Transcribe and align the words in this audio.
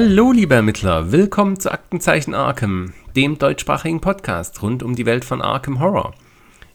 Hallo, 0.00 0.30
liebe 0.30 0.54
Ermittler, 0.54 1.10
willkommen 1.10 1.58
zu 1.58 1.72
Aktenzeichen 1.72 2.32
Arkham, 2.32 2.92
dem 3.16 3.36
deutschsprachigen 3.36 4.00
Podcast 4.00 4.62
rund 4.62 4.84
um 4.84 4.94
die 4.94 5.06
Welt 5.06 5.24
von 5.24 5.42
Arkham 5.42 5.80
Horror. 5.80 6.14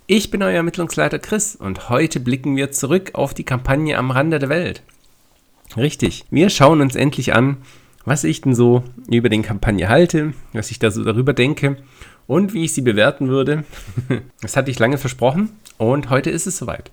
Ich 0.08 0.30
bin 0.30 0.44
euer 0.44 0.56
Ermittlungsleiter 0.56 1.20
Chris 1.20 1.56
und 1.56 1.88
heute 1.88 2.20
blicken 2.20 2.58
wir 2.58 2.74
zurück 2.74 3.12
auf 3.14 3.34
die 3.34 3.46
Kampagne 3.46 3.98
am 3.98 4.12
Rande 4.12 4.40
der 4.40 4.50
Welt. 4.50 4.84
Richtig, 5.78 6.26
wir 6.32 6.50
schauen 6.50 6.82
uns 6.82 6.96
endlich 6.96 7.34
an, 7.34 7.60
was 8.04 8.26
ich 8.26 8.42
denn 8.42 8.56
so 8.56 8.84
über 9.10 9.30
den 9.30 9.42
Kampagne 9.42 9.88
halte, 9.88 10.34
was 10.52 10.70
ich 10.70 10.80
da 10.80 10.92
so 10.92 11.06
darüber 11.06 11.32
denke 11.32 11.78
und 12.28 12.54
wie 12.54 12.66
ich 12.66 12.74
sie 12.74 12.82
bewerten 12.82 13.30
würde. 13.30 13.64
Das 14.42 14.58
hatte 14.58 14.70
ich 14.70 14.80
lange 14.80 14.98
versprochen 14.98 15.52
und 15.78 16.10
heute 16.10 16.30
ist 16.30 16.46
es 16.46 16.58
soweit. 16.58 16.92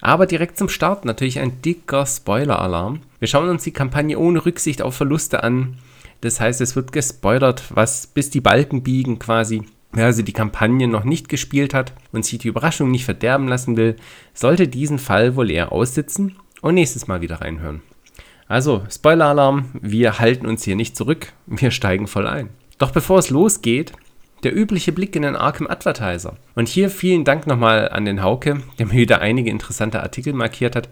Aber 0.00 0.26
direkt 0.26 0.56
zum 0.56 0.68
Start 0.68 1.04
natürlich 1.04 1.38
ein 1.38 1.60
dicker 1.62 2.06
Spoiler-Alarm. 2.06 3.00
Wir 3.18 3.28
schauen 3.28 3.48
uns 3.48 3.64
die 3.64 3.72
Kampagne 3.72 4.18
ohne 4.18 4.44
Rücksicht 4.44 4.82
auf 4.82 4.94
Verluste 4.94 5.42
an. 5.42 5.78
Das 6.20 6.40
heißt, 6.40 6.60
es 6.60 6.76
wird 6.76 6.92
gespoilert, 6.92 7.64
was 7.70 8.06
bis 8.06 8.30
die 8.30 8.40
Balken 8.40 8.82
biegen 8.82 9.18
quasi. 9.18 9.62
Wer 9.92 10.06
also 10.06 10.22
die 10.22 10.32
Kampagne 10.32 10.86
noch 10.86 11.04
nicht 11.04 11.28
gespielt 11.28 11.74
hat 11.74 11.92
und 12.12 12.24
sich 12.24 12.38
die 12.38 12.48
Überraschung 12.48 12.90
nicht 12.90 13.04
verderben 13.04 13.48
lassen 13.48 13.76
will, 13.76 13.96
sollte 14.34 14.68
diesen 14.68 14.98
Fall 14.98 15.34
wohl 15.34 15.50
eher 15.50 15.72
aussitzen 15.72 16.36
und 16.60 16.74
nächstes 16.74 17.08
Mal 17.08 17.20
wieder 17.20 17.40
reinhören. 17.40 17.82
Also, 18.46 18.82
Spoiler-Alarm, 18.90 19.70
wir 19.80 20.18
halten 20.18 20.46
uns 20.46 20.64
hier 20.64 20.76
nicht 20.76 20.96
zurück, 20.96 21.32
wir 21.46 21.70
steigen 21.70 22.06
voll 22.06 22.26
ein. 22.26 22.50
Doch 22.78 22.90
bevor 22.90 23.18
es 23.18 23.30
losgeht, 23.30 23.92
der 24.42 24.56
übliche 24.56 24.92
Blick 24.92 25.14
in 25.16 25.22
den 25.22 25.36
Arkham 25.36 25.66
Advertiser. 25.66 26.36
Und 26.54 26.68
hier 26.68 26.90
vielen 26.90 27.24
Dank 27.24 27.46
nochmal 27.46 27.88
an 27.88 28.04
den 28.04 28.22
Hauke, 28.22 28.62
der 28.78 28.86
mir 28.86 28.94
wieder 28.94 29.20
einige 29.20 29.50
interessante 29.50 30.02
Artikel 30.02 30.32
markiert 30.32 30.76
hat. 30.76 30.88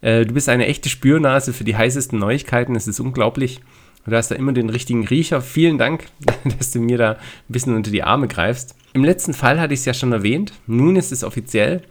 Äh, 0.00 0.26
du 0.26 0.34
bist 0.34 0.48
eine 0.48 0.66
echte 0.66 0.88
Spürnase 0.88 1.52
für 1.52 1.64
die 1.64 1.76
heißesten 1.76 2.18
Neuigkeiten, 2.18 2.76
es 2.76 2.86
ist 2.86 3.00
unglaublich. 3.00 3.60
Du 4.06 4.16
hast 4.16 4.30
da 4.30 4.34
immer 4.34 4.52
den 4.52 4.70
richtigen 4.70 5.06
Riecher. 5.06 5.40
Vielen 5.40 5.78
Dank, 5.78 6.06
dass 6.58 6.72
du 6.72 6.80
mir 6.80 6.98
da 6.98 7.12
ein 7.12 7.18
bisschen 7.48 7.76
unter 7.76 7.90
die 7.90 8.02
Arme 8.02 8.28
greifst. 8.28 8.74
Im 8.92 9.04
letzten 9.04 9.34
Fall 9.34 9.60
hatte 9.60 9.74
ich 9.74 9.80
es 9.80 9.86
ja 9.86 9.94
schon 9.94 10.12
erwähnt. 10.12 10.52
Nun 10.66 10.96
ist 10.96 11.12
es 11.12 11.22
offiziell. 11.22 11.82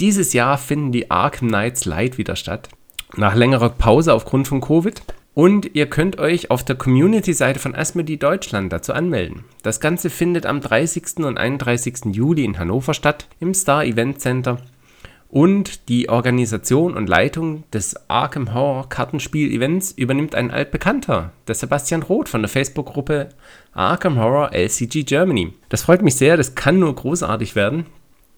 Dieses 0.00 0.32
Jahr 0.32 0.58
finden 0.58 0.92
die 0.92 1.10
Arkham 1.10 1.48
Knights 1.48 1.84
Light 1.84 2.18
wieder 2.18 2.36
statt. 2.36 2.68
Nach 3.16 3.34
längerer 3.34 3.70
Pause 3.70 4.12
aufgrund 4.12 4.48
von 4.48 4.60
Covid. 4.60 5.00
Und 5.34 5.74
ihr 5.74 5.86
könnt 5.86 6.20
euch 6.20 6.52
auf 6.52 6.64
der 6.64 6.76
Community-Seite 6.76 7.58
von 7.58 7.74
Asmodee 7.74 8.16
Deutschland 8.16 8.72
dazu 8.72 8.92
anmelden. 8.92 9.44
Das 9.62 9.80
Ganze 9.80 10.08
findet 10.08 10.46
am 10.46 10.60
30. 10.60 11.24
und 11.24 11.36
31. 11.36 12.12
Juli 12.12 12.44
in 12.44 12.58
Hannover 12.58 12.94
statt, 12.94 13.26
im 13.40 13.52
Star 13.52 13.84
Event 13.84 14.20
Center. 14.20 14.58
Und 15.28 15.88
die 15.88 16.08
Organisation 16.08 16.96
und 16.96 17.08
Leitung 17.08 17.64
des 17.72 18.08
Arkham 18.08 18.54
Horror 18.54 18.88
Kartenspiel 18.88 19.50
Events 19.50 19.90
übernimmt 19.90 20.36
ein 20.36 20.52
altbekannter, 20.52 21.32
der 21.48 21.56
Sebastian 21.56 22.04
Roth 22.04 22.28
von 22.28 22.42
der 22.42 22.48
Facebook-Gruppe 22.48 23.30
Arkham 23.72 24.20
Horror 24.20 24.52
LCG 24.52 25.02
Germany. 25.02 25.52
Das 25.68 25.82
freut 25.82 26.02
mich 26.02 26.14
sehr, 26.14 26.36
das 26.36 26.54
kann 26.54 26.78
nur 26.78 26.94
großartig 26.94 27.56
werden. 27.56 27.86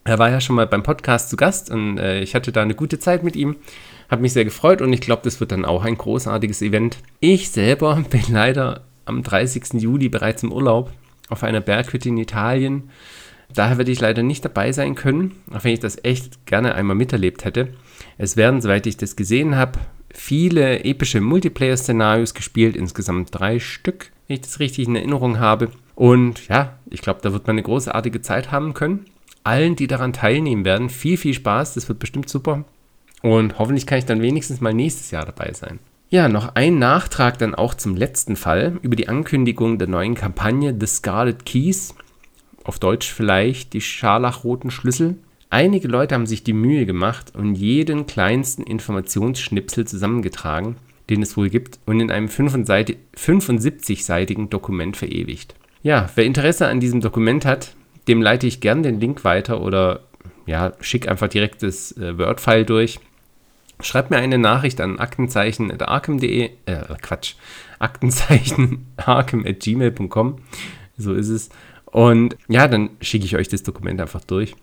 Er 0.04 0.18
war 0.18 0.30
ja 0.30 0.40
schon 0.40 0.56
mal 0.56 0.66
beim 0.66 0.84
Podcast 0.84 1.28
zu 1.28 1.36
Gast 1.36 1.70
und 1.70 1.98
äh, 1.98 2.20
ich 2.20 2.34
hatte 2.34 2.52
da 2.52 2.62
eine 2.62 2.74
gute 2.74 2.98
Zeit 2.98 3.22
mit 3.22 3.36
ihm. 3.36 3.56
Habe 4.10 4.22
mich 4.22 4.32
sehr 4.32 4.44
gefreut 4.44 4.82
und 4.82 4.92
ich 4.92 5.00
glaube, 5.00 5.22
das 5.24 5.40
wird 5.40 5.52
dann 5.52 5.64
auch 5.64 5.84
ein 5.84 5.98
großartiges 5.98 6.62
Event. 6.62 6.98
Ich 7.20 7.50
selber 7.50 8.02
bin 8.10 8.22
leider 8.28 8.84
am 9.04 9.22
30. 9.22 9.74
Juli 9.74 10.08
bereits 10.08 10.42
im 10.42 10.52
Urlaub 10.52 10.92
auf 11.28 11.42
einer 11.42 11.60
Berghütte 11.60 12.08
in 12.08 12.18
Italien. 12.18 12.90
Daher 13.54 13.78
werde 13.78 13.92
ich 13.92 14.00
leider 14.00 14.22
nicht 14.22 14.44
dabei 14.44 14.72
sein 14.72 14.94
können, 14.94 15.32
auch 15.52 15.64
wenn 15.64 15.72
ich 15.72 15.80
das 15.80 16.02
echt 16.04 16.46
gerne 16.46 16.74
einmal 16.74 16.96
miterlebt 16.96 17.44
hätte. 17.44 17.68
Es 18.18 18.36
werden, 18.36 18.60
soweit 18.60 18.86
ich 18.86 18.96
das 18.96 19.16
gesehen 19.16 19.56
habe, 19.56 19.78
viele 20.10 20.84
epische 20.84 21.20
Multiplayer-Szenarios 21.20 22.34
gespielt, 22.34 22.76
insgesamt 22.76 23.28
drei 23.32 23.58
Stück, 23.60 24.10
wenn 24.26 24.36
ich 24.36 24.40
das 24.42 24.60
richtig 24.60 24.88
in 24.88 24.96
Erinnerung 24.96 25.38
habe. 25.38 25.70
Und 25.94 26.48
ja, 26.48 26.78
ich 26.90 27.02
glaube, 27.02 27.20
da 27.22 27.32
wird 27.32 27.46
man 27.46 27.54
eine 27.54 27.62
großartige 27.62 28.20
Zeit 28.20 28.50
haben 28.50 28.74
können. 28.74 29.06
Allen, 29.44 29.76
die 29.76 29.86
daran 29.86 30.12
teilnehmen 30.12 30.64
werden, 30.64 30.90
viel, 30.90 31.16
viel 31.16 31.34
Spaß, 31.34 31.74
das 31.74 31.88
wird 31.88 32.00
bestimmt 32.00 32.28
super. 32.28 32.64
Und 33.22 33.58
hoffentlich 33.58 33.86
kann 33.86 33.98
ich 33.98 34.06
dann 34.06 34.22
wenigstens 34.22 34.60
mal 34.60 34.74
nächstes 34.74 35.10
Jahr 35.10 35.24
dabei 35.24 35.52
sein. 35.52 35.80
Ja, 36.08 36.28
noch 36.28 36.54
ein 36.54 36.78
Nachtrag 36.78 37.36
dann 37.38 37.56
auch 37.56 37.74
zum 37.74 37.96
letzten 37.96 38.36
Fall 38.36 38.78
über 38.82 38.94
die 38.94 39.08
Ankündigung 39.08 39.78
der 39.78 39.88
neuen 39.88 40.14
Kampagne 40.14 40.72
The 40.78 40.86
Scarlet 40.86 41.44
Keys. 41.44 41.96
Auf 42.62 42.78
Deutsch 42.78 43.12
vielleicht 43.12 43.72
die 43.72 43.80
scharlachroten 43.80 44.70
Schlüssel. 44.70 45.16
Einige 45.50 45.88
Leute 45.88 46.14
haben 46.14 46.26
sich 46.26 46.44
die 46.44 46.52
Mühe 46.52 46.86
gemacht 46.86 47.32
und 47.34 47.56
jeden 47.56 48.06
kleinsten 48.06 48.62
Informationsschnipsel 48.62 49.84
zusammengetragen, 49.86 50.76
den 51.10 51.22
es 51.22 51.36
wohl 51.36 51.50
gibt, 51.50 51.80
und 51.86 51.98
in 52.00 52.10
einem 52.10 52.28
75-seitigen 52.28 54.48
Dokument 54.48 54.96
verewigt. 54.96 55.54
Ja, 55.82 56.08
wer 56.14 56.24
Interesse 56.24 56.68
an 56.68 56.80
diesem 56.80 57.00
Dokument 57.00 57.44
hat, 57.44 57.74
dem 58.08 58.22
leite 58.22 58.46
ich 58.46 58.60
gern 58.60 58.82
den 58.82 59.00
Link 59.00 59.24
weiter 59.24 59.60
oder 59.60 60.00
ja, 60.46 60.72
schick 60.80 61.06
einfach 61.08 61.28
direkt 61.28 61.62
das 61.62 61.92
äh, 61.96 62.18
Word-File 62.18 62.64
durch. 62.64 62.98
Schreibt 63.80 64.10
mir 64.10 64.16
eine 64.16 64.38
Nachricht 64.38 64.80
an 64.80 64.98
aktenzeichen.arkham.de, 64.98 66.50
äh, 66.64 66.82
Quatsch, 67.02 67.34
aktenzeichen.arkham.gmail.com, 67.78 70.38
so 70.96 71.12
ist 71.12 71.28
es. 71.28 71.50
Und 71.84 72.38
ja, 72.48 72.68
dann 72.68 72.88
schicke 73.00 73.26
ich 73.26 73.36
euch 73.36 73.48
das 73.48 73.62
Dokument 73.62 74.00
einfach 74.00 74.24
durch. 74.24 74.56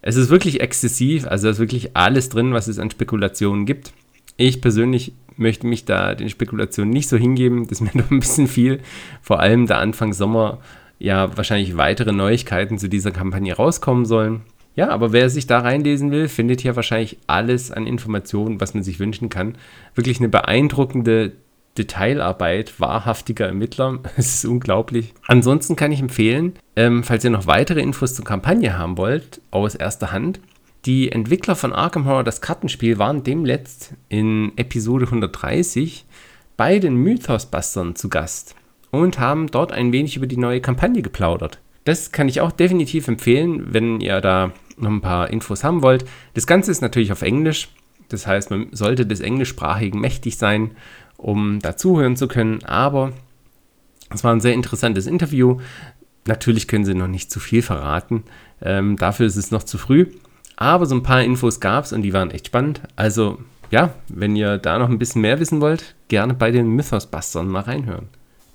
Es 0.00 0.16
ist 0.16 0.30
wirklich 0.30 0.60
exzessiv, 0.60 1.26
also 1.26 1.46
da 1.46 1.52
ist 1.52 1.58
wirklich 1.58 1.96
alles 1.96 2.28
drin, 2.28 2.52
was 2.52 2.68
es 2.68 2.78
an 2.78 2.90
Spekulationen 2.90 3.66
gibt. 3.66 3.92
Ich 4.36 4.60
persönlich 4.60 5.12
möchte 5.36 5.66
mich 5.66 5.84
da 5.84 6.14
den 6.14 6.28
Spekulationen 6.28 6.92
nicht 6.92 7.08
so 7.08 7.16
hingeben, 7.16 7.66
das 7.66 7.80
ist 7.80 7.94
mir 7.94 8.00
noch 8.02 8.10
ein 8.10 8.20
bisschen 8.20 8.48
viel. 8.48 8.80
Vor 9.22 9.40
allem 9.40 9.66
da 9.66 9.78
Anfang 9.78 10.12
Sommer 10.12 10.58
ja 10.98 11.36
wahrscheinlich 11.36 11.76
weitere 11.76 12.12
Neuigkeiten 12.12 12.78
zu 12.78 12.88
dieser 12.88 13.10
Kampagne 13.10 13.54
rauskommen 13.54 14.04
sollen. 14.04 14.42
Ja, 14.78 14.90
aber 14.90 15.12
wer 15.12 15.28
sich 15.28 15.48
da 15.48 15.58
reinlesen 15.58 16.12
will, 16.12 16.28
findet 16.28 16.60
hier 16.60 16.76
wahrscheinlich 16.76 17.18
alles 17.26 17.72
an 17.72 17.84
Informationen, 17.84 18.60
was 18.60 18.74
man 18.74 18.84
sich 18.84 19.00
wünschen 19.00 19.28
kann. 19.28 19.58
Wirklich 19.96 20.20
eine 20.20 20.28
beeindruckende 20.28 21.32
Detailarbeit 21.76 22.78
wahrhaftiger 22.78 23.46
Ermittler. 23.46 23.98
Es 24.16 24.34
ist 24.36 24.44
unglaublich. 24.44 25.14
Ansonsten 25.26 25.74
kann 25.74 25.90
ich 25.90 25.98
empfehlen, 25.98 26.52
ähm, 26.76 27.02
falls 27.02 27.24
ihr 27.24 27.30
noch 27.30 27.48
weitere 27.48 27.80
Infos 27.80 28.14
zur 28.14 28.24
Kampagne 28.24 28.78
haben 28.78 28.98
wollt, 28.98 29.40
aus 29.50 29.74
erster 29.74 30.12
Hand, 30.12 30.38
die 30.86 31.10
Entwickler 31.10 31.56
von 31.56 31.72
Arkham 31.72 32.04
Horror, 32.04 32.22
das 32.22 32.40
Kartenspiel, 32.40 32.98
waren 32.98 33.24
demletzt 33.24 33.94
in 34.08 34.52
Episode 34.54 35.06
130 35.06 36.06
bei 36.56 36.78
den 36.78 36.94
Mythos-Bustern 36.94 37.96
zu 37.96 38.08
Gast 38.08 38.54
und 38.92 39.18
haben 39.18 39.48
dort 39.48 39.72
ein 39.72 39.90
wenig 39.90 40.14
über 40.14 40.28
die 40.28 40.36
neue 40.36 40.60
Kampagne 40.60 41.02
geplaudert. 41.02 41.58
Das 41.82 42.12
kann 42.12 42.28
ich 42.28 42.40
auch 42.40 42.52
definitiv 42.52 43.08
empfehlen, 43.08 43.72
wenn 43.72 44.00
ihr 44.00 44.20
da 44.20 44.52
noch 44.80 44.90
ein 44.90 45.00
paar 45.00 45.30
Infos 45.30 45.64
haben 45.64 45.82
wollt. 45.82 46.04
Das 46.34 46.46
Ganze 46.46 46.70
ist 46.70 46.82
natürlich 46.82 47.12
auf 47.12 47.22
Englisch. 47.22 47.68
Das 48.08 48.26
heißt, 48.26 48.50
man 48.50 48.68
sollte 48.72 49.06
des 49.06 49.20
Englischsprachigen 49.20 50.00
mächtig 50.00 50.38
sein, 50.38 50.72
um 51.16 51.58
da 51.60 51.76
zuhören 51.76 52.16
zu 52.16 52.28
können. 52.28 52.64
Aber 52.64 53.12
es 54.10 54.24
war 54.24 54.32
ein 54.32 54.40
sehr 54.40 54.54
interessantes 54.54 55.06
Interview. 55.06 55.58
Natürlich 56.26 56.68
können 56.68 56.84
sie 56.84 56.94
noch 56.94 57.08
nicht 57.08 57.30
zu 57.30 57.40
viel 57.40 57.62
verraten. 57.62 58.24
Ähm, 58.62 58.96
dafür 58.96 59.26
ist 59.26 59.36
es 59.36 59.50
noch 59.50 59.62
zu 59.62 59.78
früh. 59.78 60.06
Aber 60.56 60.86
so 60.86 60.94
ein 60.94 61.02
paar 61.02 61.22
Infos 61.22 61.60
gab 61.60 61.84
es 61.84 61.92
und 61.92 62.02
die 62.02 62.12
waren 62.12 62.30
echt 62.30 62.46
spannend. 62.46 62.80
Also 62.96 63.38
ja, 63.70 63.90
wenn 64.08 64.34
ihr 64.34 64.58
da 64.58 64.78
noch 64.78 64.88
ein 64.88 64.98
bisschen 64.98 65.22
mehr 65.22 65.38
wissen 65.40 65.60
wollt, 65.60 65.94
gerne 66.08 66.34
bei 66.34 66.50
den 66.50 66.68
Mythos-Bustern 66.68 67.48
mal 67.48 67.60
reinhören. 67.60 68.08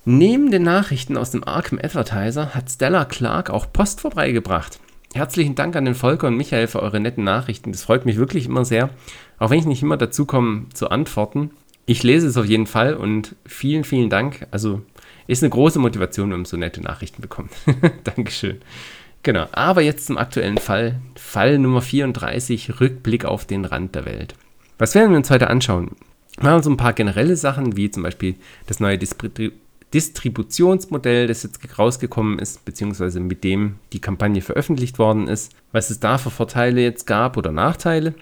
Neben 0.06 0.52
den 0.52 0.64
Nachrichten 0.64 1.16
aus 1.16 1.31
dem 1.31 1.48
Arkham 1.48 1.80
Advertiser 1.81 2.54
hat 2.54 2.69
Stella 2.69 3.06
Clark 3.06 3.50
auch 3.50 3.72
Post 3.72 4.02
vorbeigebracht. 4.02 4.80
Herzlichen 5.13 5.54
Dank 5.54 5.75
an 5.75 5.86
den 5.86 5.94
Volker 5.94 6.27
und 6.27 6.38
Michael 6.38 6.65
für 6.65 6.81
eure 6.81 7.00
netten 7.00 7.24
Nachrichten. 7.24 7.71
Das 7.71 7.83
freut 7.83 8.07
mich 8.07 8.18
wirklich 8.18 8.48
immer 8.48 8.65
sehr. 8.65 8.89
Auch 9.38 9.51
wenn 9.51 9.60
ich 9.60 9.65
nicht 9.65 9.83
immer 9.83 9.95
dazu 9.95 10.25
komme 10.25 10.65
zu 10.74 10.89
antworten. 10.89 11.51
Ich 11.86 12.01
lese 12.01 12.25
es 12.25 12.36
auf 12.36 12.48
jeden 12.48 12.65
Fall 12.65 12.95
und 12.95 13.36
vielen, 13.45 13.83
vielen 13.83 14.10
Dank. 14.10 14.48
Also 14.50 14.81
ist 15.27 15.44
eine 15.44 15.51
große 15.51 15.77
Motivation, 15.77 16.31
wenn 16.31 16.39
man 16.39 16.45
so 16.45 16.57
nette 16.57 16.81
Nachrichten 16.81 17.21
bekommt. 17.21 17.51
Dankeschön. 18.04 18.62
Genau, 19.21 19.45
aber 19.51 19.81
jetzt 19.81 20.07
zum 20.07 20.18
aktuellen 20.18 20.57
Fall. 20.57 21.00
Fall 21.16 21.59
Nummer 21.59 21.81
34, 21.81 22.81
Rückblick 22.81 23.24
auf 23.24 23.45
den 23.45 23.66
Rand 23.66 23.94
der 23.94 24.06
Welt. 24.06 24.33
Was 24.80 24.95
werden 24.95 25.12
wir 25.12 25.18
uns 25.18 25.30
heute 25.30 25.48
anschauen? 25.48 25.92
Mal 26.42 26.63
so 26.63 26.71
ein 26.71 26.77
paar 26.77 26.94
generelle 26.94 27.36
Sachen, 27.36 27.77
wie 27.77 27.92
zum 27.92 28.01
Beispiel 28.01 28.36
das 28.66 28.80
neue 28.80 28.98
Distrib 28.98 29.54
Distributionsmodell, 29.94 31.28
das 31.28 31.44
jetzt 31.44 31.60
rausgekommen 31.78 32.40
ist, 32.40 32.66
beziehungsweise 32.66 33.19
mit 33.19 33.44
dem 33.44 33.75
die 33.94 34.00
Kampagne 34.00 34.42
veröffentlicht 34.42 35.00
worden 35.00 35.28
ist, 35.28 35.54
was 35.72 35.90
es 35.90 36.00
da 36.00 36.18
für 36.18 36.31
Vorteile 36.31 36.81
jetzt 36.81 37.06
gab 37.06 37.38
oder 37.38 37.51
Nachteile. 37.51 38.13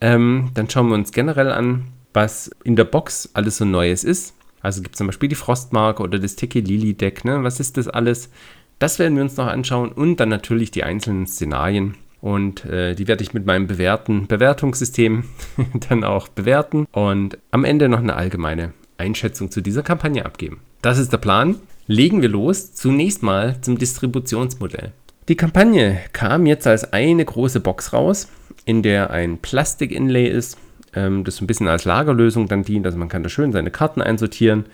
Ähm, 0.00 0.50
dann 0.54 0.70
schauen 0.70 0.88
wir 0.88 0.94
uns 0.94 1.12
generell 1.12 1.50
an, 1.50 1.84
was 2.14 2.50
in 2.64 2.76
der 2.76 2.84
Box 2.84 3.30
alles 3.34 3.58
so 3.58 3.64
Neues 3.64 4.04
ist. 4.04 4.34
Also 4.60 4.82
gibt 4.82 4.94
es 4.94 4.98
zum 4.98 5.06
Beispiel 5.06 5.28
die 5.28 5.34
Frostmarke 5.34 6.02
oder 6.02 6.18
das 6.18 6.36
Tiki 6.36 6.60
Lily 6.60 6.94
Deck, 6.94 7.24
ne? 7.24 7.42
Was 7.44 7.60
ist 7.60 7.76
das 7.76 7.88
alles? 7.88 8.30
Das 8.78 8.98
werden 8.98 9.16
wir 9.16 9.22
uns 9.22 9.36
noch 9.36 9.46
anschauen 9.46 9.90
und 9.92 10.16
dann 10.16 10.28
natürlich 10.28 10.70
die 10.70 10.84
einzelnen 10.84 11.26
Szenarien. 11.26 11.94
Und 12.20 12.64
äh, 12.64 12.94
die 12.94 13.06
werde 13.06 13.22
ich 13.22 13.34
mit 13.34 13.46
meinem 13.46 13.66
bewährten 13.66 14.26
Bewertungssystem 14.26 15.24
dann 15.88 16.04
auch 16.04 16.28
bewerten 16.28 16.86
und 16.90 17.38
am 17.50 17.64
Ende 17.64 17.88
noch 17.88 18.00
eine 18.00 18.16
allgemeine 18.16 18.72
Einschätzung 18.96 19.50
zu 19.50 19.60
dieser 19.60 19.82
Kampagne 19.82 20.26
abgeben. 20.26 20.60
Das 20.82 20.98
ist 20.98 21.12
der 21.12 21.18
Plan. 21.18 21.56
Legen 21.86 22.22
wir 22.22 22.28
los. 22.28 22.74
Zunächst 22.74 23.22
mal 23.22 23.60
zum 23.60 23.78
Distributionsmodell. 23.78 24.92
Die 25.28 25.36
Kampagne 25.36 25.98
kam 26.12 26.46
jetzt 26.46 26.66
als 26.66 26.92
eine 26.92 27.24
große 27.24 27.60
Box 27.60 27.92
raus, 27.92 28.28
in 28.64 28.82
der 28.82 29.10
ein 29.10 29.38
Plastik-Inlay 29.38 30.28
ist, 30.28 30.56
ähm, 30.94 31.24
das 31.24 31.36
so 31.36 31.44
ein 31.44 31.46
bisschen 31.46 31.68
als 31.68 31.84
Lagerlösung 31.84 32.48
dann 32.48 32.62
dient. 32.62 32.86
Also 32.86 32.96
man 32.96 33.08
kann 33.08 33.22
da 33.22 33.28
schön 33.28 33.52
seine 33.52 33.70
Karten 33.70 34.00
einsortieren. 34.00 34.66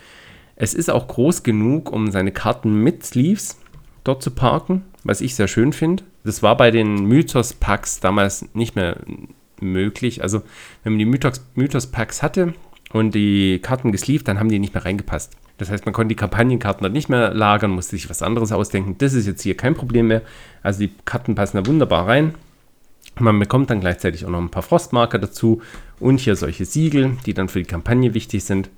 Es 0.57 0.75
ist 0.75 0.91
auch 0.91 1.09
groß 1.09 1.43
genug, 1.43 1.91
um 1.91 2.11
seine 2.13 2.31
Karten 2.31 2.83
mit 2.83 3.05
Sleeves 3.05 3.59
dort 4.05 4.23
zu 4.23 4.31
parken, 4.31 4.83
was 5.03 5.21
ich 5.21 5.35
sehr 5.35 5.49
schön 5.49 5.73
finde. 5.73 6.05
Das 6.23 6.43
war 6.43 6.57
bei 6.57 6.71
den 6.71 7.07
Mythos-Packs 7.07 8.01
damals 8.01 8.47
nicht 8.55 8.77
mehr 8.77 8.99
möglich. 9.61 10.23
Also 10.23 10.43
wenn 10.83 10.93
man 10.93 10.99
die 10.99 11.39
Mythos-Packs 11.55 12.23
hatte 12.23 12.55
und 12.93 13.15
die 13.15 13.59
Karten 13.61 13.91
gesleeved, 13.91 14.29
dann 14.29 14.39
haben 14.39 14.49
die 14.49 14.59
nicht 14.59 14.75
mehr 14.75 14.85
reingepasst. 14.85 15.37
Das 15.59 15.71
heißt, 15.71 15.85
man 15.87 15.93
konnte 15.93 16.09
die 16.09 16.17
Kampagnenkarten 16.17 16.83
dann 16.83 16.93
nicht 16.93 17.09
mehr 17.09 17.33
lagern, 17.33 17.71
musste 17.71 17.97
sich 17.97 18.11
was 18.11 18.23
anderes 18.23 18.51
ausdenken. 18.51 18.97
Das 18.99 19.15
ist 19.15 19.27
jetzt 19.27 19.43
hier 19.43 19.57
kein 19.57 19.75
Problem 19.75 20.09
mehr. 20.09 20.23
Also 20.63 20.81
die 20.81 20.93
Karten 21.05 21.35
passen 21.35 21.59
da 21.59 21.67
wunderbar 21.67 22.09
rein. 22.09 22.35
Man 23.19 23.39
bekommt 23.39 23.71
dann 23.71 23.81
gleichzeitig 23.81 24.25
auch 24.25 24.31
noch 24.31 24.41
ein 24.41 24.51
paar 24.51 24.65
Frostmarker 24.65 25.19
dazu 25.19 25.63
und 26.01 26.19
hier 26.19 26.35
solche 26.35 26.65
Siegel, 26.65 27.17
die 27.27 27.35
dann 27.35 27.49
für 27.49 27.61
die 27.61 27.69
Kampagne 27.69 28.15
wichtig 28.15 28.45
sind. 28.45 28.71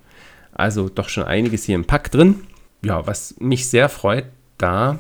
Also 0.53 0.89
doch 0.91 1.09
schon 1.09 1.25
einiges 1.25 1.65
hier 1.65 1.75
im 1.75 1.87
Pack 1.87 2.11
drin. 2.11 2.41
Ja, 2.83 3.07
was 3.07 3.37
mich 3.39 3.69
sehr 3.69 3.89
freut, 3.89 4.27
da 4.59 4.99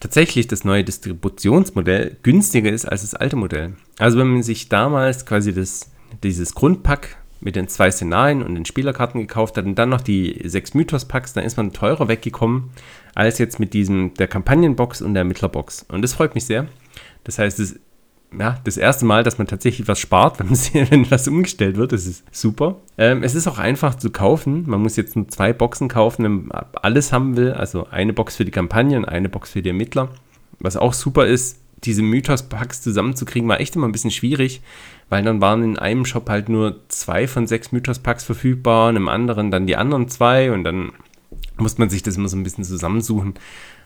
tatsächlich 0.00 0.48
das 0.48 0.64
neue 0.64 0.84
Distributionsmodell 0.84 2.16
günstiger 2.22 2.70
ist 2.70 2.84
als 2.84 3.02
das 3.02 3.14
alte 3.14 3.36
Modell. 3.36 3.74
Also 3.98 4.18
wenn 4.18 4.26
man 4.26 4.42
sich 4.42 4.68
damals 4.68 5.24
quasi 5.24 5.54
das, 5.54 5.90
dieses 6.22 6.54
Grundpack 6.54 7.16
mit 7.44 7.56
den 7.56 7.68
zwei 7.68 7.90
Szenarien 7.90 8.42
und 8.42 8.54
den 8.54 8.64
Spielerkarten 8.64 9.20
gekauft 9.20 9.56
hat 9.56 9.66
und 9.66 9.76
dann 9.76 9.90
noch 9.90 10.00
die 10.00 10.40
sechs 10.44 10.74
Mythos-Packs, 10.74 11.34
dann 11.34 11.44
ist 11.44 11.56
man 11.56 11.72
teurer 11.72 12.08
weggekommen 12.08 12.70
als 13.14 13.38
jetzt 13.38 13.60
mit 13.60 13.74
diesem 13.74 14.14
der 14.14 14.26
Kampagnenbox 14.26 15.02
und 15.02 15.14
der 15.14 15.24
Mittlerbox. 15.24 15.84
Und 15.88 16.02
das 16.02 16.14
freut 16.14 16.34
mich 16.34 16.46
sehr. 16.46 16.66
Das 17.22 17.38
heißt, 17.38 17.60
ist 17.60 17.78
ja, 18.36 18.58
das 18.64 18.76
erste 18.76 19.04
Mal, 19.04 19.22
dass 19.22 19.38
man 19.38 19.46
tatsächlich 19.46 19.86
was 19.86 20.00
spart, 20.00 20.38
wenn, 20.72 20.90
wenn 20.90 21.10
was 21.10 21.28
umgestellt 21.28 21.76
wird. 21.76 21.92
Das 21.92 22.06
ist 22.06 22.24
super. 22.34 22.76
Ähm, 22.98 23.22
es 23.22 23.34
ist 23.34 23.46
auch 23.46 23.58
einfach 23.58 23.94
zu 23.94 24.10
kaufen. 24.10 24.64
Man 24.66 24.80
muss 24.80 24.96
jetzt 24.96 25.14
nur 25.14 25.28
zwei 25.28 25.52
Boxen 25.52 25.88
kaufen, 25.88 26.24
wenn 26.24 26.46
man 26.46 26.66
alles 26.74 27.12
haben 27.12 27.36
will. 27.36 27.52
Also 27.52 27.86
eine 27.88 28.12
Box 28.12 28.36
für 28.36 28.44
die 28.44 28.50
Kampagne 28.50 28.96
und 28.96 29.04
eine 29.04 29.28
Box 29.28 29.50
für 29.50 29.62
die 29.62 29.68
Ermittler. 29.68 30.08
Was 30.60 30.76
auch 30.76 30.94
super 30.94 31.26
ist, 31.26 31.60
diese 31.84 32.02
Mythos-Packs 32.02 32.82
zusammenzukriegen, 32.82 33.48
war 33.48 33.60
echt 33.60 33.76
immer 33.76 33.86
ein 33.86 33.92
bisschen 33.92 34.10
schwierig, 34.10 34.62
weil 35.08 35.22
dann 35.22 35.40
waren 35.40 35.62
in 35.62 35.78
einem 35.78 36.04
Shop 36.04 36.28
halt 36.28 36.48
nur 36.48 36.80
zwei 36.88 37.26
von 37.26 37.46
sechs 37.46 37.72
Mythos-Packs 37.72 38.24
verfügbar 38.24 38.88
und 38.88 38.96
im 38.96 39.08
anderen 39.08 39.50
dann 39.50 39.66
die 39.66 39.76
anderen 39.76 40.08
zwei 40.08 40.52
und 40.52 40.64
dann 40.64 40.92
muss 41.56 41.78
man 41.78 41.90
sich 41.90 42.02
das 42.02 42.16
immer 42.16 42.28
so 42.28 42.36
ein 42.36 42.42
bisschen 42.42 42.64
zusammensuchen. 42.64 43.34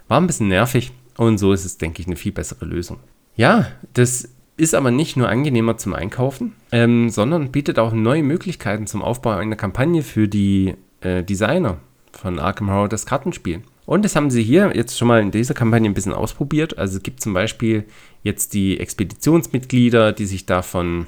War 0.08 0.20
ein 0.20 0.26
bisschen 0.26 0.48
nervig 0.48 0.92
und 1.16 1.38
so 1.38 1.52
ist 1.52 1.64
es, 1.64 1.78
denke 1.78 2.00
ich, 2.00 2.06
eine 2.06 2.16
viel 2.16 2.32
bessere 2.32 2.64
Lösung. 2.64 2.98
Ja, 3.36 3.66
das 3.94 4.28
ist 4.56 4.74
aber 4.74 4.90
nicht 4.90 5.16
nur 5.16 5.28
angenehmer 5.28 5.76
zum 5.76 5.94
Einkaufen, 5.94 6.54
ähm, 6.72 7.10
sondern 7.10 7.52
bietet 7.52 7.78
auch 7.78 7.92
neue 7.92 8.22
Möglichkeiten 8.22 8.86
zum 8.86 9.02
Aufbau 9.02 9.30
einer 9.30 9.56
Kampagne 9.56 10.02
für 10.02 10.28
die 10.28 10.74
äh, 11.00 11.22
Designer 11.22 11.78
von 12.12 12.38
Arkham 12.38 12.70
Horror, 12.70 12.88
das 12.88 13.06
Kartenspiel. 13.06 13.62
Und 13.88 14.04
das 14.04 14.16
haben 14.16 14.28
sie 14.28 14.42
hier 14.42 14.72
jetzt 14.74 14.98
schon 14.98 15.08
mal 15.08 15.22
in 15.22 15.30
dieser 15.30 15.54
Kampagne 15.54 15.88
ein 15.88 15.94
bisschen 15.94 16.12
ausprobiert. 16.12 16.76
Also 16.76 16.98
es 16.98 17.02
gibt 17.02 17.22
zum 17.22 17.32
Beispiel 17.32 17.84
jetzt 18.22 18.52
die 18.52 18.78
Expeditionsmitglieder, 18.78 20.12
die 20.12 20.26
sich 20.26 20.44
da 20.44 20.60
von 20.60 21.06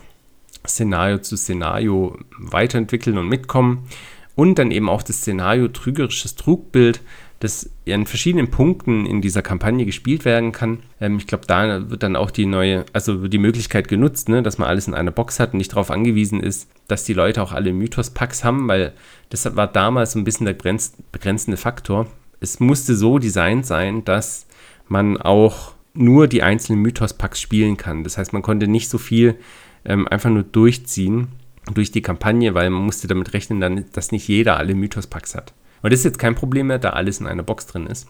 Szenario 0.67 1.19
zu 1.19 1.37
Szenario 1.37 2.19
weiterentwickeln 2.38 3.19
und 3.19 3.29
mitkommen. 3.29 3.87
Und 4.35 4.59
dann 4.59 4.71
eben 4.71 4.88
auch 4.88 5.03
das 5.03 5.19
Szenario 5.19 5.69
Trügerisches 5.69 6.37
Trugbild, 6.37 7.03
das 7.41 7.69
an 7.87 8.06
verschiedenen 8.06 8.50
Punkten 8.50 9.05
in 9.05 9.21
dieser 9.21 9.43
Kampagne 9.43 9.85
gespielt 9.85 10.25
werden 10.25 10.53
kann. 10.53 10.79
Ähm, 11.03 11.19
ich 11.19 11.27
glaube, 11.27 11.44
da 11.47 11.91
wird 11.91 12.03
dann 12.03 12.17
auch 12.17 12.31
die 12.31 12.47
neue, 12.47 12.87
also 12.94 13.29
die 13.29 13.37
Möglichkeit 13.37 13.88
genutzt, 13.88 14.31
ne, 14.31 14.43
dass 14.43 14.56
man 14.56 14.69
alles 14.69 14.88
in 14.88 14.94
einer 14.94 15.11
Box 15.11 15.38
hat 15.38 15.53
und 15.53 15.59
nicht 15.59 15.73
darauf 15.73 15.91
angewiesen 15.91 16.43
ist, 16.43 16.67
dass 16.88 17.05
die 17.05 17.12
Leute 17.12 17.43
auch 17.43 17.53
alle 17.53 17.75
Mythos-Packs 17.75 18.43
haben, 18.43 18.69
weil 18.69 18.94
das 19.29 19.55
war 19.55 19.67
damals 19.67 20.12
so 20.12 20.19
ein 20.19 20.25
bisschen 20.25 20.47
der 20.47 20.55
begrenzende 20.55 21.59
Faktor 21.59 22.06
es 22.40 22.60
musste 22.60 22.96
so 22.96 23.19
designt 23.19 23.66
sein, 23.66 24.04
dass 24.04 24.46
man 24.88 25.19
auch 25.19 25.75
nur 25.94 26.26
die 26.26 26.42
einzelnen 26.42 26.82
Mythos-Packs 26.82 27.40
spielen 27.40 27.76
kann. 27.76 28.04
Das 28.04 28.19
heißt, 28.19 28.32
man 28.32 28.42
konnte 28.42 28.66
nicht 28.66 28.88
so 28.88 28.98
viel 28.98 29.37
ähm, 29.84 30.08
einfach 30.08 30.31
nur 30.31 30.42
durchziehen 30.42 31.28
durch 31.75 31.90
die 31.90 32.02
Kampagne, 32.02 32.54
weil 32.54 32.70
man 32.70 32.82
musste 32.82 33.06
damit 33.06 33.32
rechnen, 33.34 33.60
dann, 33.60 33.84
dass 33.92 34.12
nicht 34.12 34.26
jeder 34.28 34.56
alle 34.56 34.75
Mythos-Packs 34.75 35.34
hat. 35.34 35.52
Und 35.82 35.92
das 35.92 36.00
ist 36.00 36.04
jetzt 36.04 36.19
kein 36.19 36.34
Problem 36.34 36.69
mehr, 36.69 36.78
da 36.78 36.90
alles 36.90 37.20
in 37.20 37.26
einer 37.26 37.42
Box 37.42 37.66
drin 37.66 37.87
ist. 37.87 38.08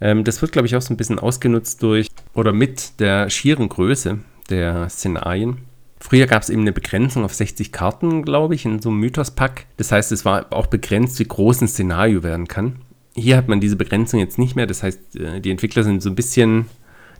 Ähm, 0.00 0.24
das 0.24 0.40
wird, 0.40 0.52
glaube 0.52 0.66
ich, 0.66 0.76
auch 0.76 0.82
so 0.82 0.92
ein 0.92 0.96
bisschen 0.96 1.18
ausgenutzt 1.18 1.82
durch 1.82 2.08
oder 2.34 2.52
mit 2.52 3.00
der 3.00 3.30
schieren 3.30 3.68
Größe 3.68 4.18
der 4.48 4.88
Szenarien. 4.88 5.58
Früher 5.98 6.26
gab 6.26 6.42
es 6.42 6.48
eben 6.48 6.62
eine 6.62 6.72
Begrenzung 6.72 7.24
auf 7.24 7.34
60 7.34 7.72
Karten, 7.72 8.22
glaube 8.22 8.54
ich, 8.54 8.64
in 8.64 8.80
so 8.80 8.88
einem 8.88 9.00
Mythos-Pack. 9.00 9.66
Das 9.76 9.92
heißt, 9.92 10.12
es 10.12 10.24
war 10.24 10.46
auch 10.52 10.66
begrenzt, 10.66 11.18
wie 11.18 11.24
groß 11.24 11.60
ein 11.60 11.68
Szenario 11.68 12.22
werden 12.22 12.48
kann. 12.48 12.76
Hier 13.14 13.36
hat 13.36 13.48
man 13.48 13.60
diese 13.60 13.76
Begrenzung 13.76 14.20
jetzt 14.20 14.38
nicht 14.38 14.56
mehr. 14.56 14.66
Das 14.66 14.82
heißt, 14.82 15.16
äh, 15.16 15.40
die 15.40 15.50
Entwickler 15.50 15.82
sind 15.82 16.02
so 16.02 16.08
ein 16.08 16.14
bisschen, 16.14 16.66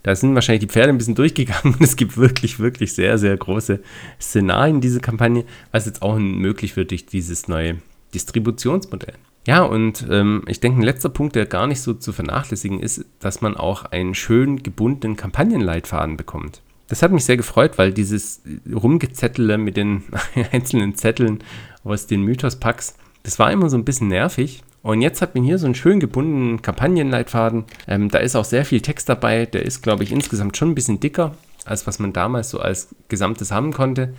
da 0.03 0.15
sind 0.15 0.35
wahrscheinlich 0.35 0.61
die 0.61 0.73
Pferde 0.73 0.91
ein 0.91 0.99
bisschen 0.99 1.15
durchgegangen. 1.17 1.77
Es 1.81 1.97
gibt 1.97 2.17
wirklich, 2.17 2.59
wirklich 2.59 2.95
sehr, 2.95 3.19
sehr 3.19 3.37
große 3.37 3.81
Szenarien 4.21 4.77
in 4.77 4.81
dieser 4.81 5.01
Kampagne, 5.01 5.45
was 5.73 5.87
jetzt 5.87 6.03
auch 6.03 6.19
möglich 6.19 6.77
wird 6.77 6.91
durch 6.91 7.07
dieses 7.07 7.49
neue 7.49 7.77
Distributionsmodell. 8.15 9.15
Ja, 9.47 9.63
und 9.63 10.07
ähm, 10.11 10.43
ich 10.47 10.61
denke, 10.61 10.81
ein 10.81 10.85
letzter 10.85 11.09
Punkt, 11.09 11.35
der 11.35 11.47
gar 11.47 11.67
nicht 11.67 11.81
so 11.81 11.95
zu 11.95 12.13
vernachlässigen 12.13 12.81
ist, 12.81 13.07
dass 13.21 13.41
man 13.41 13.57
auch 13.57 13.87
einen 13.87 14.15
schön 14.15 14.63
gebundenen 14.63 15.17
Kampagnenleitfaden 15.17 16.17
bekommt. 16.17 16.61
Das 16.89 17.03
hat 17.03 17.13
mich 17.13 17.25
sehr 17.25 17.37
gefreut, 17.37 17.79
weil 17.79 17.93
dieses 17.93 18.43
Rumgezettele 18.71 19.59
mit 19.59 19.77
den 19.77 20.03
einzelnen 20.53 20.95
Zetteln 20.95 21.39
aus 21.85 22.07
den 22.07 22.23
Mythos-Packs, 22.23 22.97
das 23.23 23.39
war 23.39 23.51
immer 23.51 23.71
so 23.71 23.77
ein 23.77 23.85
bisschen 23.85 24.09
nervig. 24.09 24.63
Und 24.83 25.03
jetzt 25.03 25.21
hat 25.21 25.35
man 25.35 25.45
hier 25.45 25.59
so 25.59 25.67
einen 25.67 25.75
schön 25.75 26.01
gebundenen 26.01 26.63
Kampagnenleitfaden. 26.63 27.65
Ähm, 27.87 28.09
da 28.09 28.19
ist 28.19 28.37
auch 28.37 28.45
sehr 28.45 28.65
viel 28.65 28.81
Text 28.81 29.09
dabei. 29.09 29.47
Der 29.47 29.65
ist, 29.65 29.83
glaube 29.83 30.05
ich, 30.05 30.13
insgesamt 30.13 30.57
schon 30.57 30.71
ein 30.71 30.75
bisschen 30.75 31.01
dicker, 31.01 31.35
als 31.65 31.87
was 31.87 31.99
man 31.99 32.13
damals 32.13 32.51
so 32.51 32.61
als 32.61 32.95
Gesamtes 33.09 33.51
haben 33.51 33.73
konnte. 33.73 34.15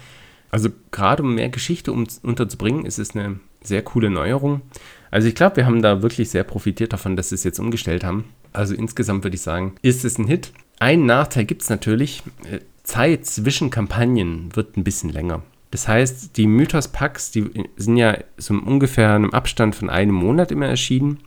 Also 0.51 0.69
gerade 0.91 1.23
um 1.23 1.35
mehr 1.35 1.49
Geschichte 1.49 1.91
um, 1.91 2.05
unterzubringen, 2.23 2.85
ist 2.85 2.99
es 2.99 3.15
eine 3.15 3.39
sehr 3.63 3.81
coole 3.81 4.09
Neuerung. 4.09 4.61
Also 5.09 5.27
ich 5.27 5.35
glaube, 5.35 5.57
wir 5.57 5.65
haben 5.65 5.81
da 5.81 6.01
wirklich 6.01 6.29
sehr 6.29 6.43
profitiert 6.43 6.93
davon, 6.93 7.15
dass 7.15 7.29
sie 7.29 7.35
es 7.35 7.43
jetzt 7.43 7.59
umgestellt 7.59 8.03
haben. 8.03 8.25
Also 8.53 8.75
insgesamt 8.75 9.23
würde 9.23 9.35
ich 9.35 9.41
sagen, 9.41 9.75
ist 9.81 10.05
es 10.05 10.17
ein 10.17 10.27
Hit. 10.27 10.51
Ein 10.79 11.05
Nachteil 11.05 11.45
gibt 11.45 11.61
es 11.61 11.69
natürlich. 11.69 12.23
Äh, 12.49 12.59
Zeit 12.83 13.25
zwischen 13.25 13.69
Kampagnen 13.69 14.55
wird 14.55 14.77
ein 14.77 14.83
bisschen 14.83 15.09
länger. 15.09 15.43
Das 15.71 15.87
heißt, 15.87 16.35
die 16.37 16.47
Mythos-Packs, 16.47 17.31
die 17.31 17.49
sind 17.77 17.95
ja 17.97 18.17
so 18.37 18.53
ungefähr 18.53 19.13
einem 19.13 19.31
Abstand 19.31 19.73
von 19.73 19.89
einem 19.89 20.13
Monat 20.13 20.51
immer 20.51 20.67
erschienen. 20.67 21.19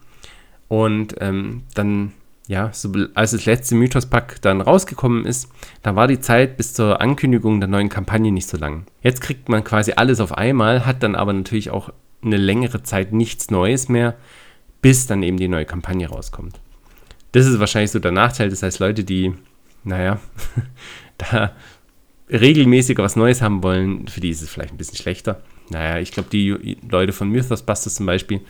Und 0.69 1.17
ähm, 1.21 1.63
dann, 1.75 2.13
ja, 2.47 2.71
so, 2.73 2.91
als 3.15 3.31
das 3.31 3.47
letzte 3.47 3.75
Mythos-Pack 3.75 4.43
dann 4.43 4.61
rausgekommen 4.61 5.25
ist, 5.25 5.51
da 5.83 5.97
war 5.97 6.07
die 6.07 6.21
Zeit 6.21 6.59
bis 6.59 6.75
zur 6.75 7.01
Ankündigung 7.01 7.59
der 7.59 7.71
neuen 7.71 7.89
Kampagne 7.89 8.33
nicht 8.33 8.49
so 8.49 8.59
lang. 8.59 8.85
Jetzt 9.03 9.23
kriegt 9.23 9.49
man 9.49 9.65
quasi 9.65 9.93
alles 9.97 10.21
auf 10.21 10.33
einmal, 10.37 10.85
hat 10.85 11.03
dann 11.03 11.15
aber 11.15 11.33
natürlich 11.33 11.71
auch 11.71 11.91
eine 12.23 12.37
längere 12.37 12.83
Zeit 12.83 13.13
nichts 13.13 13.51
Neues 13.51 13.89
mehr, 13.89 14.15
bis 14.83 15.07
dann 15.07 15.23
eben 15.23 15.39
die 15.39 15.49
neue 15.49 15.65
Kampagne 15.65 16.07
rauskommt. 16.07 16.61
Das 17.33 17.47
ist 17.47 17.59
wahrscheinlich 17.61 17.91
so 17.91 17.99
der 17.99 18.13
Nachteil. 18.13 18.51
Das 18.51 18.63
heißt, 18.63 18.79
Leute, 18.79 19.05
die, 19.05 19.33
naja, 19.85 20.21
da 21.19 21.53
regelmäßig 22.31 22.99
was 22.99 23.17
Neues 23.17 23.43
haben 23.43 23.63
wollen, 23.63 24.09
für 24.09 24.21
die 24.21 24.31
ist 24.31 24.43
es 24.43 24.51
vielleicht 24.51 24.73
ein 24.73 24.79
bisschen 24.79 24.97
schlechter. 24.97 25.43
Naja, 25.71 25.99
ich 25.99 26.13
glaube, 26.13 26.29
die 26.31 26.77
Leute 26.89 27.13
von 27.13 27.29
Mythosbusters 27.29 27.95
zum 27.95 28.07
Beispiel 28.07 28.41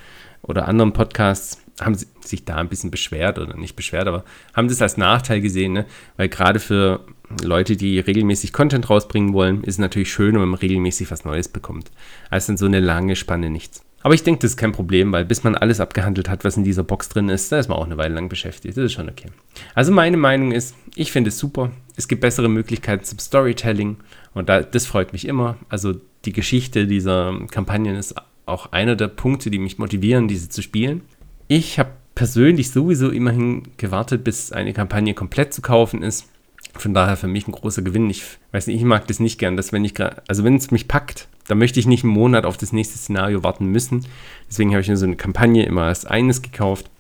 oder 0.43 0.69
anderen 0.69 0.93
Podcasts 0.93 1.59
haben 1.81 1.97
sich 2.21 2.45
da 2.45 2.57
ein 2.57 2.69
bisschen 2.69 2.91
beschwert 2.91 3.39
oder 3.39 3.57
nicht 3.57 3.75
beschwert, 3.75 4.07
aber 4.07 4.25
haben 4.53 4.69
das 4.69 4.83
als 4.83 4.97
Nachteil 4.97 5.41
gesehen, 5.41 5.73
ne? 5.73 5.87
weil 6.17 6.29
gerade 6.29 6.61
für 6.61 7.05
Leute, 7.43 7.77
die 7.77 7.99
regelmäßig 7.99 8.53
Content 8.53 8.89
rausbringen 8.91 9.33
wollen, 9.33 9.65
ist 9.65 9.75
es 9.75 9.79
natürlich 9.79 10.13
schön, 10.13 10.35
wenn 10.35 10.49
man 10.49 10.59
regelmäßig 10.59 11.11
was 11.11 11.25
Neues 11.25 11.49
bekommt. 11.49 11.91
als 12.31 12.47
dann 12.47 12.57
so 12.57 12.67
eine 12.67 12.81
lange 12.81 13.17
Spanne 13.17 13.51
nichts. 13.51 13.85
Aber 14.05 14.13
ich 14.13 14.23
denke, 14.23 14.41
das 14.41 14.51
ist 14.51 14.57
kein 14.59 14.73
Problem, 14.73 15.13
weil 15.13 15.25
bis 15.25 15.45
man 15.45 15.55
alles 15.55 15.81
abgehandelt 15.81 16.29
hat, 16.29 16.45
was 16.45 16.59
in 16.59 16.63
dieser 16.63 16.85
Box 16.85 17.09
drin 17.09 17.31
ist, 17.31 17.51
da 17.51 17.59
ist 17.59 17.69
man 17.69 17.79
auch 17.79 17.87
eine 17.87 17.97
Weile 17.97 18.15
lang 18.15 18.29
beschäftigt. 18.29 18.77
Das 18.77 18.85
ist 18.85 18.93
schon 18.93 19.09
okay. 19.09 19.29
Also 19.75 19.93
meine 19.93 20.19
Meinung 20.19 20.53
ist, 20.53 20.75
ich 20.95 21.11
finde 21.11 21.29
es 21.29 21.39
super. 21.39 21.71
Es 21.97 22.07
gibt 22.07 22.21
bessere 22.21 22.51
Möglichkeiten 22.51 23.03
zum 23.03 23.19
Storytelling 23.19 23.97
und 24.35 24.51
da, 24.51 24.61
das 24.61 24.85
freut 24.85 25.15
mich 25.15 25.27
immer. 25.27 25.57
Also 25.71 25.95
die 26.27 26.35
Geschichte 26.35 26.87
dieser 26.87 27.35
Kampagnen 27.51 27.97
ist 27.97 28.15
auch 28.45 28.73
einer 28.73 28.95
der 28.95 29.09
Punkte, 29.09 29.51
die 29.51 29.59
mich 29.59 29.79
motivieren, 29.79 30.29
diese 30.29 30.51
zu 30.51 30.61
spielen. 30.61 31.01
Ich 31.49 31.79
habe 31.79 31.93
persönlich 32.15 32.73
sowieso 32.73 33.09
immerhin 33.09 33.63
gewartet, 33.79 34.23
bis 34.23 34.53
eine 34.53 34.75
Kampagne 34.75 35.15
komplett 35.15 35.55
zu 35.55 35.63
kaufen 35.63 36.03
ist. 36.03 36.29
Von 36.77 36.95
daher 36.95 37.17
für 37.17 37.29
mich 37.29 37.47
ein 37.47 37.53
großer 37.53 37.83
Gewinn. 37.83 38.11
Ich 38.11 38.25
weiß 38.53 38.67
nicht, 38.67 38.77
ich 38.77 38.85
mag 38.85 39.07
das 39.07 39.21
nicht 39.21 39.39
gern, 39.39 39.57
dass 39.57 39.73
wenn 39.73 39.85
ich 39.85 39.95
gerade, 39.95 40.23
also 40.29 40.45
wenn 40.45 40.57
es 40.57 40.71
mich 40.71 40.89
packt, 40.89 41.29
dann 41.47 41.59
möchte 41.59 41.79
ich 41.79 41.87
nicht 41.87 42.05
einen 42.05 42.13
Monat 42.13 42.45
auf 42.45 42.57
das 42.57 42.73
nächste 42.73 42.99
Szenario 42.99 43.43
warten 43.43 43.67
müssen. 43.67 44.07
Deswegen 44.49 44.71
habe 44.71 44.81
ich 44.81 44.89
mir 44.89 44.97
so 44.97 45.07
eine 45.07 45.17
Kampagne 45.17 45.65
immer 45.65 45.83
als 45.83 46.05
eines 46.05 46.43
gekauft. 46.43 46.91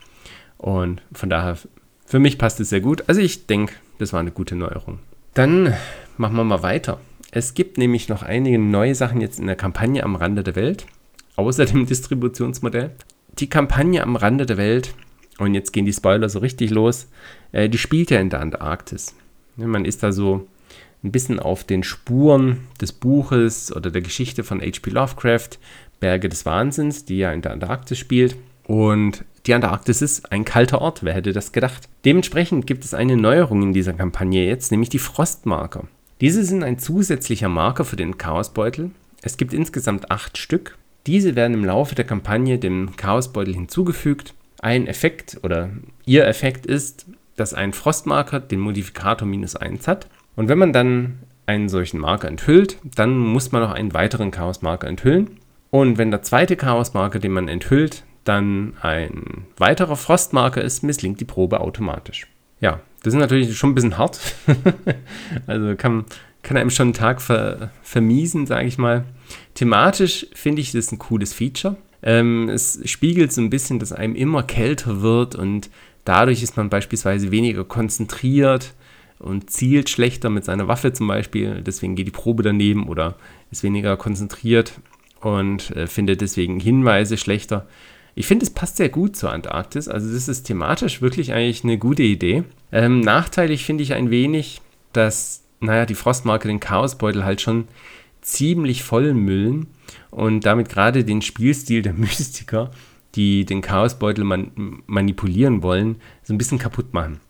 Und 0.59 1.03
von 1.13 1.31
daher, 1.31 1.59
für 2.07 2.19
mich 2.19 2.39
passt 2.39 2.61
es 2.61 2.71
sehr 2.71 2.81
gut. 2.81 3.05
Also 3.07 3.21
ich 3.21 3.47
denke, 3.47 3.75
das 3.99 4.13
war 4.13 4.21
eine 4.21 4.31
gute 4.31 4.55
Neuerung. 4.55 4.99
Dann 5.35 5.75
machen 6.17 6.37
wir 6.37 6.45
mal 6.45 6.63
weiter. 6.63 7.01
Es 7.31 7.55
gibt 7.55 7.79
nämlich 7.79 8.09
noch 8.09 8.23
einige 8.23 8.59
neue 8.59 8.95
Sachen 8.95 9.21
jetzt 9.21 9.41
in 9.41 9.47
der 9.47 9.57
Kampagne 9.57 10.05
am 10.05 10.15
Rande 10.15 10.45
der 10.45 10.55
Welt, 10.55 10.87
außer 11.37 11.67
dem 11.67 11.87
Distributionsmodell. 11.87 12.93
Die 13.41 13.49
Kampagne 13.49 14.03
am 14.03 14.15
Rande 14.15 14.47
der 14.47 14.57
Welt, 14.57 14.95
und 15.39 15.55
jetzt 15.55 15.73
gehen 15.73 15.85
die 15.85 15.93
Spoiler 15.93 16.29
so 16.29 16.39
richtig 16.39 16.71
los, 16.71 17.09
äh, 17.51 17.69
die 17.69 17.79
spielt 17.79 18.11
ja 18.11 18.21
in 18.21 18.31
der 18.31 18.41
Antarktis. 18.41 19.17
Man 19.57 19.85
ist 19.85 20.03
da 20.03 20.13
so 20.13 20.47
ein 21.03 21.13
bisschen 21.13 21.39
auf 21.39 21.65
den 21.65 21.83
Spuren 21.83 22.61
des 22.81 22.93
Buches 22.93 23.75
oder 23.75 23.91
der 23.91 24.03
Geschichte 24.03 24.43
von 24.43 24.61
H.P. 24.61 24.91
Lovecraft, 24.91 25.59
Berge 26.01 26.29
des 26.29 26.47
Wahnsinns, 26.47 27.05
die 27.05 27.19
ja 27.19 27.33
in 27.33 27.43
der 27.43 27.53
Antarktis 27.53 27.99
spielt. 27.99 28.37
Und 28.67 29.25
die 29.47 29.53
Antarktis 29.53 30.01
ist 30.01 30.33
ein 30.33 30.45
kalter 30.45 30.81
Ort, 30.81 31.05
wer 31.05 31.13
hätte 31.13 31.33
das 31.33 31.53
gedacht? 31.53 31.89
Dementsprechend 32.05 32.67
gibt 32.67 32.85
es 32.85 32.95
eine 32.95 33.17
Neuerung 33.17 33.63
in 33.63 33.73
dieser 33.75 33.93
Kampagne 33.93 34.47
jetzt, 34.47 34.71
nämlich 34.71 34.89
die 34.89 34.99
Frostmarker. 34.99 35.87
Diese 36.21 36.45
sind 36.45 36.63
ein 36.63 36.79
zusätzlicher 36.79 37.51
Marker 37.51 37.85
für 37.85 37.97
den 37.97 38.17
Chaosbeutel. 38.17 38.91
Es 39.21 39.37
gibt 39.37 39.53
insgesamt 39.53 40.11
acht 40.11 40.39
Stück. 40.39 40.79
Diese 41.07 41.37
werden 41.37 41.55
im 41.55 41.65
Laufe 41.65 41.95
der 41.95 42.07
Kampagne 42.07 42.59
dem 42.59 42.97
Chaosbeutel 42.97 43.55
hinzugefügt. 43.55 44.33
Ein 44.61 44.87
Effekt 44.87 45.41
oder 45.43 45.71
ihr 46.07 46.27
Effekt 46.27 46.65
ist, 46.65 47.05
dass 47.37 47.55
ein 47.55 47.73
Frostmarker 47.73 48.41
den 48.41 48.61
Modifikator 48.61 49.27
minus 49.27 49.57
1 49.57 49.89
hat. 49.89 50.09
Und 50.37 50.49
wenn 50.49 50.59
man 50.59 50.73
dann 50.73 51.19
einen 51.47 51.69
solchen 51.69 52.01
Marker 52.01 52.29
enthüllt, 52.29 52.79
dann 52.97 53.17
muss 53.17 53.53
man 53.53 53.63
noch 53.63 53.73
einen 53.73 53.95
weiteren 53.95 54.31
Chaosmarker 54.31 54.89
enthüllen. 54.89 55.39
Und 55.71 55.99
wenn 55.99 56.11
der 56.11 56.23
zweite 56.23 56.57
Chaosmarker, 56.57 57.19
den 57.19 57.33
man 57.33 57.49
enthüllt, 57.49 58.05
dann 58.25 58.75
ein 58.81 59.47
weiterer 59.57 59.97
Frostmarker 59.97 60.63
ist, 60.63 60.83
misslingt 60.83 61.21
die 61.21 61.25
Probe 61.25 61.61
automatisch. 61.61 62.27
Ja, 62.61 62.81
das 63.03 63.13
ist 63.13 63.21
natürlich 63.21 63.57
schon 63.57 63.71
ein 63.71 63.75
bisschen 63.75 63.99
hart. 63.99 64.21
also 65.47 65.75
kann, 65.77 66.07
kann 66.43 66.57
einem 66.57 66.71
schon 66.71 66.89
einen 66.89 66.95
Tag 66.95 67.21
ver, 67.21 67.71
vermiesen, 67.83 68.47
sage 68.47 68.67
ich 68.67 68.79
mal. 68.79 69.05
Thematisch 69.55 70.27
finde 70.33 70.63
ich 70.63 70.73
das 70.73 70.91
ein 70.91 70.99
cooles 70.99 71.35
Feature. 71.35 71.77
Ähm, 72.03 72.49
es 72.49 72.81
spiegelt 72.85 73.33
so 73.33 73.41
ein 73.41 73.51
bisschen, 73.51 73.79
dass 73.79 73.93
einem 73.93 74.15
immer 74.15 74.43
kälter 74.43 75.03
wird 75.03 75.35
und 75.35 75.71
dadurch 76.05 76.43
ist 76.43 76.57
man 76.57 76.71
beispielsweise 76.71 77.31
weniger 77.31 77.65
konzentriert 77.65 78.75
und 79.19 79.51
zielt 79.51 79.89
schlechter 79.89 80.31
mit 80.31 80.45
seiner 80.45 80.69
Waffe 80.69 80.93
zum 80.93 81.09
Beispiel. 81.09 81.63
Deswegen 81.63 81.95
geht 81.95 82.07
die 82.07 82.13
Probe 82.13 82.43
daneben 82.43 82.89
oder 82.89 83.17
ist 83.51 83.63
weniger 83.63 83.97
konzentriert 83.97 84.75
und 85.21 85.71
äh, 85.71 85.87
findet 85.87 86.21
deswegen 86.21 86.61
Hinweise 86.61 87.17
schlechter. 87.17 87.67
Ich 88.15 88.27
finde, 88.27 88.45
es 88.45 88.51
passt 88.51 88.77
sehr 88.77 88.91
gut 88.91 89.17
zur 89.17 89.33
Antarktis. 89.33 89.89
Also 89.89 90.13
das 90.13 90.29
ist 90.29 90.45
thematisch 90.45 91.03
wirklich 91.03 91.33
eigentlich 91.33 91.65
eine 91.65 91.79
gute 91.79 92.03
Idee. 92.03 92.45
Ähm, 92.71 93.01
nachteilig 93.01 93.65
finde 93.65 93.83
ich 93.83 93.95
ein 93.95 94.11
wenig, 94.11 94.61
dass, 94.93 95.43
naja, 95.61 95.87
die 95.87 95.97
Frostmarke 95.97 96.47
den 96.47 96.61
Chaosbeutel 96.61 97.25
halt 97.25 97.41
schon 97.41 97.67
ziemlich 98.21 98.83
vollmüllen 98.83 99.67
und 100.11 100.47
damit 100.47 100.69
gerade 100.69 101.05
den 101.05 101.23
Spielstil 101.23 101.83
der 101.83 101.93
Mystiker, 101.95 102.71
die 103.15 103.45
den 103.45 103.63
Chaosbeutel 103.63 104.25
man 104.25 104.83
manipulieren 104.87 105.63
wollen, 105.63 105.97
so 106.23 106.35
ein 106.35 106.39
bisschen 106.39 106.59
kaputt 106.59 106.93
machen. 106.95 107.21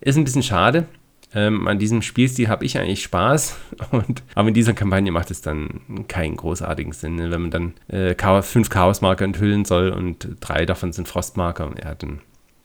Ist 0.00 0.16
ein 0.16 0.24
bisschen 0.24 0.42
schade, 0.42 0.86
ähm, 1.34 1.68
an 1.68 1.78
diesem 1.78 2.00
Spielstil 2.00 2.48
habe 2.48 2.64
ich 2.64 2.78
eigentlich 2.78 3.02
Spaß. 3.02 3.56
Und, 3.90 4.22
aber 4.34 4.48
in 4.48 4.54
dieser 4.54 4.72
Kampagne 4.72 5.12
macht 5.12 5.30
es 5.30 5.40
dann 5.40 5.80
keinen 6.08 6.36
großartigen 6.36 6.92
Sinn, 6.92 7.16
ne? 7.16 7.30
wenn 7.30 7.42
man 7.42 7.50
dann 7.50 7.74
äh, 7.88 8.14
Chaos, 8.14 8.48
fünf 8.48 8.70
Chaosmarker 8.70 9.24
enthüllen 9.24 9.64
soll 9.64 9.90
und 9.90 10.28
drei 10.40 10.64
davon 10.64 10.92
sind 10.92 11.08
Frostmarker. 11.08 11.72
Ja, 11.82 11.94
dann 11.94 12.20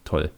toll. 0.05 0.31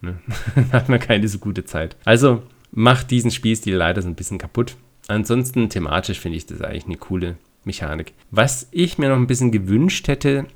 Ne? 0.00 0.18
hat 0.72 0.88
man 0.88 1.00
keine 1.00 1.28
so 1.28 1.38
gute 1.38 1.64
Zeit. 1.64 1.96
Also 2.04 2.42
macht 2.72 3.10
diesen 3.10 3.30
Spielstil 3.30 3.76
leider 3.76 4.00
so 4.00 4.08
ein 4.08 4.14
bisschen 4.14 4.38
kaputt. 4.38 4.76
Ansonsten 5.08 5.68
thematisch 5.68 6.18
finde 6.18 6.38
ich 6.38 6.46
das 6.46 6.62
eigentlich 6.62 6.86
eine 6.86 6.96
coole 6.96 7.36
Mechanik. 7.64 8.12
Was 8.30 8.68
ich 8.70 8.98
mir 8.98 9.08
noch 9.08 9.16
ein 9.16 9.26
bisschen 9.26 9.52
gewünscht 9.52 10.08
hätte, 10.08 10.46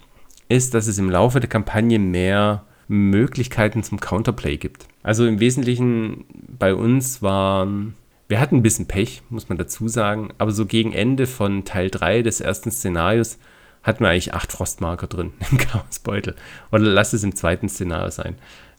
ist, 0.51 0.75
dass 0.75 0.87
es 0.87 0.99
im 0.99 1.11
Laufe 1.11 1.41
der 1.41 1.49
Kampagne 1.49 1.99
mehr 1.99 2.65
Möglichkeiten 2.89 3.83
zum 3.83 4.01
Counterplay 4.01 4.57
gibt. 4.57 4.87
Also 5.03 5.27
im 5.27 5.41
Wesentlichen 5.41 6.25
bei 6.59 6.75
uns 6.75 7.23
waren, 7.23 7.95
wir 8.29 8.41
hatten 8.41 8.57
ein 8.57 8.63
bisschen 8.63 8.87
Pech, 8.87 9.23
muss 9.31 9.49
man 9.49 9.59
dazu 9.59 9.89
sagen, 9.89 10.31
aber 10.39 10.51
so 10.51 10.67
gegen 10.67 10.93
Ende 10.93 11.27
von 11.27 11.65
Teil 11.65 11.89
3 11.89 12.23
des 12.23 12.41
ersten 12.41 12.71
Szenarios 12.71 13.39
hatten 13.83 14.05
wir 14.05 14.11
eigentlich 14.11 14.35
acht 14.35 14.53
Frostmarker 14.53 15.07
drin 15.07 15.33
im 15.51 15.59
Chaosbeutel. 15.59 16.35
Oder 16.73 16.83
lass 16.83 17.13
es 17.13 17.23
im 17.23 17.35
zweiten 17.35 17.69
Szenario 17.69 18.11
sein. 18.11 18.35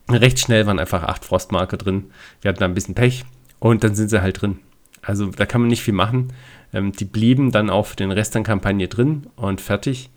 Recht 0.09 0.39
schnell 0.39 0.67
waren 0.67 0.79
einfach 0.79 1.03
acht 1.03 1.23
Frostmarker 1.23 1.77
drin. 1.77 2.11
Wir 2.41 2.49
hatten 2.49 2.59
da 2.59 2.65
ein 2.65 2.73
bisschen 2.73 2.95
Pech 2.95 3.23
und 3.59 3.83
dann 3.83 3.95
sind 3.95 4.09
sie 4.09 4.21
halt 4.21 4.41
drin. 4.41 4.59
Also 5.01 5.27
da 5.27 5.45
kann 5.45 5.61
man 5.61 5.69
nicht 5.69 5.83
viel 5.83 5.93
machen. 5.93 6.33
Ähm, 6.73 6.91
die 6.91 7.05
blieben 7.05 7.51
dann 7.51 7.69
auch 7.69 7.87
für 7.87 7.95
den 7.95 8.11
Rest 8.11 8.35
der 8.35 8.43
Kampagne 8.43 8.87
drin 8.87 9.27
und 9.35 9.61
fertig. 9.61 10.09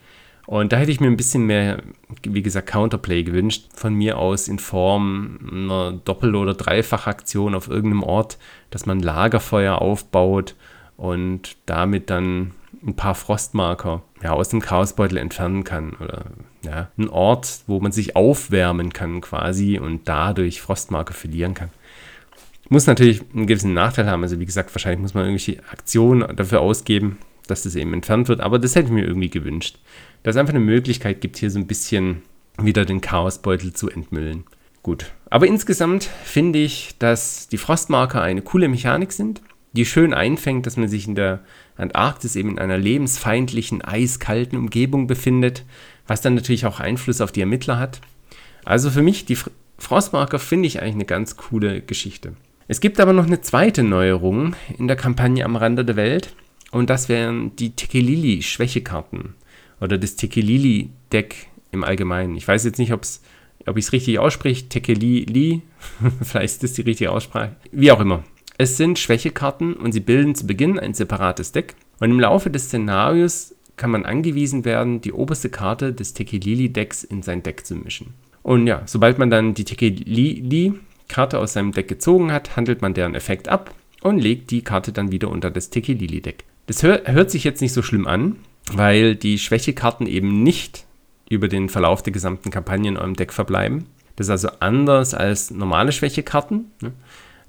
Und 0.47 0.73
da 0.73 0.77
hätte 0.77 0.91
ich 0.91 1.01
mir 1.01 1.07
ein 1.07 1.17
bisschen 1.17 1.47
mehr, 1.47 1.83
wie 2.23 2.43
gesagt, 2.43 2.69
Counterplay 2.69 3.23
gewünscht. 3.23 3.69
Von 3.75 3.95
mir 3.95 4.19
aus 4.19 4.49
in 4.49 4.59
Form 4.59 5.39
einer 5.51 5.93
Doppel- 5.93 6.37
oder 6.37 6.55
Dreifachaktion 6.55 7.55
auf 7.55 7.69
irgendeinem 7.69 8.03
Ort, 8.03 8.39
dass 8.71 8.87
man 8.87 9.01
Lagerfeuer 9.01 9.81
aufbaut 9.81 10.55
und 10.97 11.57
damit 11.67 12.11
dann 12.11 12.53
ein 12.87 12.95
paar 12.95 13.15
Frostmarker 13.15 14.03
ja, 14.23 14.33
aus 14.33 14.51
dem 14.51 14.61
Chaosbeutel 14.61 15.17
entfernen 15.17 15.65
kann. 15.65 15.95
Oder 15.95 16.27
ja, 16.63 16.91
ein 16.99 17.09
Ort, 17.09 17.61
wo 17.67 17.81
man 17.81 17.93
sich 17.93 18.15
aufwärmen 18.15 18.93
kann 18.93 19.23
quasi 19.23 19.79
und 19.79 20.09
dadurch 20.09 20.61
Frostmarker 20.61 21.15
verlieren 21.15 21.55
kann. 21.55 21.71
Muss 22.69 22.87
natürlich 22.87 23.23
einen 23.35 23.47
gewissen 23.47 23.75
Nachteil 23.75 24.07
haben. 24.07 24.23
Also 24.23 24.41
wie 24.41 24.47
gesagt, 24.47 24.75
wahrscheinlich 24.75 25.01
muss 25.01 25.15
man 25.15 25.25
irgendwelche 25.25 25.63
Aktionen 25.71 26.37
dafür 26.37 26.61
ausgeben, 26.61 27.19
dass 27.47 27.63
das 27.63 27.75
eben 27.75 27.93
entfernt 27.93 28.29
wird. 28.29 28.41
Aber 28.41 28.59
das 28.59 28.75
hätte 28.75 28.87
ich 28.87 28.93
mir 28.93 29.05
irgendwie 29.05 29.31
gewünscht 29.31 29.79
dass 30.25 30.35
es 30.35 30.41
einfach 30.41 30.55
eine 30.55 30.65
Möglichkeit 30.65 31.21
gibt, 31.21 31.37
hier 31.37 31.51
so 31.51 31.61
ein 31.61 31.69
bisschen 31.69 32.23
wieder 32.59 32.85
den 32.85 33.01
Chaosbeutel 33.01 33.73
zu 33.73 33.89
entmüllen. 33.89 34.45
Gut. 34.83 35.13
Aber 35.31 35.47
insgesamt 35.47 36.05
finde 36.25 36.59
ich, 36.59 36.97
dass 36.99 37.49
die 37.49 37.59
Frostmarker 37.59 38.23
eine 38.23 38.43
coole 38.43 38.69
Mechanik 38.69 39.13
sind, 39.13 39.43
die 39.73 39.85
schön 39.85 40.15
einfängt, 40.15 40.67
dass 40.67 40.77
man 40.77 40.89
sich 40.89 41.07
in 41.07 41.15
der 41.15 41.41
Antarktis 41.77 42.37
eben 42.37 42.51
in 42.51 42.59
einer 42.59 42.79
lebensfeindlichen, 42.79 43.83
eiskalten 43.83 44.59
Umgebung 44.59 45.07
befindet, 45.07 45.65
was 46.07 46.21
dann 46.21 46.35
natürlich 46.35 46.65
auch 46.65 46.81
Einfluss 46.81 47.21
auf 47.21 47.33
die 47.33 47.41
Ermittler 47.41 47.79
hat. 47.79 48.01
Also 48.65 48.91
für 48.91 49.03
mich, 49.03 49.27
die 49.27 49.37
Frostmarker 49.79 50.39
finde 50.39 50.69
ich 50.69 50.81
eigentlich 50.81 50.95
eine 50.95 51.05
ganz 51.05 51.37
coole 51.37 51.83
Geschichte. 51.83 52.35
Es 52.67 52.81
gibt 52.81 52.99
aber 52.99 53.13
noch 53.13 53.27
eine 53.27 53.43
zweite 53.43 53.83
Neuerung 53.83 54.57
in 54.79 54.89
der 54.89 54.97
Kampagne 54.97 55.45
am 55.45 55.57
Rande 55.57 55.85
der 55.85 55.97
Welt 55.97 56.35
und 56.75 56.91
das 56.91 57.09
wären 57.09 57.55
die 57.55 57.71
Tekelili-Schwächekarten 57.71 59.35
oder 59.81 59.97
das 59.97 60.17
Tekelili-Deck 60.17 61.47
im 61.71 61.85
Allgemeinen. 61.85 62.37
Ich 62.37 62.49
weiß 62.49 62.65
jetzt 62.65 62.79
nicht, 62.79 62.93
ob's, 62.93 63.23
ob 63.65 63.77
ich 63.77 63.85
es 63.85 63.93
richtig 63.93 64.19
ausspreche. 64.19 64.69
Tekelili, 64.69 65.63
vielleicht 66.23 66.55
ist 66.55 66.63
das 66.65 66.73
die 66.73 66.83
richtige 66.83 67.13
Aussprache. 67.13 67.55
Wie 67.71 67.93
auch 67.93 68.01
immer. 68.01 68.25
Es 68.59 68.77
sind 68.77 68.99
Schwächekarten 68.99 69.75
und 69.75 69.93
sie 69.93 70.01
bilden 70.01 70.35
zu 70.35 70.49
Beginn 70.49 70.81
ein 70.81 70.95
separates 70.95 71.53
Deck. 71.53 71.77
Und 72.01 72.11
im 72.11 72.19
Laufe 72.19 72.51
des 72.51 72.65
Szenarios 72.65 73.55
kann 73.77 73.93
man 73.93 74.05
angewiesen 74.05 74.65
werden, 74.65 75.01
die 75.01 75.13
oberste 75.13 75.51
Karte 75.51 75.93
des 75.93 76.13
Tekelili-Decks 76.13 77.05
in 77.05 77.23
sein 77.23 77.45
Deck 77.45 77.65
zu 77.65 77.77
mischen. 77.77 78.15
Und 78.43 78.67
ja, 78.67 78.83
sobald 78.87 79.21
man 79.21 79.31
dann 79.31 79.55
die 79.55 79.65
Tekelili-Karte 79.65 81.39
aus 81.39 81.53
seinem 81.53 81.71
Deck 81.71 81.87
gezogen 81.87 82.33
hat, 82.33 82.57
handelt 82.57 82.83
man 82.83 82.95
deren 82.95 83.15
Effekt 83.15 83.49
ab 83.49 83.73
und 84.03 84.19
legt 84.19 84.51
die 84.51 84.63
Karte 84.63 84.91
dann 84.91 85.13
wieder 85.13 85.29
unter 85.29 85.53
das 85.53 85.71
Tekelili-Deck. 85.71 86.45
Das 86.67 86.83
hör, 86.83 87.03
hört 87.07 87.31
sich 87.31 87.45
jetzt 87.45 87.61
nicht 87.61 87.73
so 87.73 87.83
schlimm 87.83 88.07
an, 88.07 88.37
weil 88.73 89.17
die 89.17 89.39
Schwächekarten 89.39 90.07
eben 90.07 90.43
nicht 90.43 90.87
über 91.29 91.49
den 91.49 91.69
Verlauf 91.69 92.03
der 92.03 92.13
gesamten 92.13 92.51
Kampagne 92.51 92.89
in 92.89 92.97
eurem 92.97 93.15
Deck 93.15 93.33
verbleiben. 93.33 93.87
Das 94.17 94.27
ist 94.27 94.31
also 94.31 94.49
anders 94.61 95.15
als 95.15 95.51
normale 95.51 95.93
Schwächekarten. 95.93 96.71
Ne? 96.81 96.93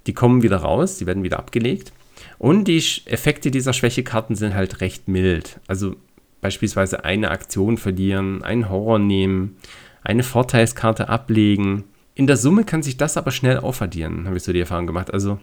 Die 0.07 0.13
kommen 0.13 0.41
wieder 0.43 0.57
raus, 0.57 0.97
die 0.97 1.05
werden 1.05 1.23
wieder 1.23 1.39
abgelegt. 1.39 1.91
Und 2.37 2.65
die 2.67 2.83
Effekte 3.05 3.51
dieser 3.51 3.73
Schwächekarten 3.73 4.35
sind 4.35 4.53
halt 4.53 4.81
recht 4.81 5.07
mild. 5.07 5.59
Also 5.67 5.95
beispielsweise 6.41 7.03
eine 7.05 7.31
Aktion 7.31 7.77
verlieren, 7.77 8.43
einen 8.43 8.69
Horror 8.69 8.99
nehmen, 8.99 9.57
eine 10.03 10.23
Vorteilskarte 10.23 11.09
ablegen. 11.09 11.85
In 12.13 12.27
der 12.27 12.37
Summe 12.37 12.63
kann 12.63 12.83
sich 12.83 12.97
das 12.97 13.17
aber 13.17 13.31
schnell 13.31 13.59
aufaddieren, 13.59 14.25
habe 14.25 14.37
ich 14.37 14.43
so 14.43 14.53
die 14.53 14.59
Erfahrung 14.59 14.87
gemacht. 14.87 15.13
Also 15.13 15.39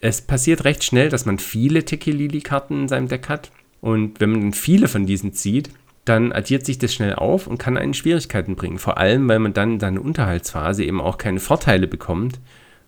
es 0.00 0.22
passiert 0.22 0.64
recht 0.64 0.82
schnell, 0.82 1.08
dass 1.08 1.26
man 1.26 1.38
viele 1.38 1.84
Tekilili-Karten 1.84 2.82
in 2.82 2.88
seinem 2.88 3.08
Deck 3.08 3.28
hat. 3.28 3.50
Und 3.80 4.20
wenn 4.20 4.30
man 4.30 4.52
viele 4.52 4.88
von 4.88 5.06
diesen 5.06 5.32
zieht, 5.32 5.70
dann 6.04 6.32
addiert 6.32 6.64
sich 6.64 6.78
das 6.78 6.94
schnell 6.94 7.14
auf 7.14 7.46
und 7.46 7.58
kann 7.58 7.76
einen 7.76 7.94
Schwierigkeiten 7.94 8.56
bringen. 8.56 8.78
Vor 8.78 8.98
allem, 8.98 9.28
weil 9.28 9.38
man 9.38 9.52
dann 9.52 9.74
in 9.74 9.80
seiner 9.80 10.02
Unterhaltsphase 10.02 10.84
eben 10.84 11.00
auch 11.00 11.18
keine 11.18 11.40
Vorteile 11.40 11.86
bekommt, 11.86 12.40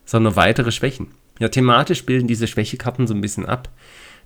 sondern 0.04 0.36
weitere 0.36 0.72
Schwächen. 0.72 1.08
Ja, 1.38 1.48
thematisch 1.48 2.04
bilden 2.04 2.26
diese 2.28 2.46
Schwächekarten 2.46 3.06
so 3.06 3.14
ein 3.14 3.20
bisschen 3.20 3.46
ab, 3.46 3.68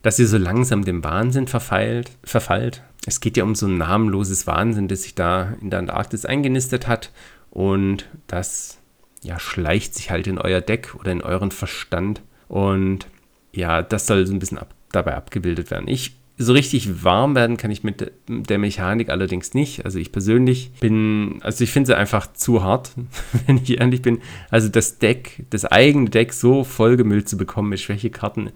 dass 0.02 0.18
ihr 0.18 0.28
so 0.28 0.38
langsam 0.38 0.84
dem 0.84 1.02
Wahnsinn 1.02 1.48
verfeilt, 1.48 2.10
verfallt. 2.22 2.82
Es 3.06 3.20
geht 3.20 3.36
ja 3.36 3.44
um 3.44 3.54
so 3.54 3.66
ein 3.66 3.78
namenloses 3.78 4.46
Wahnsinn, 4.46 4.88
das 4.88 5.02
sich 5.02 5.14
da 5.14 5.54
in 5.60 5.70
der 5.70 5.80
Antarktis 5.80 6.24
eingenistet 6.24 6.86
hat 6.86 7.12
und 7.50 8.08
das 8.26 8.78
ja, 9.22 9.38
schleicht 9.38 9.94
sich 9.94 10.10
halt 10.10 10.26
in 10.26 10.38
euer 10.38 10.60
Deck 10.60 10.94
oder 10.98 11.12
in 11.12 11.22
euren 11.22 11.50
Verstand 11.50 12.22
und 12.48 13.06
ja, 13.52 13.82
das 13.82 14.06
soll 14.06 14.26
so 14.26 14.34
ein 14.34 14.38
bisschen 14.38 14.58
ab, 14.58 14.74
dabei 14.92 15.14
abgebildet 15.14 15.70
werden. 15.70 15.88
Ich 15.88 16.16
so 16.38 16.52
richtig 16.52 17.02
warm 17.02 17.34
werden 17.34 17.56
kann 17.56 17.70
ich 17.70 17.82
mit 17.82 18.12
der 18.28 18.58
Mechanik 18.58 19.08
allerdings 19.08 19.54
nicht. 19.54 19.84
Also 19.84 19.98
ich 19.98 20.12
persönlich 20.12 20.70
bin, 20.80 21.38
also 21.40 21.64
ich 21.64 21.70
finde 21.70 21.86
sie 21.86 21.96
einfach 21.96 22.32
zu 22.32 22.62
hart, 22.62 22.92
wenn 23.46 23.56
ich 23.56 23.80
ehrlich 23.80 24.02
bin. 24.02 24.20
Also 24.50 24.68
das 24.68 24.98
Deck, 24.98 25.46
das 25.50 25.64
eigene 25.64 26.10
Deck 26.10 26.32
so 26.32 26.62
vollgemüllt 26.62 27.28
zu 27.28 27.36
bekommen 27.38 27.70
mit 27.70 27.80
Schwächekarten, 27.80 28.50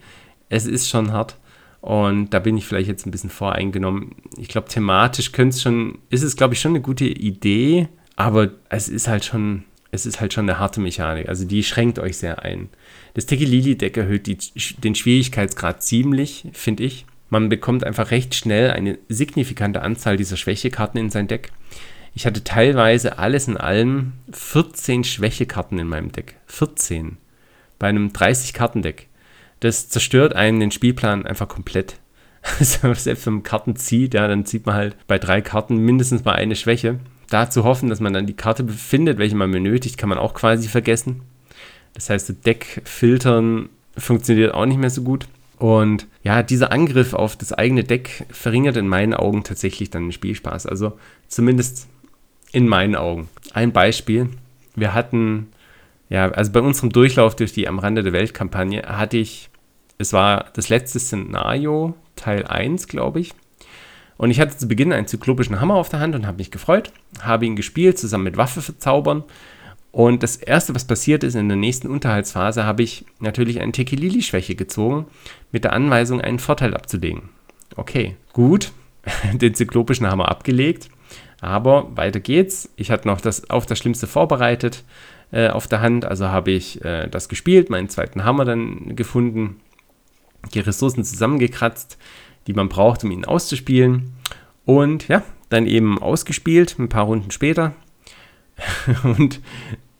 es 0.50 0.66
ist 0.66 0.88
schon 0.88 1.12
hart. 1.12 1.36
Und 1.80 2.34
da 2.34 2.40
bin 2.40 2.58
ich 2.58 2.66
vielleicht 2.66 2.88
jetzt 2.88 3.06
ein 3.06 3.10
bisschen 3.10 3.30
voreingenommen. 3.30 4.16
Ich 4.36 4.48
glaube, 4.48 4.68
thematisch 4.68 5.32
könnte 5.32 5.56
es 5.56 5.62
schon, 5.62 5.98
ist 6.10 6.22
es, 6.22 6.36
glaube 6.36 6.52
ich, 6.52 6.60
schon 6.60 6.72
eine 6.72 6.82
gute 6.82 7.06
Idee, 7.06 7.88
aber 8.16 8.50
es 8.68 8.90
ist 8.90 9.08
halt 9.08 9.24
schon, 9.24 9.64
es 9.90 10.04
ist 10.04 10.20
halt 10.20 10.34
schon 10.34 10.46
eine 10.46 10.58
harte 10.58 10.80
Mechanik. 10.80 11.30
Also 11.30 11.46
die 11.46 11.62
schränkt 11.62 11.98
euch 11.98 12.18
sehr 12.18 12.42
ein. 12.42 12.68
Das 13.14 13.26
Tekilili-Deck 13.26 13.96
erhöht 13.96 14.26
die, 14.26 14.38
den 14.78 14.94
Schwierigkeitsgrad 14.94 15.82
ziemlich, 15.82 16.48
finde 16.52 16.84
ich. 16.84 17.06
Man 17.28 17.48
bekommt 17.48 17.84
einfach 17.84 18.10
recht 18.10 18.34
schnell 18.34 18.70
eine 18.70 18.98
signifikante 19.08 19.82
Anzahl 19.82 20.16
dieser 20.16 20.36
Schwächekarten 20.36 21.00
in 21.00 21.10
sein 21.10 21.28
Deck. 21.28 21.52
Ich 22.14 22.26
hatte 22.26 22.42
teilweise 22.42 23.18
alles 23.18 23.46
in 23.46 23.56
allem 23.56 24.12
14 24.32 25.04
Schwächekarten 25.04 25.78
in 25.78 25.86
meinem 25.86 26.10
Deck. 26.10 26.36
14. 26.46 27.18
Bei 27.78 27.88
einem 27.88 28.08
30-Karten-Deck. 28.08 29.08
Das 29.60 29.88
zerstört 29.88 30.34
einen 30.34 30.60
den 30.60 30.70
Spielplan 30.70 31.26
einfach 31.26 31.48
komplett. 31.48 31.96
Also 32.58 32.94
selbst 32.94 33.26
wenn 33.26 33.34
man 33.34 33.42
Karten 33.42 33.76
zieht, 33.76 34.14
ja, 34.14 34.26
dann 34.26 34.46
zieht 34.46 34.64
man 34.64 34.74
halt 34.74 34.96
bei 35.06 35.18
drei 35.18 35.42
Karten 35.42 35.76
mindestens 35.76 36.24
mal 36.24 36.32
eine 36.32 36.56
Schwäche. 36.56 36.98
Da 37.28 37.50
zu 37.50 37.64
hoffen, 37.64 37.90
dass 37.90 38.00
man 38.00 38.14
dann 38.14 38.26
die 38.26 38.34
Karte 38.34 38.64
befindet, 38.64 39.18
welche 39.18 39.36
man 39.36 39.50
benötigt, 39.50 39.98
kann 39.98 40.08
man 40.08 40.16
auch 40.18 40.32
quasi 40.32 40.66
vergessen. 40.66 41.20
Das 41.94 42.10
heißt, 42.10 42.46
Deckfiltern 42.46 43.68
funktioniert 43.96 44.54
auch 44.54 44.66
nicht 44.66 44.78
mehr 44.78 44.90
so 44.90 45.02
gut. 45.02 45.26
Und 45.58 46.06
ja, 46.22 46.42
dieser 46.42 46.72
Angriff 46.72 47.12
auf 47.12 47.36
das 47.36 47.52
eigene 47.52 47.84
Deck 47.84 48.26
verringert 48.30 48.76
in 48.76 48.88
meinen 48.88 49.12
Augen 49.12 49.44
tatsächlich 49.44 49.90
dann 49.90 50.04
den 50.04 50.12
Spielspaß. 50.12 50.66
Also 50.66 50.98
zumindest 51.28 51.86
in 52.52 52.66
meinen 52.66 52.96
Augen. 52.96 53.28
Ein 53.52 53.72
Beispiel. 53.72 54.30
Wir 54.74 54.94
hatten, 54.94 55.48
ja, 56.08 56.30
also 56.30 56.52
bei 56.52 56.60
unserem 56.60 56.90
Durchlauf 56.90 57.36
durch 57.36 57.52
die 57.52 57.68
Am 57.68 57.78
Rande 57.78 58.02
der 58.02 58.12
Welt-Kampagne 58.12 58.82
hatte 58.82 59.18
ich, 59.18 59.50
es 59.98 60.12
war 60.14 60.46
das 60.54 60.70
letzte 60.70 60.98
Szenario, 60.98 61.94
Teil 62.16 62.46
1, 62.46 62.86
glaube 62.86 63.20
ich. 63.20 63.34
Und 64.16 64.30
ich 64.30 64.40
hatte 64.40 64.56
zu 64.56 64.66
Beginn 64.66 64.92
einen 64.92 65.06
zyklopischen 65.06 65.60
Hammer 65.60 65.74
auf 65.74 65.88
der 65.88 66.00
Hand 66.00 66.14
und 66.14 66.26
habe 66.26 66.38
mich 66.38 66.50
gefreut, 66.50 66.92
habe 67.20 67.46
ihn 67.46 67.56
gespielt, 67.56 67.98
zusammen 67.98 68.24
mit 68.24 68.36
Waffe 68.36 68.62
verzaubern 68.62 69.24
und 69.92 70.22
das 70.22 70.36
Erste, 70.36 70.74
was 70.74 70.86
passiert 70.86 71.24
ist, 71.24 71.34
in 71.34 71.48
der 71.48 71.56
nächsten 71.56 71.88
Unterhaltsphase 71.88 72.64
habe 72.64 72.82
ich 72.82 73.04
natürlich 73.18 73.60
eine 73.60 73.72
Tekilili-Schwäche 73.72 74.54
gezogen, 74.54 75.06
mit 75.50 75.64
der 75.64 75.72
Anweisung, 75.72 76.20
einen 76.20 76.38
Vorteil 76.38 76.74
abzulegen. 76.74 77.30
Okay, 77.76 78.16
gut, 78.32 78.72
den 79.32 79.54
zyklopischen 79.54 80.08
Hammer 80.08 80.28
abgelegt, 80.28 80.88
aber 81.40 81.96
weiter 81.96 82.20
geht's. 82.20 82.70
Ich 82.76 82.90
hatte 82.90 83.08
noch 83.08 83.20
das 83.20 83.50
auf 83.50 83.66
das 83.66 83.78
Schlimmste 83.78 84.06
vorbereitet 84.06 84.84
äh, 85.32 85.48
auf 85.48 85.66
der 85.66 85.80
Hand, 85.80 86.04
also 86.04 86.28
habe 86.28 86.52
ich 86.52 86.84
äh, 86.84 87.08
das 87.08 87.28
gespielt, 87.28 87.70
meinen 87.70 87.88
zweiten 87.88 88.24
Hammer 88.24 88.44
dann 88.44 88.94
gefunden, 88.94 89.60
die 90.54 90.60
Ressourcen 90.60 91.04
zusammengekratzt, 91.04 91.98
die 92.46 92.52
man 92.52 92.68
braucht, 92.68 93.04
um 93.04 93.10
ihn 93.10 93.24
auszuspielen. 93.24 94.12
Und 94.64 95.08
ja, 95.08 95.22
dann 95.48 95.66
eben 95.66 96.00
ausgespielt, 96.00 96.78
ein 96.78 96.88
paar 96.88 97.04
Runden 97.04 97.30
später, 97.30 97.74
und 99.02 99.40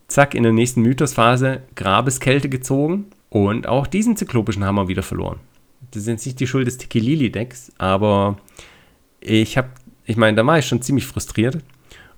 zack, 0.08 0.34
in 0.34 0.42
der 0.42 0.52
nächsten 0.52 0.82
Mythosphase 0.82 1.62
Grabeskälte 1.76 2.48
gezogen 2.48 3.06
und 3.28 3.66
auch 3.66 3.86
diesen 3.86 4.16
zyklopischen 4.16 4.64
Hammer 4.64 4.88
wieder 4.88 5.02
verloren. 5.02 5.40
Das 5.92 6.02
ist 6.02 6.08
jetzt 6.08 6.26
nicht 6.26 6.40
die 6.40 6.46
Schuld 6.46 6.66
des 6.66 6.78
Tikilili-Decks, 6.78 7.72
aber 7.78 8.38
ich 9.20 9.56
habe, 9.56 9.68
ich 10.04 10.16
meine, 10.16 10.36
da 10.36 10.46
war 10.46 10.58
ich 10.58 10.66
schon 10.66 10.82
ziemlich 10.82 11.06
frustriert 11.06 11.58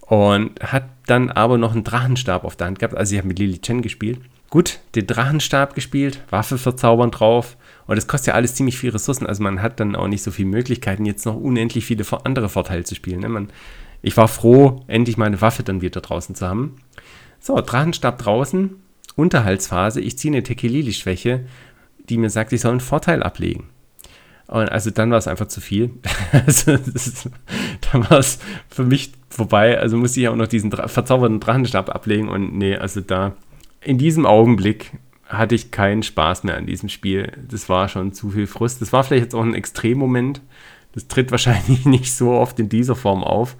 und 0.00 0.60
hat 0.60 0.84
dann 1.06 1.30
aber 1.30 1.58
noch 1.58 1.72
einen 1.72 1.84
Drachenstab 1.84 2.44
auf 2.44 2.56
der 2.56 2.66
Hand 2.66 2.78
gehabt. 2.78 2.96
Also 2.96 3.14
ich 3.14 3.18
habe 3.18 3.28
mit 3.28 3.38
Lili 3.38 3.60
Chen 3.60 3.82
gespielt. 3.82 4.20
Gut, 4.50 4.80
den 4.94 5.06
Drachenstab 5.06 5.74
gespielt, 5.74 6.20
Waffe 6.28 6.58
verzaubern 6.58 7.10
drauf 7.10 7.56
und 7.86 7.96
das 7.96 8.06
kostet 8.06 8.28
ja 8.28 8.34
alles 8.34 8.54
ziemlich 8.54 8.76
viel 8.76 8.90
Ressourcen. 8.90 9.26
Also 9.26 9.42
man 9.42 9.62
hat 9.62 9.80
dann 9.80 9.96
auch 9.96 10.08
nicht 10.08 10.22
so 10.22 10.30
viele 10.30 10.48
Möglichkeiten, 10.48 11.06
jetzt 11.06 11.24
noch 11.24 11.36
unendlich 11.36 11.86
viele 11.86 12.04
andere 12.24 12.50
Vorteile 12.50 12.84
zu 12.84 12.94
spielen. 12.94 13.20
Ne? 13.20 13.30
Man 13.30 13.48
ich 14.02 14.16
war 14.16 14.28
froh, 14.28 14.82
endlich 14.88 15.16
meine 15.16 15.40
Waffe 15.40 15.62
dann 15.62 15.80
wieder 15.80 16.00
draußen 16.00 16.34
zu 16.34 16.46
haben. 16.46 16.76
So, 17.40 17.60
Drachenstab 17.60 18.18
draußen, 18.18 18.70
Unterhaltsphase. 19.16 20.00
Ich 20.00 20.18
ziehe 20.18 20.32
eine 20.32 20.42
Tekilili-Schwäche, 20.42 21.44
die 22.08 22.18
mir 22.18 22.30
sagt, 22.30 22.52
ich 22.52 22.60
soll 22.60 22.72
einen 22.72 22.80
Vorteil 22.80 23.22
ablegen. 23.22 23.68
Und 24.48 24.70
also 24.70 24.90
dann 24.90 25.10
war 25.10 25.18
es 25.18 25.28
einfach 25.28 25.48
zu 25.48 25.60
viel. 25.60 25.90
also 26.32 26.72
ist, 26.72 27.30
dann 27.92 28.10
war 28.10 28.18
es 28.18 28.38
für 28.68 28.84
mich 28.84 29.12
vorbei. 29.30 29.78
Also 29.78 29.96
musste 29.96 30.20
ich 30.20 30.28
auch 30.28 30.36
noch 30.36 30.48
diesen 30.48 30.72
verzauberten 30.72 31.40
Drachenstab 31.40 31.88
ablegen. 31.88 32.28
Und 32.28 32.58
nee, 32.58 32.76
also 32.76 33.00
da 33.00 33.34
in 33.80 33.98
diesem 33.98 34.26
Augenblick 34.26 34.92
hatte 35.26 35.54
ich 35.54 35.70
keinen 35.70 36.02
Spaß 36.02 36.44
mehr 36.44 36.56
an 36.56 36.66
diesem 36.66 36.88
Spiel. 36.88 37.32
Das 37.48 37.68
war 37.68 37.88
schon 37.88 38.12
zu 38.12 38.30
viel 38.30 38.46
Frust. 38.46 38.82
Das 38.82 38.92
war 38.92 39.04
vielleicht 39.04 39.24
jetzt 39.24 39.34
auch 39.34 39.42
ein 39.42 39.54
Extremmoment. 39.54 40.42
Das 40.92 41.08
tritt 41.08 41.30
wahrscheinlich 41.30 41.84
nicht 41.86 42.12
so 42.12 42.32
oft 42.32 42.58
in 42.58 42.68
dieser 42.68 42.96
Form 42.96 43.24
auf 43.24 43.56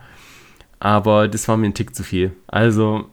aber 0.82 1.28
das 1.28 1.46
war 1.46 1.56
mir 1.56 1.68
ein 1.68 1.74
Tick 1.74 1.94
zu 1.94 2.02
viel. 2.02 2.32
Also, 2.48 3.06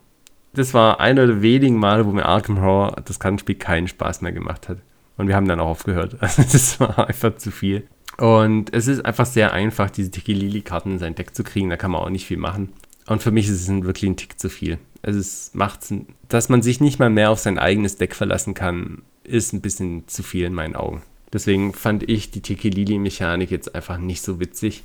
das 0.54 0.74
war 0.74 1.00
einer 1.00 1.28
der 1.28 1.44
wenigen 1.44 1.78
Male, 1.78 2.04
wo 2.08 2.12
mir 2.12 2.26
Arkham 2.26 2.62
Horror, 2.62 2.96
das 3.06 3.20
Kartenspiel, 3.20 3.54
keinen 3.54 3.88
Spaß 3.88 4.22
mehr 4.22 4.32
gemacht 4.32 4.70
hat. 4.70 4.80
Und 5.18 5.28
wir 5.28 5.36
haben 5.36 5.48
dann 5.48 5.60
auch 5.60 5.68
aufgehört. 5.68 6.18
Also, 6.20 6.42
das 6.42 6.80
war 6.80 7.08
einfach 7.08 7.38
zu 7.38 7.52
viel. 7.52 7.88
Und 8.18 8.74
es 8.74 8.88
ist 8.88 9.06
einfach 9.06 9.28
sehr 9.28 9.54
einfach, 9.54 9.92
diese 9.92 10.10
Tiki-Lili-Karten 10.10 10.94
in 10.94 11.00
sein 11.00 11.14
Deck 11.14 11.36
zu 11.36 11.44
kriegen. 11.44 11.70
Da 11.70 11.78
kann 11.78 11.92
man 11.92 12.02
auch 12.02 12.10
nicht 12.10 12.26
viel 12.26 12.38
machen. 12.38 12.70
Und 13.06 13.22
für 13.22 13.30
mich 13.30 13.46
ist 13.46 13.62
es 13.62 13.70
wirklich 13.70 14.10
ein 14.10 14.18
Tick 14.18 14.40
zu 14.40 14.50
viel. 14.50 14.80
Es 15.04 15.52
macht, 15.54 15.82
dass 16.28 16.50
man 16.50 16.64
sich 16.64 16.82
nicht 16.82 16.98
mal 16.98 17.12
mehr 17.12 17.30
auf 17.30 17.38
sein 17.38 17.60
eigenes 17.60 17.98
Deck 17.98 18.16
verlassen 18.16 18.56
kann, 18.56 19.04
ist 19.24 19.54
ein 19.54 19.62
bisschen 19.62 20.08
zu 20.08 20.24
viel 20.24 20.46
in 20.46 20.56
meinen 20.56 20.76
Augen. 20.76 21.04
Deswegen 21.32 21.74
fand 21.76 22.10
ich 22.10 22.32
die 22.32 22.42
Tiki-Lili-Mechanik 22.42 23.52
jetzt 23.52 23.76
einfach 23.76 24.00
nicht 24.00 24.24
so 24.24 24.40
witzig 24.40 24.84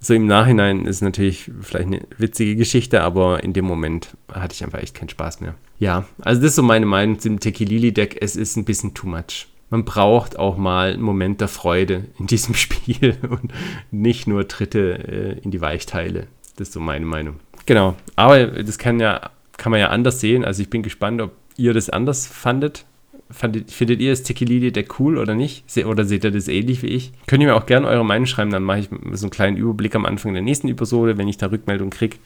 so 0.00 0.14
im 0.14 0.26
Nachhinein 0.26 0.86
ist 0.86 1.00
natürlich 1.00 1.50
vielleicht 1.60 1.86
eine 1.86 2.02
witzige 2.18 2.56
Geschichte, 2.56 3.02
aber 3.02 3.42
in 3.42 3.52
dem 3.52 3.64
Moment 3.64 4.16
hatte 4.32 4.54
ich 4.54 4.62
einfach 4.62 4.80
echt 4.80 4.94
keinen 4.94 5.08
Spaß 5.08 5.40
mehr. 5.40 5.54
Ja, 5.78 6.04
also 6.20 6.40
das 6.40 6.50
ist 6.50 6.56
so 6.56 6.62
meine 6.62 6.86
Meinung 6.86 7.18
zum 7.18 7.40
Tequilili-Deck. 7.40 8.18
Es 8.20 8.36
ist 8.36 8.56
ein 8.56 8.64
bisschen 8.64 8.94
too 8.94 9.06
much. 9.06 9.46
Man 9.70 9.84
braucht 9.84 10.38
auch 10.38 10.56
mal 10.56 10.92
einen 10.92 11.02
Moment 11.02 11.40
der 11.40 11.48
Freude 11.48 12.04
in 12.18 12.26
diesem 12.26 12.54
Spiel 12.54 13.16
und 13.28 13.52
nicht 13.90 14.26
nur 14.26 14.46
Tritte 14.46 15.38
äh, 15.38 15.38
in 15.42 15.50
die 15.50 15.60
Weichteile. 15.60 16.26
Das 16.56 16.68
ist 16.68 16.74
so 16.74 16.80
meine 16.80 17.06
Meinung. 17.06 17.40
Genau, 17.66 17.96
aber 18.14 18.46
das 18.46 18.78
kann 18.78 19.00
ja 19.00 19.30
kann 19.56 19.70
man 19.70 19.80
ja 19.80 19.88
anders 19.88 20.20
sehen. 20.20 20.44
Also 20.44 20.62
ich 20.62 20.70
bin 20.70 20.82
gespannt, 20.82 21.20
ob 21.20 21.32
ihr 21.56 21.72
das 21.74 21.90
anders 21.90 22.26
fandet. 22.26 22.84
Fandet, 23.30 23.70
findet 23.70 24.00
ihr 24.00 24.10
das 24.10 24.22
Tequilidi-Deck 24.22 25.00
cool 25.00 25.18
oder 25.18 25.34
nicht? 25.34 25.68
Se 25.70 25.86
oder 25.86 26.04
seht 26.04 26.24
ihr 26.24 26.30
das 26.30 26.46
ähnlich 26.46 26.82
wie 26.82 26.88
ich? 26.88 27.12
Könnt 27.26 27.42
ihr 27.42 27.48
mir 27.48 27.56
auch 27.56 27.66
gerne 27.66 27.86
eure 27.86 28.04
Meinung 28.04 28.26
schreiben, 28.26 28.50
dann 28.50 28.62
mache 28.62 28.80
ich 28.80 28.88
so 29.12 29.26
einen 29.26 29.30
kleinen 29.30 29.56
Überblick 29.56 29.94
am 29.94 30.06
Anfang 30.06 30.34
der 30.34 30.42
nächsten 30.42 30.68
Episode, 30.68 31.16
wenn 31.16 31.28
ich 31.28 31.38
da 31.38 31.46
Rückmeldung 31.46 31.90
kriege, 31.90 32.18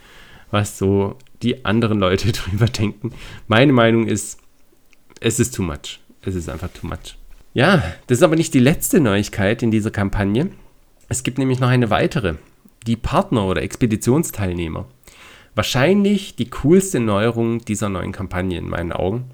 was 0.51 0.77
so 0.77 1.17
die 1.43 1.65
anderen 1.65 1.99
Leute 1.99 2.33
drüber 2.33 2.67
denken. 2.67 3.13
Meine 3.47 3.73
Meinung 3.73 4.07
ist, 4.07 4.41
es 5.21 5.41
ist 5.41 5.55
too 5.55 5.63
much. 5.63 6.01
Es 6.23 6.35
ist 6.35 6.49
einfach 6.49 6.69
too 6.69 6.87
much. 6.87 7.17
Ja, 7.55 7.83
das 8.07 8.19
ist 8.19 8.23
aber 8.23 8.37
nicht 8.37 8.55
die 8.55 8.59
letzte 8.59 9.01
Neuigkeit 9.01 9.63
in 9.63 9.71
dieser 9.71 9.91
Kampagne. 9.91 10.51
Es 11.09 11.23
gibt 11.23 11.39
nämlich 11.39 11.61
noch 11.61 11.69
eine 11.69 11.91
weitere. 11.91 12.35
Die 12.87 12.97
Partner 12.97 13.47
oder 13.47 13.63
Expeditionsteilnehmer. 13.63 14.87
Wahrscheinlich 15.55 16.37
die 16.37 16.51
coolste 16.51 17.01
Neuerung 17.01 17.65
dieser 17.65 17.89
neuen 17.89 18.13
Kampagne 18.13 18.59
in 18.59 18.69
meinen 18.69 18.93
Augen. 18.93 19.25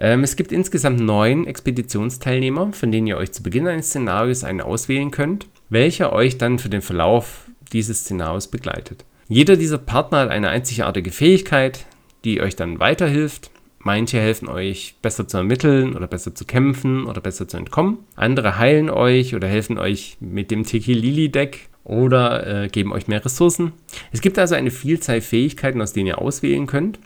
Ähm, 0.00 0.24
es 0.24 0.34
gibt 0.34 0.50
insgesamt 0.50 0.98
neun 0.98 1.46
Expeditionsteilnehmer, 1.46 2.72
von 2.72 2.90
denen 2.90 3.06
ihr 3.06 3.18
euch 3.18 3.32
zu 3.32 3.42
Beginn 3.42 3.68
eines 3.68 3.88
Szenarios 3.88 4.44
einen 4.44 4.62
auswählen 4.62 5.10
könnt, 5.10 5.46
welcher 5.68 6.12
euch 6.12 6.38
dann 6.38 6.58
für 6.58 6.70
den 6.70 6.80
Verlauf 6.80 7.50
dieses 7.72 8.00
Szenarios 8.00 8.48
begleitet. 8.48 9.04
Jeder 9.28 9.56
dieser 9.56 9.78
Partner 9.78 10.20
hat 10.20 10.30
eine 10.30 10.48
einzigartige 10.48 11.12
Fähigkeit, 11.12 11.86
die 12.24 12.40
euch 12.40 12.56
dann 12.56 12.80
weiterhilft. 12.80 13.50
Manche 13.78 14.18
helfen 14.18 14.48
euch 14.48 14.96
besser 15.00 15.28
zu 15.28 15.36
ermitteln 15.36 15.94
oder 15.94 16.06
besser 16.06 16.34
zu 16.34 16.44
kämpfen 16.44 17.04
oder 17.04 17.20
besser 17.20 17.46
zu 17.46 17.56
entkommen. 17.56 17.98
Andere 18.16 18.58
heilen 18.58 18.90
euch 18.90 19.34
oder 19.34 19.48
helfen 19.48 19.78
euch 19.78 20.16
mit 20.20 20.50
dem 20.50 20.64
Tiki 20.64 20.92
Lili 20.92 21.30
Deck 21.30 21.68
oder 21.84 22.64
äh, 22.64 22.68
geben 22.68 22.92
euch 22.92 23.08
mehr 23.08 23.24
Ressourcen. 23.24 23.72
Es 24.12 24.20
gibt 24.20 24.38
also 24.38 24.54
eine 24.54 24.70
Vielzahl 24.70 25.20
Fähigkeiten, 25.20 25.80
aus 25.80 25.92
denen 25.92 26.08
ihr 26.08 26.20
auswählen 26.20 26.66
könnt, 26.66 26.98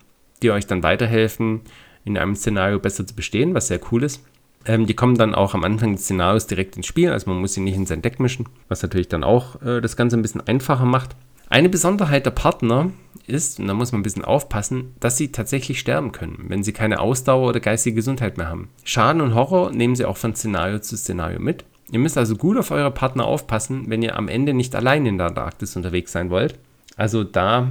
die 0.42 0.50
euch 0.50 0.66
dann 0.66 0.83
weiterhelfen, 0.83 1.61
in 2.04 2.18
einem 2.18 2.36
Szenario 2.36 2.78
besser 2.78 3.06
zu 3.06 3.14
bestehen, 3.14 3.54
was 3.54 3.68
sehr 3.68 3.80
cool 3.90 4.02
ist. 4.02 4.22
Ähm, 4.66 4.86
die 4.86 4.94
kommen 4.94 5.16
dann 5.16 5.34
auch 5.34 5.54
am 5.54 5.64
Anfang 5.64 5.92
des 5.92 6.04
Szenarios 6.04 6.46
direkt 6.46 6.76
ins 6.76 6.86
Spiel, 6.86 7.10
also 7.10 7.30
man 7.30 7.40
muss 7.40 7.54
sie 7.54 7.60
nicht 7.60 7.76
in 7.76 7.86
sein 7.86 8.02
Deck 8.02 8.20
mischen, 8.20 8.46
was 8.68 8.82
natürlich 8.82 9.08
dann 9.08 9.24
auch 9.24 9.60
äh, 9.62 9.80
das 9.80 9.96
Ganze 9.96 10.16
ein 10.16 10.22
bisschen 10.22 10.40
einfacher 10.40 10.86
macht. 10.86 11.16
Eine 11.50 11.68
Besonderheit 11.68 12.24
der 12.26 12.30
Partner 12.30 12.90
ist, 13.26 13.60
und 13.60 13.66
da 13.66 13.74
muss 13.74 13.92
man 13.92 14.00
ein 14.00 14.04
bisschen 14.04 14.24
aufpassen, 14.24 14.94
dass 15.00 15.16
sie 15.16 15.30
tatsächlich 15.30 15.78
sterben 15.78 16.12
können, 16.12 16.46
wenn 16.48 16.62
sie 16.62 16.72
keine 16.72 17.00
Ausdauer 17.00 17.48
oder 17.48 17.60
geistige 17.60 17.96
Gesundheit 17.96 18.38
mehr 18.38 18.48
haben. 18.48 18.70
Schaden 18.82 19.20
und 19.20 19.34
Horror 19.34 19.70
nehmen 19.70 19.94
sie 19.94 20.04
auch 20.04 20.16
von 20.16 20.34
Szenario 20.34 20.78
zu 20.78 20.96
Szenario 20.96 21.40
mit. 21.40 21.64
Ihr 21.90 21.98
müsst 21.98 22.16
also 22.16 22.36
gut 22.36 22.56
auf 22.56 22.70
eure 22.70 22.90
Partner 22.90 23.24
aufpassen, 23.26 23.84
wenn 23.88 24.02
ihr 24.02 24.16
am 24.16 24.28
Ende 24.28 24.54
nicht 24.54 24.74
allein 24.74 25.04
in 25.06 25.18
der 25.18 25.28
Antarktis 25.28 25.76
unterwegs 25.76 26.12
sein 26.12 26.30
wollt. 26.30 26.58
Also 26.96 27.24
da 27.24 27.68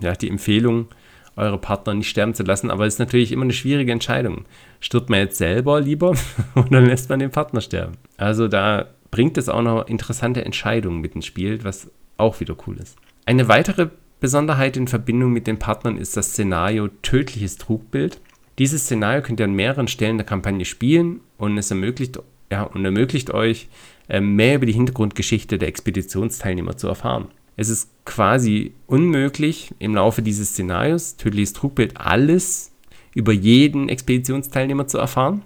ja, 0.00 0.14
die 0.14 0.28
Empfehlung, 0.28 0.88
eure 1.36 1.58
Partner 1.58 1.94
nicht 1.94 2.08
sterben 2.08 2.34
zu 2.34 2.42
lassen, 2.42 2.70
aber 2.70 2.86
es 2.86 2.94
ist 2.94 2.98
natürlich 2.98 3.32
immer 3.32 3.44
eine 3.44 3.52
schwierige 3.52 3.92
Entscheidung. 3.92 4.44
Stirbt 4.80 5.10
man 5.10 5.20
jetzt 5.20 5.38
selber 5.38 5.80
lieber 5.80 6.14
oder 6.54 6.80
lässt 6.80 7.08
man 7.08 7.20
den 7.20 7.30
Partner 7.30 7.60
sterben? 7.60 7.96
Also 8.16 8.48
da 8.48 8.86
bringt 9.10 9.38
es 9.38 9.48
auch 9.48 9.62
noch 9.62 9.86
interessante 9.86 10.44
Entscheidungen 10.44 11.00
mit 11.00 11.14
ins 11.14 11.26
Spiel, 11.26 11.64
was 11.64 11.90
auch 12.16 12.40
wieder 12.40 12.56
cool 12.66 12.76
ist. 12.78 12.96
Eine 13.26 13.48
weitere 13.48 13.88
Besonderheit 14.20 14.76
in 14.76 14.88
Verbindung 14.88 15.32
mit 15.32 15.46
den 15.46 15.58
Partnern 15.58 15.96
ist 15.96 16.16
das 16.16 16.30
Szenario 16.30 16.88
Tödliches 17.02 17.56
Trugbild. 17.58 18.20
Dieses 18.58 18.84
Szenario 18.84 19.22
könnt 19.22 19.40
ihr 19.40 19.44
an 19.44 19.54
mehreren 19.54 19.88
Stellen 19.88 20.18
der 20.18 20.26
Kampagne 20.26 20.64
spielen 20.64 21.20
und 21.38 21.58
es 21.58 21.70
ermöglicht, 21.70 22.18
ja, 22.50 22.62
und 22.62 22.84
ermöglicht 22.84 23.32
euch, 23.32 23.68
äh, 24.08 24.20
mehr 24.20 24.56
über 24.56 24.66
die 24.66 24.72
Hintergrundgeschichte 24.72 25.58
der 25.58 25.68
Expeditionsteilnehmer 25.68 26.76
zu 26.76 26.88
erfahren. 26.88 27.28
Es 27.56 27.68
ist 27.68 27.90
quasi 28.04 28.72
unmöglich, 28.86 29.72
im 29.78 29.94
Laufe 29.94 30.22
dieses 30.22 30.50
Szenarios, 30.50 31.16
tödliches 31.16 31.52
Trugbild, 31.52 31.96
alles 31.96 32.72
über 33.14 33.32
jeden 33.32 33.88
Expeditionsteilnehmer 33.88 34.86
zu 34.86 34.98
erfahren. 34.98 35.42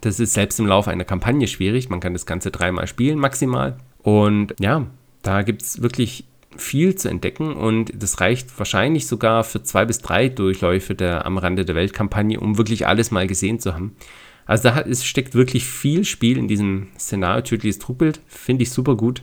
Das 0.00 0.20
ist 0.20 0.34
selbst 0.34 0.58
im 0.58 0.66
Laufe 0.66 0.90
einer 0.90 1.04
Kampagne 1.04 1.46
schwierig. 1.46 1.88
Man 1.88 2.00
kann 2.00 2.12
das 2.12 2.26
Ganze 2.26 2.50
dreimal 2.50 2.86
spielen, 2.86 3.18
maximal. 3.18 3.76
Und 4.02 4.54
ja, 4.58 4.86
da 5.22 5.42
gibt 5.42 5.62
es 5.62 5.82
wirklich 5.82 6.24
viel 6.56 6.94
zu 6.94 7.08
entdecken 7.08 7.52
und 7.52 7.92
das 7.94 8.20
reicht 8.20 8.58
wahrscheinlich 8.58 9.06
sogar 9.06 9.44
für 9.44 9.62
zwei 9.62 9.84
bis 9.84 9.98
drei 9.98 10.28
Durchläufe 10.28 10.94
der 10.94 11.26
Am 11.26 11.36
Rande 11.36 11.64
der 11.64 11.74
Welt-Kampagne, 11.74 12.40
um 12.40 12.56
wirklich 12.56 12.86
alles 12.86 13.10
mal 13.10 13.26
gesehen 13.26 13.60
zu 13.60 13.74
haben. 13.74 13.94
Also 14.46 14.70
da 14.70 14.80
es 14.80 15.04
steckt 15.04 15.34
wirklich 15.34 15.64
viel 15.64 16.04
Spiel 16.04 16.38
in 16.38 16.48
diesem 16.48 16.88
Szenario 16.98 17.42
Tödliches 17.42 17.78
Trugbild, 17.78 18.20
finde 18.26 18.62
ich 18.62 18.70
super 18.70 18.96
gut. 18.96 19.22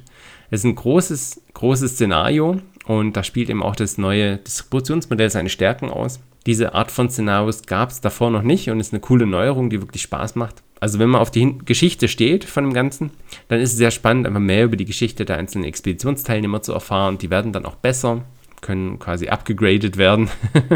Es 0.54 0.60
ist 0.60 0.66
ein 0.66 0.76
großes, 0.76 1.42
großes 1.56 1.94
Szenario 1.94 2.58
und 2.86 3.18
da 3.18 3.24
spielt 3.24 3.50
eben 3.50 3.64
auch 3.64 3.76
das 3.76 3.98
neue 3.98 4.38
Distributionsmodell 4.38 5.32
seine 5.32 5.50
Stärken 5.50 5.90
aus. 5.90 6.20
Diese 6.46 6.76
Art 6.76 6.92
von 6.92 7.10
Szenarios 7.10 7.64
gab 7.64 7.90
es 7.90 8.02
davor 8.02 8.30
noch 8.30 8.44
nicht 8.44 8.70
und 8.70 8.80
ist 8.80 8.94
eine 8.94 9.00
coole 9.00 9.26
Neuerung, 9.26 9.72
die 9.72 9.82
wirklich 9.82 10.04
Spaß 10.04 10.36
macht. 10.36 10.62
Also 10.80 11.00
wenn 11.00 11.10
man 11.10 11.22
auf 11.22 11.32
die 11.32 11.58
Geschichte 11.66 12.08
steht 12.08 12.44
von 12.44 12.66
dem 12.66 12.74
Ganzen, 12.74 13.10
dann 13.48 13.62
ist 13.62 13.72
es 13.72 13.78
sehr 13.78 13.90
spannend, 13.90 14.28
einfach 14.28 14.40
mehr 14.40 14.66
über 14.66 14.76
die 14.76 14.86
Geschichte 14.86 15.26
der 15.26 15.38
einzelnen 15.38 15.66
Expeditionsteilnehmer 15.66 16.62
zu 16.62 16.72
erfahren. 16.72 17.18
Die 17.18 17.32
werden 17.32 17.52
dann 17.52 17.66
auch 17.66 17.78
besser, 17.78 18.22
können 18.62 19.00
quasi 19.00 19.30
abgegradet 19.30 19.98
werden. 19.98 20.30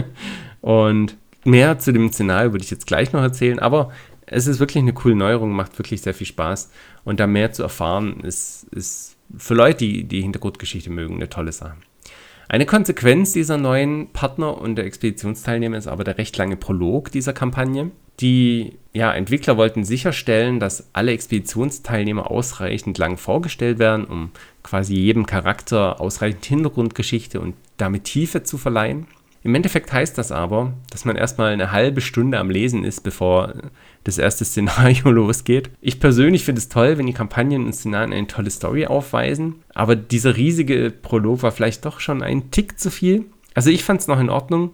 und 0.61 1.17
mehr 1.43 1.77
zu 1.77 1.93
dem 1.93 2.11
Szenario 2.11 2.51
würde 2.51 2.65
ich 2.65 2.71
jetzt 2.71 2.87
gleich 2.87 3.13
noch 3.13 3.21
erzählen, 3.21 3.59
aber 3.59 3.91
es 4.25 4.47
ist 4.47 4.59
wirklich 4.59 4.81
eine 4.81 4.93
coole 4.93 5.15
Neuerung, 5.15 5.51
macht 5.51 5.77
wirklich 5.77 6.01
sehr 6.01 6.15
viel 6.15 6.25
Spaß. 6.25 6.71
Und 7.03 7.19
da 7.19 7.27
mehr 7.27 7.51
zu 7.51 7.61
erfahren, 7.61 8.21
ist, 8.21 8.63
ist 8.71 9.16
für 9.35 9.53
Leute, 9.53 9.79
die 9.79 10.03
die 10.03 10.21
Hintergrundgeschichte 10.21 10.89
mögen, 10.89 11.15
eine 11.15 11.29
tolle 11.29 11.51
Sache. 11.51 11.75
Eine 12.49 12.65
Konsequenz 12.65 13.33
dieser 13.33 13.57
neuen 13.57 14.07
Partner 14.13 14.57
und 14.57 14.75
der 14.75 14.85
Expeditionsteilnehmer 14.85 15.77
ist 15.77 15.87
aber 15.87 16.05
der 16.05 16.17
recht 16.17 16.37
lange 16.37 16.55
Prolog 16.55 17.11
dieser 17.11 17.33
Kampagne. 17.33 17.91
Die 18.21 18.77
ja, 18.93 19.13
Entwickler 19.13 19.57
wollten 19.57 19.83
sicherstellen, 19.83 20.59
dass 20.59 20.89
alle 20.93 21.11
Expeditionsteilnehmer 21.11 22.31
ausreichend 22.31 22.97
lang 22.97 23.17
vorgestellt 23.17 23.79
werden, 23.79 24.05
um 24.05 24.31
quasi 24.63 24.95
jedem 24.95 25.25
Charakter 25.25 25.99
ausreichend 25.99 26.45
Hintergrundgeschichte 26.45 27.39
und 27.41 27.55
damit 27.75 28.05
Tiefe 28.05 28.43
zu 28.43 28.57
verleihen. 28.57 29.07
Im 29.47 29.55
Endeffekt 29.55 29.93
heißt 29.93 30.17
das 30.17 30.33
aber, 30.33 30.73
dass 30.89 31.05
man 31.05 31.15
erstmal 31.15 31.53
eine 31.53 31.71
halbe 31.71 32.01
Stunde 32.01 32.37
am 32.37 32.49
Lesen 32.49 32.83
ist, 32.83 32.99
bevor 32.99 33.53
das 34.03 34.17
erste 34.17 34.43
Szenario 34.43 35.09
losgeht. 35.09 35.69
Ich 35.79 36.01
persönlich 36.01 36.43
finde 36.43 36.59
es 36.59 36.67
toll, 36.67 36.97
wenn 36.97 37.05
die 37.05 37.13
Kampagnen 37.13 37.65
und 37.65 37.71
Szenarien 37.71 38.11
eine 38.11 38.27
tolle 38.27 38.49
Story 38.49 38.87
aufweisen, 38.87 39.55
aber 39.73 39.95
dieser 39.95 40.35
riesige 40.35 40.91
Prolog 40.91 41.43
war 41.43 41.53
vielleicht 41.53 41.85
doch 41.85 42.01
schon 42.01 42.23
ein 42.23 42.51
Tick 42.51 42.77
zu 42.77 42.91
viel. 42.91 43.23
Also 43.53 43.69
ich 43.69 43.85
fand 43.85 44.01
es 44.01 44.07
noch 44.07 44.19
in 44.19 44.29
Ordnung, 44.29 44.71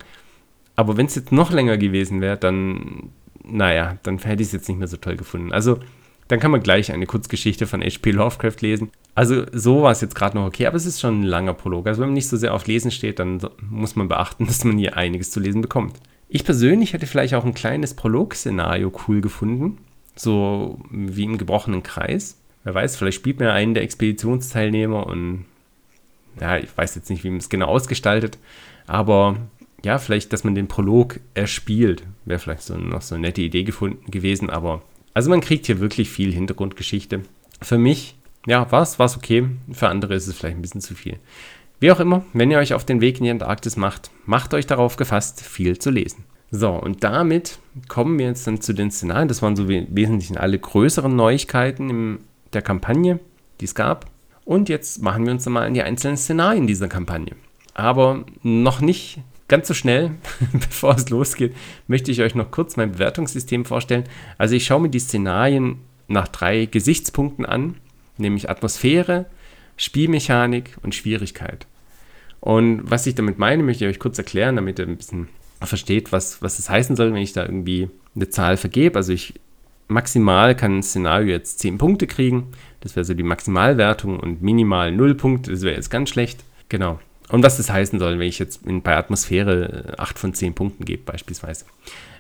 aber 0.76 0.98
wenn 0.98 1.06
es 1.06 1.14
jetzt 1.14 1.32
noch 1.32 1.52
länger 1.52 1.78
gewesen 1.78 2.20
wäre, 2.20 2.38
dann, 2.38 3.12
naja, 3.44 4.00
dann 4.02 4.18
hätte 4.18 4.42
ich 4.42 4.48
es 4.48 4.54
jetzt 4.54 4.70
nicht 4.70 4.80
mehr 4.80 4.88
so 4.88 4.98
toll 4.98 5.18
gefunden. 5.18 5.54
Also 5.54 5.82
dann 6.28 6.40
kann 6.40 6.52
man 6.52 6.64
gleich 6.64 6.92
eine 6.92 7.06
Kurzgeschichte 7.06 7.68
von 7.68 7.82
H.P. 7.82 8.12
Lovecraft 8.12 8.62
lesen. 8.62 8.92
Also 9.16 9.46
so 9.52 9.84
war 9.84 9.92
es 9.92 10.02
jetzt 10.02 10.16
gerade 10.16 10.38
noch 10.38 10.46
okay, 10.46 10.66
aber 10.66 10.78
es 10.78 10.86
ist 10.86 11.00
schon 11.00 11.22
ein 11.22 11.24
langer 11.24 11.54
Prolog. 11.54 11.88
Also 11.88 12.02
wenn 12.02 12.10
man 12.10 12.16
nicht 12.16 12.28
so 12.28 12.38
sehr 12.38 12.54
auf 12.54 12.66
Lesen 12.66 12.92
steht, 12.92 13.20
dann 13.20 13.40
muss 13.70 13.96
man 13.96 14.08
beachten, 14.08 14.46
dass 14.48 14.64
man 14.64 14.78
hier 14.78 14.98
einiges 14.98 15.32
zu 15.32 15.40
lesen 15.40 15.62
bekommt. 15.62 15.98
Ich 16.30 16.46
persönlich 16.46 16.94
hätte 16.94 17.06
vielleicht 17.06 17.36
auch 17.36 17.46
ein 17.46 17.54
kleines 17.54 17.94
Prolog-Szenario 17.94 18.92
cool 19.08 19.22
gefunden, 19.22 19.78
so 20.16 20.80
wie 20.90 21.26
im 21.26 21.38
gebrochenen 21.38 21.84
Kreis. 21.84 22.40
Wer 22.64 22.74
weiß, 22.74 22.96
vielleicht 22.96 23.18
spielt 23.18 23.40
ja 23.40 23.54
einen 23.54 23.74
der 23.74 23.84
Expeditionsteilnehmer 23.84 25.06
und 25.06 25.46
ja, 26.40 26.58
ich 26.58 26.76
weiß 26.76 26.96
jetzt 26.96 27.10
nicht, 27.10 27.24
wie 27.24 27.30
man 27.30 27.38
es 27.38 27.50
genau 27.50 27.68
ausgestaltet, 27.68 28.40
aber 28.88 29.38
ja, 29.86 30.00
vielleicht, 30.00 30.34
dass 30.34 30.44
man 30.44 30.56
den 30.56 30.68
Prolog 30.68 31.20
erspielt, 31.34 32.04
wäre 32.26 32.40
vielleicht 32.40 32.64
so, 32.64 32.76
noch 32.78 33.02
so 33.02 33.16
eine 33.16 33.28
nette 33.28 33.42
Idee 33.42 33.64
gefunden 33.64 34.10
gewesen, 34.10 34.50
aber 34.50 34.82
also 35.14 35.30
man 35.30 35.42
kriegt 35.42 35.66
hier 35.66 35.80
wirklich 35.80 36.10
viel 36.10 36.34
Hintergrundgeschichte. 36.34 37.22
Für 37.62 37.78
mich, 37.78 38.16
ja, 38.46 38.72
war 38.72 38.82
es 38.82 39.18
okay. 39.18 39.48
Für 39.72 39.90
andere 39.90 40.16
ist 40.16 40.28
es 40.28 40.36
vielleicht 40.36 40.58
ein 40.58 40.62
bisschen 40.62 40.82
zu 40.82 40.96
viel. 40.96 41.18
Wie 41.80 41.92
auch 41.92 42.00
immer, 42.00 42.24
wenn 42.34 42.50
ihr 42.50 42.60
euch 42.60 42.74
auf 42.74 42.86
den 42.86 43.02
Weg 43.02 43.18
in 43.18 43.26
die 43.26 43.32
Antarktis 43.32 43.76
macht, 43.76 44.10
macht 44.26 44.54
euch 44.54 44.66
darauf 44.66 44.96
gefasst, 44.96 45.42
viel 45.42 45.78
zu 45.78 45.90
lesen. 45.90 46.24
So, 46.50 46.70
und 46.70 47.04
damit 47.04 47.60
kommen 47.88 48.20
wir 48.20 48.28
jetzt 48.28 48.46
dann 48.46 48.62
zu 48.62 48.74
den 48.74 48.92
Szenarien. 48.92 49.28
Das 49.28 49.42
waren 49.42 49.56
so 49.56 49.66
im 49.66 49.88
Wesentlichen 49.90 50.38
alle 50.38 50.60
größeren 50.60 51.16
Neuigkeiten 51.16 51.90
in 51.90 52.20
der 52.54 52.62
Kampagne, 52.62 53.20
die 53.60 53.66
es 53.66 53.76
gab. 53.76 54.06
Und 54.46 54.70
jetzt 54.70 55.02
machen 55.02 55.26
wir 55.26 55.34
uns 55.34 55.46
dann 55.46 55.54
mal 55.54 55.66
an 55.66 55.74
die 55.74 55.82
einzelnen 55.82 56.16
Szenarien 56.18 56.68
dieser 56.68 56.88
Kampagne. 56.88 57.36
Aber 57.74 58.24
noch 58.44 58.82
nicht 58.82 59.20
Ganz 59.54 59.68
so 59.68 59.76
schnell, 59.76 60.16
bevor 60.52 60.96
es 60.96 61.12
losgeht, 61.12 61.56
möchte 61.86 62.10
ich 62.10 62.24
euch 62.24 62.34
noch 62.34 62.50
kurz 62.50 62.76
mein 62.76 62.94
Bewertungssystem 62.94 63.66
vorstellen. 63.66 64.06
Also 64.40 64.56
ich 64.56 64.66
schaue 64.66 64.82
mir 64.82 64.90
die 64.90 64.98
Szenarien 64.98 65.78
nach 66.08 66.28
drei 66.28 66.66
Gesichtspunkten 66.66 67.46
an, 67.46 67.76
nämlich 68.18 68.50
Atmosphäre, 68.50 69.28
Spielmechanik 69.78 70.76
und 70.82 70.96
Schwierigkeit. 70.96 71.68
Und 72.40 72.90
was 72.90 73.06
ich 73.06 73.14
damit 73.14 73.38
meine, 73.38 73.62
möchte 73.62 73.86
ich 73.86 73.92
euch 73.92 74.00
kurz 74.00 74.18
erklären, 74.18 74.56
damit 74.56 74.80
ihr 74.80 74.88
ein 74.88 74.98
bisschen 74.98 75.28
versteht, 75.62 76.12
was, 76.12 76.42
was 76.42 76.58
das 76.58 76.72
heißen 76.72 76.96
soll, 76.96 77.14
wenn 77.14 77.22
ich 77.22 77.34
da 77.34 77.46
irgendwie 77.46 77.92
eine 78.16 78.30
Zahl 78.30 78.58
vergebe. 78.58 78.98
Also 78.98 79.14
ich 79.14 79.36
maximal 79.88 80.56
kann 80.56 80.80
ein 80.80 80.84
Szenario 80.84 81.30
jetzt 81.30 81.60
10 81.60 81.78
Punkte 81.78 82.08
kriegen. 82.08 82.48
Das 82.80 82.96
wäre 82.96 83.06
so 83.06 83.14
die 83.14 83.22
Maximalwertung 83.22 84.20
und 84.20 84.42
minimal 84.42 84.92
0 84.92 85.14
Punkte, 85.14 85.52
das 85.52 85.62
wäre 85.62 85.76
jetzt 85.76 85.92
ganz 85.92 86.10
schlecht. 86.10 86.44
Genau. 86.70 87.00
Und 87.34 87.42
was 87.42 87.58
das 87.58 87.72
heißen 87.72 87.98
soll, 87.98 88.20
wenn 88.20 88.28
ich 88.28 88.38
jetzt 88.38 88.62
bei 88.84 88.96
Atmosphäre 88.96 89.96
8 89.98 90.20
von 90.20 90.36
10 90.36 90.54
Punkten 90.54 90.86
gebe, 90.86 91.02
beispielsweise. 91.02 91.66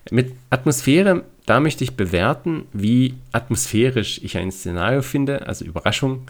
Mit 0.09 0.31
Atmosphäre, 0.49 1.23
da 1.45 1.59
möchte 1.59 1.83
ich 1.83 1.95
bewerten, 1.95 2.63
wie 2.73 3.13
atmosphärisch 3.31 4.21
ich 4.23 4.39
ein 4.39 4.51
Szenario 4.51 5.03
finde, 5.03 5.45
also 5.45 5.65
Überraschung. 5.65 6.23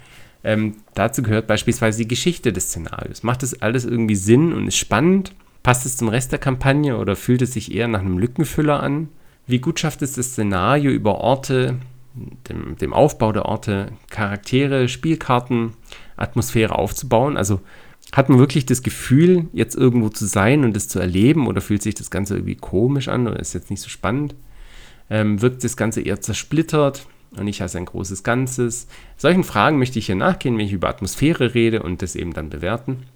Ähm, 0.43 0.75
dazu 0.95 1.23
gehört 1.23 1.47
beispielsweise 1.47 1.99
die 1.99 2.09
Geschichte 2.09 2.51
des 2.51 2.71
Szenarios. 2.71 3.23
Macht 3.23 3.43
das 3.43 3.61
alles 3.61 3.85
irgendwie 3.85 4.15
Sinn 4.15 4.51
und 4.51 4.67
ist 4.67 4.75
spannend? 4.75 5.33
Passt 5.63 5.85
es 5.85 5.95
zum 5.95 6.09
Rest 6.09 6.33
der 6.33 6.39
Kampagne 6.39 6.97
oder 6.97 7.15
fühlt 7.15 7.41
es 7.41 7.53
sich 7.53 7.73
eher 7.73 7.87
nach 7.87 8.01
einem 8.01 8.17
Lückenfüller 8.17 8.83
an? 8.83 9.07
Wie 9.47 9.59
gut 9.59 9.79
schafft 9.79 10.01
es 10.01 10.11
das 10.11 10.31
Szenario 10.31 10.91
über 10.91 11.19
Orte, 11.19 11.77
dem, 12.49 12.75
dem 12.75 12.91
Aufbau 12.91 13.31
der 13.31 13.45
Orte, 13.45 13.93
Charaktere, 14.09 14.89
Spielkarten, 14.89 15.71
Atmosphäre 16.17 16.77
aufzubauen? 16.77 17.37
Also 17.37 17.61
hat 18.13 18.29
man 18.29 18.37
wirklich 18.37 18.67
das 18.67 18.83
Gefühl, 18.83 19.47
jetzt 19.53 19.75
irgendwo 19.75 20.07
zu 20.07 20.27
sein 20.27 20.63
und 20.63 20.75
das 20.75 20.87
zu 20.87 20.99
erleben 20.99 21.47
oder 21.47 21.61
fühlt 21.61 21.81
sich 21.81 21.95
das 21.95 22.11
Ganze 22.11 22.35
irgendwie 22.35 22.55
komisch 22.55 23.07
an 23.07 23.27
oder 23.27 23.39
ist 23.39 23.53
jetzt 23.53 23.71
nicht 23.71 23.81
so 23.81 23.89
spannend? 23.89 24.35
Ähm, 25.09 25.41
wirkt 25.41 25.63
das 25.63 25.75
Ganze 25.75 26.01
eher 26.01 26.21
zersplittert 26.21 27.07
und 27.35 27.45
nicht 27.45 27.63
als 27.63 27.75
ein 27.75 27.85
großes 27.85 28.21
Ganzes? 28.21 28.87
Solchen 29.17 29.43
Fragen 29.43 29.79
möchte 29.79 29.97
ich 29.97 30.05
hier 30.05 30.15
nachgehen, 30.15 30.57
wenn 30.57 30.67
ich 30.67 30.73
über 30.73 30.89
Atmosphäre 30.89 31.55
rede 31.55 31.81
und 31.81 32.03
das 32.03 32.15
eben 32.15 32.33
dann 32.33 32.51
bewerten. 32.51 33.07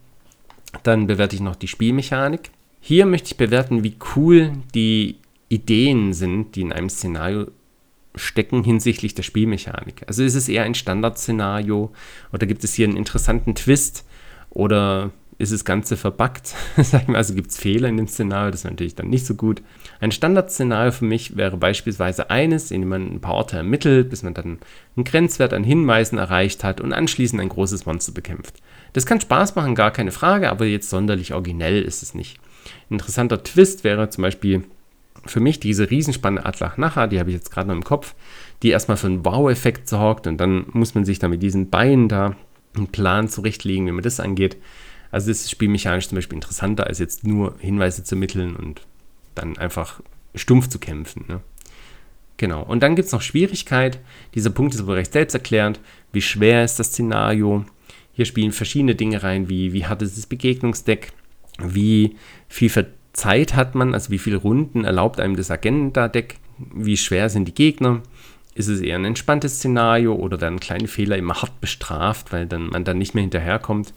Dann 0.82 1.06
bewerte 1.06 1.36
ich 1.36 1.44
noch 1.44 1.56
die 1.56 1.68
Spielmechanik. 1.68 2.50
Hier 2.82 3.06
möchte 3.06 3.28
ich 3.28 3.38
bewerten, 3.38 3.84
wie 3.84 3.98
cool 4.16 4.54
die 4.74 5.18
Ideen 5.48 6.14
sind, 6.14 6.56
die 6.56 6.62
in 6.62 6.74
einem 6.74 6.90
Szenario 6.90 7.48
stecken 8.16 8.64
hinsichtlich 8.64 9.14
der 9.14 9.22
Spielmechanik. 9.22 10.02
Also 10.08 10.24
ist 10.24 10.34
es 10.34 10.50
eher 10.50 10.64
ein 10.64 10.74
Standardszenario 10.74 11.92
oder 12.34 12.48
gibt 12.48 12.64
es 12.64 12.74
hier 12.74 12.88
einen 12.88 12.98
interessanten 12.98 13.54
Twist? 13.54 14.04
Oder 14.50 15.12
ist 15.40 15.54
das 15.54 15.66
Ganze 15.66 15.98
verbuggt. 15.98 16.56
also 17.14 17.36
gibt 17.36 17.52
es 17.52 17.58
Fehler 17.58 17.90
in 17.90 17.98
dem 17.98 18.08
Szenario, 18.08 18.52
das 18.52 18.62
ist 18.62 18.70
natürlich 18.70 18.96
dann 18.96 19.10
nicht 19.10 19.26
so 19.26 19.36
gut. 19.36 19.62
Ein 20.00 20.12
Standardszenario 20.12 20.92
für 20.92 21.06
mich 21.06 21.38
wäre 21.38 21.58
beispielsweise 21.58 22.30
eines, 22.30 22.72
in 22.72 22.82
dem 22.82 22.90
man 22.90 23.14
ein 23.14 23.22
paar 23.22 23.36
Orte 23.36 23.58
ermittelt, 23.58 24.10
bis 24.10 24.24
man 24.24 24.34
dann 24.34 24.60
einen 24.96 25.04
Grenzwert 25.04 25.54
an 25.54 25.64
Hinweisen 25.64 26.18
erreicht 26.18 26.64
hat 26.64 26.82
und 26.82 26.94
anschließend 26.94 27.42
ein 27.42 27.50
großes 27.50 27.86
Monster 27.86 28.14
bekämpft. 28.14 28.62
Das 28.94 29.06
kann 29.06 29.22
Spaß 29.22 29.56
machen, 29.56 29.76
gar 29.76 29.92
keine 29.92 30.12
Frage, 30.12 30.50
aber 30.50 30.66
jetzt 30.66 30.90
sonderlich 30.90 31.34
originell 31.34 31.84
ist 31.84 32.02
es 32.02 32.16
nicht. 32.16 32.40
Ein 32.90 32.96
interessanter 32.96 33.44
Twist 33.44 33.84
wäre 33.84 34.10
zum 34.10 34.24
Beispiel 34.24 34.64
für 35.26 35.40
mich 35.40 35.60
diese 35.60 35.90
Riesenspanne 35.90 36.46
Atlach 36.46 36.78
Nacha, 36.78 37.06
die 37.08 37.20
habe 37.20 37.30
ich 37.30 37.36
jetzt 37.36 37.52
gerade 37.52 37.68
noch 37.68 37.76
im 37.76 37.84
Kopf, 37.84 38.16
die 38.64 38.70
erstmal 38.70 38.98
für 38.98 39.08
einen 39.08 39.26
Wow-Effekt 39.26 39.88
sorgt 39.88 40.26
und 40.26 40.38
dann 40.38 40.66
muss 40.72 40.96
man 40.96 41.06
sich 41.06 41.20
da 41.20 41.28
mit 41.28 41.44
diesen 41.44 41.70
Beinen 41.70 42.08
da 42.08 42.36
einen 42.78 42.88
Plan 42.88 43.28
zurechtlegen, 43.28 43.88
wie 43.88 43.92
man 43.92 44.04
das 44.04 44.20
angeht. 44.20 44.58
Also 45.12 45.30
das 45.30 45.42
ist 45.42 45.52
spielmechanisch 45.52 46.10
zum 46.10 46.18
Beispiel 46.18 46.36
interessanter, 46.36 46.88
als 46.88 47.00
jetzt 47.00 47.26
nur 47.26 47.56
Hinweise 47.60 48.04
zu 48.04 48.16
ermitteln 48.16 48.56
und 48.56 48.82
dann 49.36 49.58
einfach 49.58 50.02
stumpf 50.36 50.68
zu 50.68 50.80
kämpfen. 50.80 51.26
Ne? 51.28 51.42
Genau. 52.38 52.63
Und 52.63 52.84
dann 52.84 52.96
gibt 52.96 53.08
es 53.08 53.12
noch 53.12 53.22
Schwierigkeit. 53.22 54.00
Dieser 54.36 54.50
Punkt 54.50 54.76
ist 54.76 54.82
aber 54.82 54.96
recht 54.96 55.13
selbsterklärend. 55.13 55.80
Wie 56.12 56.22
schwer 56.22 56.63
ist 56.63 56.80
das 56.80 56.88
Szenario? 56.88 57.66
Hier 58.13 58.26
spielen 58.26 58.52
verschiedene 58.52 58.96
Dinge 58.96 59.24
rein, 59.24 59.50
wie, 59.50 59.74
wie 59.74 59.86
hart 59.86 60.02
ist 60.02 60.18
das 60.18 60.26
Begegnungsdeck, 60.26 61.12
wie 61.60 62.16
viel 62.48 62.72
Zeit 63.13 63.56
hat 63.56 63.76
man, 63.76 63.94
also 63.94 64.12
wie 64.12 64.18
viele 64.20 64.38
Runden 64.38 64.86
erlaubt 64.86 65.20
einem 65.20 65.36
das 65.36 65.52
Agenda-Deck, 65.52 66.38
wie 66.58 66.98
schwer 66.98 67.30
sind 67.30 67.48
die 67.48 67.54
Gegner, 67.54 68.02
ist 68.58 68.67
es 68.67 68.82
eher 68.82 68.96
ein 68.96 69.06
entspanntes 69.06 69.58
Szenario 69.58 70.15
oder 70.15 70.41
werden 70.41 70.60
kleine 70.60 70.88
Fehler 70.88 71.17
immer 71.17 71.36
hart 71.36 71.62
bestraft, 71.62 72.34
weil 72.34 72.48
dann 72.48 72.67
man 72.67 72.84
dann 72.84 72.98
nicht 72.98 73.13
mehr 73.13 73.22
hinterherkommt. 73.22 73.93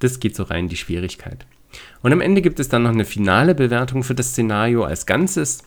Das 0.00 0.20
geht 0.20 0.36
so 0.36 0.42
rein 0.42 0.64
in 0.64 0.68
die 0.68 0.76
Schwierigkeit. 0.76 1.46
Und 2.02 2.12
am 2.12 2.20
Ende 2.20 2.42
gibt 2.42 2.60
es 2.60 2.68
dann 2.68 2.82
noch 2.82 2.90
eine 2.90 3.06
finale 3.06 3.54
Bewertung 3.54 4.02
für 4.02 4.14
das 4.14 4.30
Szenario 4.30 4.84
als 4.84 5.06
Ganzes, 5.06 5.62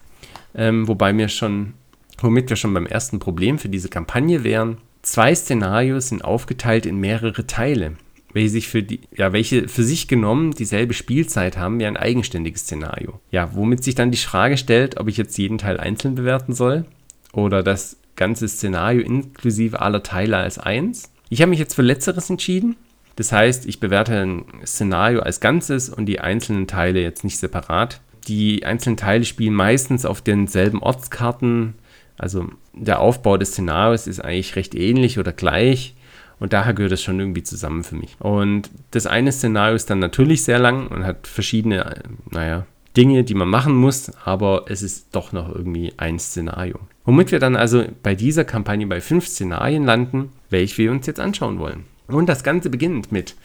ähm, 0.54 0.88
wobei 0.88 1.18
wir 1.18 1.28
schon, 1.28 1.74
womit 2.20 2.50
wir 2.50 2.56
schon 2.56 2.74
beim 2.74 2.86
ersten 2.86 3.20
Problem 3.20 3.58
für 3.58 3.70
diese 3.70 3.90
Kampagne 3.90 4.44
wären. 4.44 4.78
Zwei 5.02 5.34
Szenarios 5.34 6.10
sind 6.10 6.24
aufgeteilt 6.24 6.86
in 6.86 7.00
mehrere 7.00 7.48
Teile, 7.48 7.94
welche, 8.34 8.50
sich 8.50 8.68
für 8.68 8.84
die, 8.84 9.02
ja, 9.16 9.34
welche 9.34 9.68
für 9.68 9.84
sich 9.84 10.08
genommen 10.08 10.52
dieselbe 10.52 10.94
Spielzeit 10.94 11.58
haben 11.58 11.80
wie 11.80 11.86
ein 11.88 11.98
eigenständiges 11.98 12.62
Szenario. 12.62 13.20
Ja, 13.32 13.56
womit 13.56 13.84
sich 13.84 13.96
dann 13.96 14.12
die 14.12 14.18
Frage 14.18 14.58
stellt, 14.58 15.00
ob 15.00 15.08
ich 15.08 15.18
jetzt 15.18 15.38
jeden 15.40 15.58
Teil 15.58 15.80
einzeln 15.80 16.14
bewerten 16.14 16.54
soll 16.54 16.86
oder 17.34 17.64
das 17.64 17.98
ganze 18.16 18.48
Szenario 18.48 19.02
inklusive 19.02 19.82
aller 19.82 20.04
Teile 20.04 20.38
als 20.38 20.58
eins. 20.58 21.12
Ich 21.30 21.42
habe 21.42 21.50
mich 21.50 21.60
jetzt 21.60 21.76
für 21.76 21.82
Letzteres 21.82 22.30
entschieden, 22.30 22.76
das 23.16 23.32
heißt, 23.32 23.66
ich 23.66 23.80
bewerte 23.80 24.22
ein 24.22 24.46
Szenario 24.66 25.22
als 25.22 25.40
Ganzes 25.40 25.90
und 25.90 26.06
die 26.06 26.20
einzelnen 26.20 26.68
Teile 26.68 27.02
jetzt 27.02 27.24
nicht 27.24 27.38
separat. 27.38 28.02
Die 28.28 28.66
einzelnen 28.66 28.98
Teile 28.98 29.24
spielen 29.24 29.54
meistens 29.54 30.06
auf 30.06 30.22
denselben 30.22 30.82
Ortskarten. 30.82 31.76
Also 32.18 32.50
der 32.74 33.00
Aufbau 33.00 33.38
des 33.38 33.52
Szenarios 33.52 34.08
ist 34.08 34.20
eigentlich 34.20 34.56
recht 34.56 34.76
ähnlich 34.76 35.18
oder 35.18 35.32
gleich. 35.32 35.96
Und 36.40 36.52
daher 36.52 36.74
gehört 36.74 36.92
es 36.92 37.02
schon 37.02 37.20
irgendwie 37.20 37.44
zusammen 37.44 37.86
für 37.86 37.96
mich. 37.96 38.18
Und 38.20 38.70
das 38.92 39.08
eine 39.08 39.32
Szenario 39.32 39.76
ist 39.76 39.90
dann 39.90 40.00
natürlich 40.00 40.44
sehr 40.44 40.60
lang 40.60 40.88
und 40.88 41.06
hat 41.06 41.28
verschiedene, 41.28 42.04
naja, 42.30 42.66
Dinge, 42.96 43.24
die 43.24 43.34
man 43.34 43.50
machen 43.50 43.76
muss, 43.76 44.12
aber 44.24 44.66
es 44.68 44.82
ist 44.82 45.08
doch 45.12 45.32
noch 45.32 45.54
irgendwie 45.54 45.94
ein 45.98 46.20
Szenario. 46.20 46.80
Womit 47.04 47.32
wir 47.32 47.40
dann 47.40 47.56
also 47.56 47.84
bei 48.04 48.16
dieser 48.16 48.46
Kampagne 48.46 48.88
bei 48.88 49.02
fünf 49.02 49.28
Szenarien 49.28 49.84
landen, 49.84 50.30
welche 50.50 50.78
wir 50.80 50.92
uns 50.92 51.06
jetzt 51.06 51.20
anschauen 51.20 51.60
wollen. 51.60 51.86
Und 52.08 52.28
das 52.28 52.44
Ganze 52.44 52.70
beginnt 52.70 53.12
mit 53.12 53.36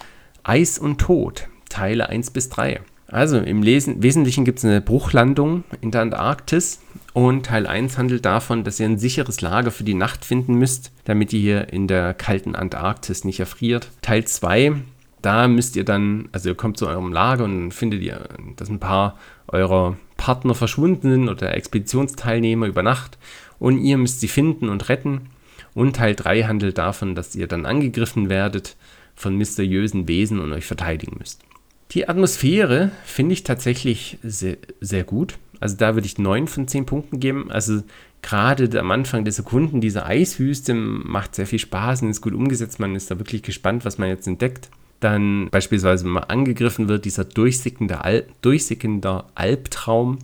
Eis 0.42 0.78
und 0.78 0.98
Tod, 0.98 1.48
Teile 1.68 2.08
1 2.08 2.30
bis 2.30 2.48
3. 2.48 2.80
Also 3.08 3.38
im 3.38 3.62
Lesen, 3.62 4.02
Wesentlichen 4.02 4.44
gibt 4.44 4.58
es 4.58 4.64
eine 4.64 4.80
Bruchlandung 4.80 5.64
in 5.80 5.90
der 5.90 6.02
Antarktis 6.02 6.80
und 7.12 7.46
Teil 7.46 7.66
1 7.66 7.98
handelt 7.98 8.24
davon, 8.24 8.62
dass 8.62 8.78
ihr 8.78 8.86
ein 8.86 8.98
sicheres 8.98 9.40
Lager 9.40 9.72
für 9.72 9.82
die 9.82 9.94
Nacht 9.94 10.24
finden 10.24 10.54
müsst, 10.54 10.92
damit 11.04 11.32
ihr 11.32 11.40
hier 11.40 11.72
in 11.72 11.88
der 11.88 12.14
kalten 12.14 12.54
Antarktis 12.54 13.24
nicht 13.24 13.40
erfriert. 13.40 13.90
Teil 14.00 14.24
2, 14.24 14.74
da 15.22 15.48
müsst 15.48 15.74
ihr 15.74 15.84
dann, 15.84 16.28
also 16.30 16.50
ihr 16.50 16.54
kommt 16.54 16.78
zu 16.78 16.86
eurem 16.86 17.12
Lager 17.12 17.44
und 17.44 17.72
findet 17.72 18.02
ihr, 18.02 18.28
dass 18.56 18.68
ein 18.68 18.80
paar 18.80 19.18
eurer 19.52 19.96
Partner 20.16 20.54
verschwunden 20.54 21.10
sind 21.10 21.28
oder 21.28 21.54
Expeditionsteilnehmer 21.54 22.66
über 22.66 22.82
Nacht 22.82 23.18
und 23.58 23.78
ihr 23.78 23.98
müsst 23.98 24.20
sie 24.20 24.28
finden 24.28 24.68
und 24.68 24.88
retten. 24.88 25.30
Und 25.74 25.96
Teil 25.96 26.14
3 26.14 26.44
handelt 26.44 26.78
davon, 26.78 27.14
dass 27.14 27.36
ihr 27.36 27.46
dann 27.46 27.66
angegriffen 27.66 28.28
werdet 28.28 28.76
von 29.14 29.36
mysteriösen 29.36 30.08
Wesen 30.08 30.40
und 30.40 30.52
euch 30.52 30.66
verteidigen 30.66 31.16
müsst. 31.18 31.42
Die 31.92 32.08
Atmosphäre 32.08 32.90
finde 33.04 33.32
ich 33.32 33.44
tatsächlich 33.44 34.18
sehr, 34.22 34.56
sehr 34.80 35.04
gut. 35.04 35.38
Also 35.58 35.76
da 35.76 35.94
würde 35.94 36.06
ich 36.06 36.18
9 36.18 36.48
von 36.48 36.66
10 36.66 36.86
Punkten 36.86 37.20
geben. 37.20 37.50
Also 37.50 37.82
gerade 38.22 38.78
am 38.80 38.90
Anfang 38.90 39.24
der 39.24 39.32
Sekunden, 39.32 39.80
diese 39.80 40.06
Eiswüste 40.06 40.74
macht 40.74 41.34
sehr 41.34 41.46
viel 41.46 41.58
Spaß 41.58 42.02
und 42.02 42.10
ist 42.10 42.20
gut 42.20 42.34
umgesetzt. 42.34 42.80
Man 42.80 42.94
ist 42.94 43.10
da 43.10 43.18
wirklich 43.18 43.42
gespannt, 43.42 43.84
was 43.84 43.98
man 43.98 44.08
jetzt 44.08 44.26
entdeckt. 44.26 44.70
Dann 45.00 45.48
beispielsweise, 45.50 46.04
wenn 46.04 46.12
man 46.12 46.24
angegriffen 46.24 46.88
wird, 46.88 47.04
dieser 47.04 47.24
durchsickende, 47.24 48.04
Al 48.04 48.26
durchsickender 48.42 49.26
Albtraum 49.34 50.18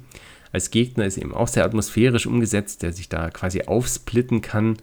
als 0.52 0.70
Gegner 0.70 1.06
ist 1.06 1.18
eben 1.18 1.34
auch 1.34 1.48
sehr 1.48 1.64
atmosphärisch 1.64 2.26
umgesetzt, 2.26 2.82
der 2.82 2.92
sich 2.92 3.08
da 3.08 3.30
quasi 3.30 3.62
aufsplitten 3.62 4.42
kann 4.42 4.76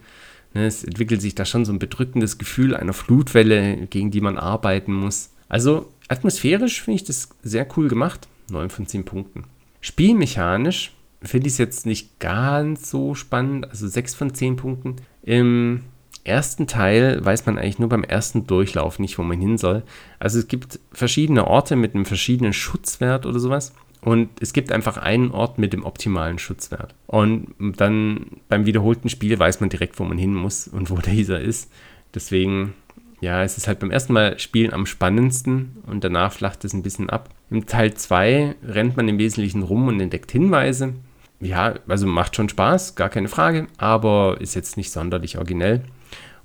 Ne, 0.54 0.66
es 0.66 0.84
entwickelt 0.84 1.20
sich 1.20 1.34
da 1.34 1.44
schon 1.44 1.64
so 1.64 1.72
ein 1.72 1.80
bedrückendes 1.80 2.38
Gefühl 2.38 2.76
einer 2.76 2.92
Flutwelle, 2.92 3.88
gegen 3.88 4.12
die 4.12 4.20
man 4.20 4.38
arbeiten 4.38 4.94
muss. 4.94 5.30
Also 5.48 5.92
atmosphärisch 6.08 6.82
finde 6.82 6.96
ich 6.96 7.04
das 7.04 7.28
sehr 7.42 7.66
cool 7.76 7.88
gemacht. 7.88 8.28
9 8.50 8.70
von 8.70 8.86
10 8.86 9.04
Punkten. 9.04 9.44
Spielmechanisch 9.80 10.92
finde 11.22 11.48
ich 11.48 11.54
es 11.54 11.58
jetzt 11.58 11.86
nicht 11.86 12.20
ganz 12.20 12.88
so 12.88 13.14
spannend, 13.14 13.68
also 13.68 13.88
6 13.88 14.14
von 14.14 14.32
10 14.32 14.56
Punkten. 14.56 14.96
Im 15.22 15.82
ersten 16.24 16.66
Teil 16.66 17.24
weiß 17.24 17.46
man 17.46 17.58
eigentlich 17.58 17.78
nur 17.78 17.88
beim 17.88 18.02
ersten 18.02 18.46
Durchlauf 18.46 18.98
nicht, 18.98 19.18
wo 19.18 19.22
man 19.22 19.38
hin 19.38 19.58
soll. 19.58 19.82
Also 20.18 20.38
es 20.38 20.48
gibt 20.48 20.80
verschiedene 20.92 21.46
Orte 21.46 21.76
mit 21.76 21.94
einem 21.94 22.06
verschiedenen 22.06 22.52
Schutzwert 22.52 23.26
oder 23.26 23.38
sowas. 23.38 23.74
Und 24.00 24.28
es 24.40 24.52
gibt 24.52 24.70
einfach 24.70 24.98
einen 24.98 25.30
Ort 25.30 25.58
mit 25.58 25.72
dem 25.72 25.84
optimalen 25.84 26.38
Schutzwert. 26.38 26.94
Und 27.06 27.54
dann 27.58 28.26
beim 28.48 28.66
wiederholten 28.66 29.08
Spiel 29.08 29.38
weiß 29.38 29.60
man 29.60 29.70
direkt, 29.70 29.98
wo 29.98 30.04
man 30.04 30.18
hin 30.18 30.34
muss 30.34 30.68
und 30.68 30.90
wo 30.90 30.96
dieser 31.06 31.40
ist. 31.40 31.70
Deswegen, 32.14 32.74
ja, 33.20 33.42
es 33.42 33.56
ist 33.56 33.66
halt 33.66 33.78
beim 33.78 33.90
ersten 33.90 34.12
Mal 34.12 34.38
spielen 34.38 34.74
am 34.74 34.86
spannendsten 34.86 35.78
und 35.86 36.04
danach 36.04 36.32
flacht 36.32 36.64
es 36.64 36.74
ein 36.74 36.82
bisschen 36.82 37.08
ab. 37.08 37.30
Im 37.50 37.66
Teil 37.66 37.94
2 37.94 38.56
rennt 38.66 38.96
man 38.96 39.08
im 39.08 39.18
Wesentlichen 39.18 39.62
rum 39.62 39.88
und 39.88 40.00
entdeckt 40.00 40.30
Hinweise. 40.32 40.94
Ja, 41.40 41.74
also 41.88 42.06
macht 42.06 42.36
schon 42.36 42.48
Spaß, 42.48 42.94
gar 42.94 43.08
keine 43.08 43.28
Frage, 43.28 43.66
aber 43.78 44.36
ist 44.40 44.54
jetzt 44.54 44.76
nicht 44.76 44.90
sonderlich 44.90 45.38
originell. 45.38 45.82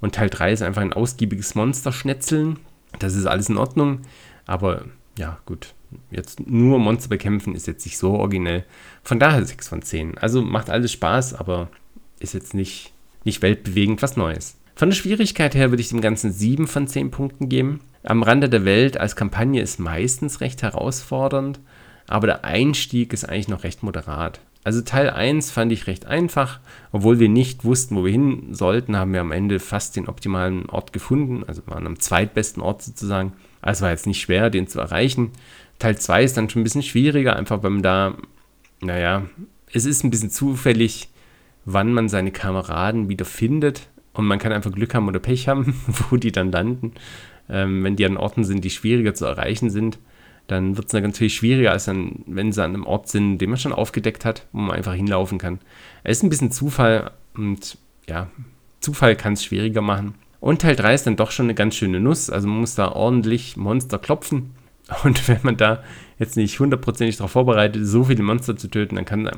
Und 0.01 0.15
Teil 0.15 0.29
3 0.29 0.53
ist 0.53 0.61
einfach 0.61 0.81
ein 0.81 0.93
ausgiebiges 0.93 1.55
Monsterschnetzeln. 1.55 2.59
Das 2.99 3.15
ist 3.15 3.25
alles 3.25 3.49
in 3.49 3.57
Ordnung, 3.57 4.01
aber 4.45 4.85
ja, 5.17 5.37
gut, 5.45 5.73
jetzt 6.11 6.39
nur 6.47 6.79
Monster 6.79 7.09
bekämpfen 7.09 7.53
ist 7.53 7.67
jetzt 7.67 7.85
nicht 7.85 7.97
so 7.97 8.13
originell. 8.13 8.65
Von 9.03 9.19
daher 9.19 9.45
6 9.45 9.67
von 9.67 9.81
10. 9.81 10.17
Also 10.17 10.41
macht 10.41 10.69
alles 10.69 10.91
Spaß, 10.93 11.35
aber 11.35 11.69
ist 12.19 12.33
jetzt 12.33 12.53
nicht, 12.53 12.93
nicht 13.25 13.41
weltbewegend 13.41 14.01
was 14.01 14.17
Neues. 14.17 14.55
Von 14.75 14.89
der 14.89 14.95
Schwierigkeit 14.95 15.55
her 15.55 15.71
würde 15.71 15.81
ich 15.81 15.89
dem 15.89 16.01
Ganzen 16.01 16.31
7 16.31 16.67
von 16.67 16.87
10 16.87 17.11
Punkten 17.11 17.49
geben. 17.49 17.81
Am 18.03 18.23
Rande 18.23 18.49
der 18.49 18.63
Welt 18.63 18.97
als 18.97 19.15
Kampagne 19.15 19.61
ist 19.61 19.77
meistens 19.77 20.39
recht 20.39 20.63
herausfordernd, 20.63 21.59
aber 22.07 22.27
der 22.27 22.45
Einstieg 22.45 23.11
ist 23.11 23.27
eigentlich 23.27 23.49
noch 23.49 23.63
recht 23.63 23.83
moderat. 23.83 24.39
Also 24.63 24.81
Teil 24.81 25.09
1 25.09 25.51
fand 25.51 25.71
ich 25.71 25.87
recht 25.87 26.05
einfach, 26.05 26.59
obwohl 26.91 27.19
wir 27.19 27.29
nicht 27.29 27.63
wussten, 27.63 27.95
wo 27.95 28.03
wir 28.03 28.11
hin 28.11 28.53
sollten, 28.53 28.97
haben 28.97 29.13
wir 29.13 29.21
am 29.21 29.31
Ende 29.31 29.59
fast 29.59 29.95
den 29.95 30.07
optimalen 30.07 30.69
Ort 30.69 30.91
gefunden, 30.91 31.43
also 31.47 31.61
waren 31.65 31.87
am 31.87 31.99
zweitbesten 31.99 32.61
Ort 32.61 32.81
sozusagen. 32.81 33.33
Also 33.61 33.83
war 33.83 33.91
jetzt 33.91 34.07
nicht 34.07 34.21
schwer, 34.21 34.49
den 34.49 34.67
zu 34.67 34.79
erreichen. 34.79 35.31
Teil 35.79 35.97
2 35.97 36.23
ist 36.23 36.37
dann 36.37 36.49
schon 36.49 36.61
ein 36.61 36.65
bisschen 36.65 36.83
schwieriger, 36.83 37.35
einfach 37.35 37.63
weil 37.63 37.71
man 37.71 37.83
da, 37.83 38.15
naja, 38.81 39.23
es 39.71 39.85
ist 39.85 40.03
ein 40.03 40.09
bisschen 40.09 40.29
zufällig, 40.29 41.09
wann 41.65 41.93
man 41.93 42.09
seine 42.09 42.31
Kameraden 42.31 43.07
wieder 43.07 43.25
findet. 43.25 43.87
Und 44.13 44.25
man 44.25 44.39
kann 44.39 44.51
einfach 44.51 44.71
Glück 44.71 44.93
haben 44.93 45.07
oder 45.07 45.19
Pech 45.19 45.47
haben, 45.47 45.81
wo 46.09 46.17
die 46.17 46.31
dann 46.31 46.51
landen. 46.51 46.93
Ähm, 47.49 47.83
wenn 47.83 47.95
die 47.95 48.05
an 48.05 48.17
Orten 48.17 48.43
sind, 48.43 48.65
die 48.65 48.69
schwieriger 48.69 49.13
zu 49.13 49.25
erreichen 49.25 49.69
sind, 49.69 49.97
dann 50.51 50.77
wird 50.77 50.87
es 50.87 50.93
natürlich 50.93 51.35
schwieriger, 51.35 51.71
als 51.71 51.85
dann, 51.85 52.23
wenn 52.25 52.51
sie 52.51 52.63
an 52.63 52.73
einem 52.73 52.85
Ort 52.85 53.07
sind, 53.07 53.37
den 53.37 53.49
man 53.49 53.59
schon 53.59 53.73
aufgedeckt 53.73 54.25
hat, 54.25 54.45
wo 54.51 54.59
man 54.59 54.75
einfach 54.75 54.93
hinlaufen 54.93 55.37
kann. 55.37 55.59
Es 56.03 56.17
ist 56.17 56.23
ein 56.23 56.29
bisschen 56.29 56.51
Zufall 56.51 57.11
und 57.35 57.77
ja, 58.07 58.27
Zufall 58.79 59.15
kann 59.15 59.33
es 59.33 59.43
schwieriger 59.43 59.81
machen. 59.81 60.15
Und 60.39 60.61
Teil 60.61 60.75
3 60.75 60.93
ist 60.93 61.07
dann 61.07 61.15
doch 61.17 61.31
schon 61.31 61.47
eine 61.47 61.55
ganz 61.55 61.75
schöne 61.75 61.99
Nuss. 61.99 62.29
Also 62.29 62.47
man 62.47 62.61
muss 62.61 62.75
da 62.75 62.91
ordentlich 62.91 63.57
Monster 63.57 63.99
klopfen. 63.99 64.51
Und 65.03 65.27
wenn 65.27 65.39
man 65.43 65.57
da 65.57 65.83
jetzt 66.17 66.35
nicht 66.35 66.59
hundertprozentig 66.59 67.17
darauf 67.17 67.31
vorbereitet 67.31 67.85
so 67.85 68.05
viele 68.05 68.23
Monster 68.23 68.57
zu 68.57 68.69
töten, 68.69 68.95
dann 68.95 69.05
kann, 69.05 69.29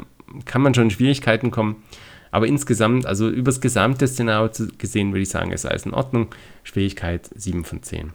kann 0.46 0.62
man 0.62 0.74
schon 0.74 0.86
in 0.86 0.92
Schwierigkeiten 0.92 1.52
kommen. 1.52 1.84
Aber 2.30 2.48
insgesamt, 2.48 3.06
also 3.06 3.30
übers 3.30 3.60
gesamte 3.60 4.08
Szenario 4.08 4.50
gesehen, 4.78 5.12
würde 5.12 5.24
ich 5.24 5.30
sagen, 5.30 5.52
ist 5.52 5.66
alles 5.66 5.86
in 5.86 5.94
Ordnung. 5.94 6.28
Schwierigkeit 6.64 7.30
7 7.36 7.66
von 7.66 7.84
10. 7.84 8.14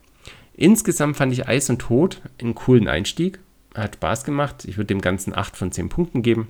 Insgesamt 0.57 1.19
fand 1.19 1.33
ich 1.33 1.47
Eis 1.47 1.69
und 1.69 1.79
Tod 1.79 2.23
einen 2.41 2.55
coolen 2.55 2.89
Einstieg. 2.89 3.39
Hat 3.75 3.97
Spaß 3.97 4.25
gemacht. 4.25 4.65
Ich 4.65 4.79
würde 4.79 4.87
dem 4.87 5.03
Ganzen 5.03 5.37
8 5.37 5.57
von 5.57 5.71
10 5.71 5.91
Punkten 5.91 6.23
geben. 6.23 6.49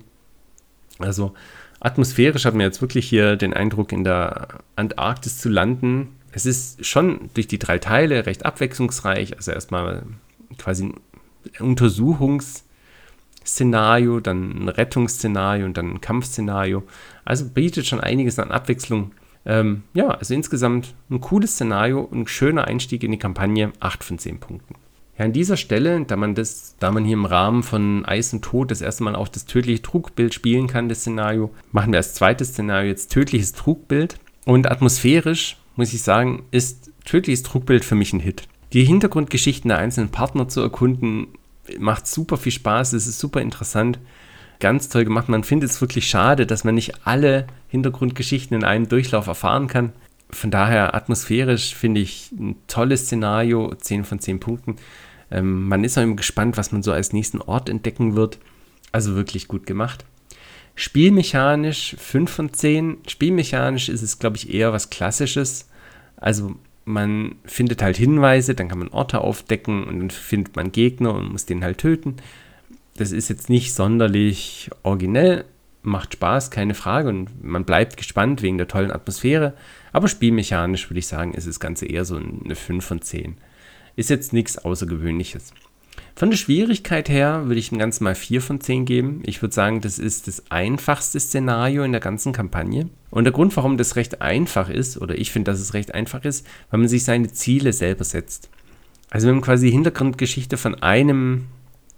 Also 0.97 1.33
atmosphärisch 1.81 2.45
hat 2.45 2.55
mir 2.55 2.63
jetzt 2.63 2.81
wirklich 2.81 3.07
hier 3.07 3.35
den 3.35 3.53
Eindruck, 3.53 3.91
in 3.91 4.05
der 4.05 4.59
Antarktis 4.77 5.39
zu 5.39 5.49
landen. 5.49 6.15
Es 6.31 6.45
ist 6.45 6.85
schon 6.85 7.29
durch 7.33 7.47
die 7.47 7.59
drei 7.59 7.79
Teile 7.79 8.25
recht 8.25 8.45
abwechslungsreich. 8.45 9.35
Also 9.35 9.51
erstmal 9.51 10.03
quasi 10.57 10.85
ein 10.85 11.01
Untersuchungsszenario, 11.59 14.21
dann 14.21 14.63
ein 14.63 14.69
Rettungsszenario 14.69 15.65
und 15.65 15.75
dann 15.75 15.95
ein 15.95 16.01
Kampfszenario. 16.01 16.83
Also 17.25 17.49
bietet 17.49 17.85
schon 17.85 17.99
einiges 17.99 18.39
an 18.39 18.51
Abwechslung. 18.51 19.11
Ähm, 19.47 19.83
ja, 19.93 20.09
also 20.09 20.33
insgesamt 20.33 20.93
ein 21.09 21.21
cooles 21.21 21.53
Szenario 21.53 22.01
und 22.01 22.19
ein 22.19 22.27
schöner 22.27 22.65
Einstieg 22.65 23.03
in 23.03 23.11
die 23.11 23.17
Kampagne, 23.17 23.71
8 23.79 24.03
von 24.03 24.19
10 24.19 24.39
Punkten. 24.39 24.75
Ja, 25.17 25.25
an 25.25 25.31
dieser 25.31 25.55
Stelle, 25.55 26.03
da 26.05 26.17
man 26.17 26.35
das, 26.35 26.75
da 26.79 26.91
man 26.91 27.05
hier 27.05 27.13
im 27.13 27.25
Rahmen 27.25 27.63
von 27.63 28.05
Eis 28.05 28.33
und 28.33 28.43
Tod 28.43 28.69
das 28.69 28.81
erste 28.81 29.03
Mal 29.03 29.15
auch 29.15 29.29
das 29.29 29.45
tödliche 29.45 29.81
Trugbild 29.81 30.33
spielen 30.33 30.67
kann, 30.67 30.89
das 30.89 30.99
Szenario, 30.99 31.49
machen 31.71 31.93
wir 31.93 31.97
als 31.97 32.13
zweites 32.13 32.49
Szenario 32.49 32.89
jetzt 32.89 33.11
tödliches 33.11 33.53
Trugbild. 33.53 34.19
Und 34.45 34.69
atmosphärisch, 34.69 35.57
muss 35.77 35.93
ich 35.93 36.01
sagen, 36.01 36.43
ist 36.51 36.91
tödliches 37.05 37.43
Trugbild 37.43 37.85
für 37.85 37.95
mich 37.95 38.11
ein 38.11 38.19
Hit. 38.19 38.43
Die 38.73 38.83
Hintergrundgeschichten 38.83 39.69
der 39.69 39.77
einzelnen 39.77 40.09
Partner 40.09 40.49
zu 40.49 40.59
erkunden, 40.59 41.27
macht 41.79 42.05
super 42.05 42.37
viel 42.37 42.51
Spaß, 42.51 42.93
es 42.93 43.07
ist 43.07 43.19
super 43.19 43.41
interessant, 43.41 43.99
ganz 44.59 44.89
toll 44.89 45.05
gemacht. 45.05 45.29
Man 45.29 45.43
findet 45.43 45.69
es 45.69 45.81
wirklich 45.81 46.09
schade, 46.09 46.45
dass 46.45 46.63
man 46.63 46.75
nicht 46.75 47.05
alle 47.05 47.47
Hintergrundgeschichten 47.67 48.55
in 48.55 48.63
einem 48.63 48.89
Durchlauf 48.89 49.27
erfahren 49.27 49.67
kann. 49.67 49.93
Von 50.29 50.51
daher 50.51 50.93
atmosphärisch 50.93 51.75
finde 51.75 52.01
ich 52.01 52.31
ein 52.31 52.55
tolles 52.67 53.05
Szenario, 53.05 53.73
10 53.73 54.03
von 54.03 54.19
10 54.19 54.39
Punkten. 54.39 54.75
Ähm, 55.31 55.67
man 55.67 55.83
ist 55.83 55.97
auch 55.97 56.03
immer 56.03 56.15
gespannt, 56.15 56.57
was 56.57 56.71
man 56.71 56.83
so 56.83 56.91
als 56.91 57.13
nächsten 57.13 57.41
Ort 57.41 57.69
entdecken 57.69 58.15
wird. 58.15 58.39
Also 58.91 59.15
wirklich 59.15 59.47
gut 59.47 59.65
gemacht. 59.65 60.05
Spielmechanisch 60.75 61.95
5 61.97 62.31
von 62.31 62.53
10. 62.53 62.97
Spielmechanisch 63.07 63.89
ist 63.89 64.01
es, 64.01 64.19
glaube 64.19 64.37
ich, 64.37 64.53
eher 64.53 64.73
was 64.73 64.89
Klassisches. 64.89 65.69
Also 66.17 66.55
man 66.85 67.35
findet 67.45 67.81
halt 67.81 67.97
Hinweise, 67.97 68.55
dann 68.55 68.69
kann 68.69 68.79
man 68.79 68.89
Orte 68.89 69.21
aufdecken 69.21 69.83
und 69.83 69.99
dann 69.99 70.09
findet 70.09 70.55
man 70.55 70.71
Gegner 70.71 71.13
und 71.13 71.31
muss 71.31 71.45
den 71.45 71.63
halt 71.63 71.79
töten. 71.79 72.17
Das 72.97 73.11
ist 73.11 73.29
jetzt 73.29 73.49
nicht 73.49 73.73
sonderlich 73.73 74.69
originell, 74.83 75.45
macht 75.83 76.13
Spaß, 76.13 76.51
keine 76.51 76.73
Frage 76.73 77.09
und 77.09 77.43
man 77.43 77.63
bleibt 77.63 77.95
gespannt 77.95 78.41
wegen 78.41 78.57
der 78.57 78.67
tollen 78.67 78.91
Atmosphäre. 78.91 79.53
Aber 79.93 80.07
spielmechanisch 80.07 80.89
würde 80.89 80.99
ich 80.99 81.07
sagen, 81.07 81.33
ist 81.33 81.47
das 81.47 81.59
Ganze 81.59 81.85
eher 81.85 82.05
so 82.05 82.17
eine 82.17 82.55
5 82.55 82.83
von 82.83 83.01
10. 83.01 83.37
Ist 83.95 84.09
jetzt 84.09 84.33
nichts 84.33 84.57
Außergewöhnliches. 84.57 85.53
Von 86.15 86.31
der 86.31 86.37
Schwierigkeit 86.37 87.09
her 87.09 87.43
würde 87.45 87.59
ich 87.59 87.69
dem 87.69 87.77
Ganzen 87.77 88.03
mal 88.03 88.15
4 88.15 88.41
von 88.41 88.59
10 88.59 88.85
geben. 88.85 89.21
Ich 89.25 89.43
würde 89.43 89.53
sagen, 89.53 89.81
das 89.81 89.99
ist 89.99 90.27
das 90.27 90.49
einfachste 90.49 91.19
Szenario 91.19 91.83
in 91.83 91.91
der 91.91 92.01
ganzen 92.01 92.33
Kampagne. 92.33 92.89
Und 93.11 93.25
der 93.25 93.33
Grund, 93.33 93.55
warum 93.55 93.77
das 93.77 93.95
recht 93.95 94.21
einfach 94.21 94.69
ist, 94.69 94.99
oder 94.99 95.15
ich 95.15 95.31
finde, 95.31 95.51
dass 95.51 95.59
es 95.59 95.75
recht 95.75 95.93
einfach 95.93 96.25
ist, 96.25 96.45
weil 96.71 96.79
man 96.79 96.89
sich 96.89 97.03
seine 97.03 97.31
Ziele 97.31 97.71
selber 97.71 98.03
setzt. 98.03 98.49
Also 99.11 99.27
wenn 99.27 99.35
man 99.35 99.43
quasi 99.43 99.67
die 99.67 99.71
Hintergrundgeschichte 99.73 100.57
von 100.57 100.75
einem 100.75 101.45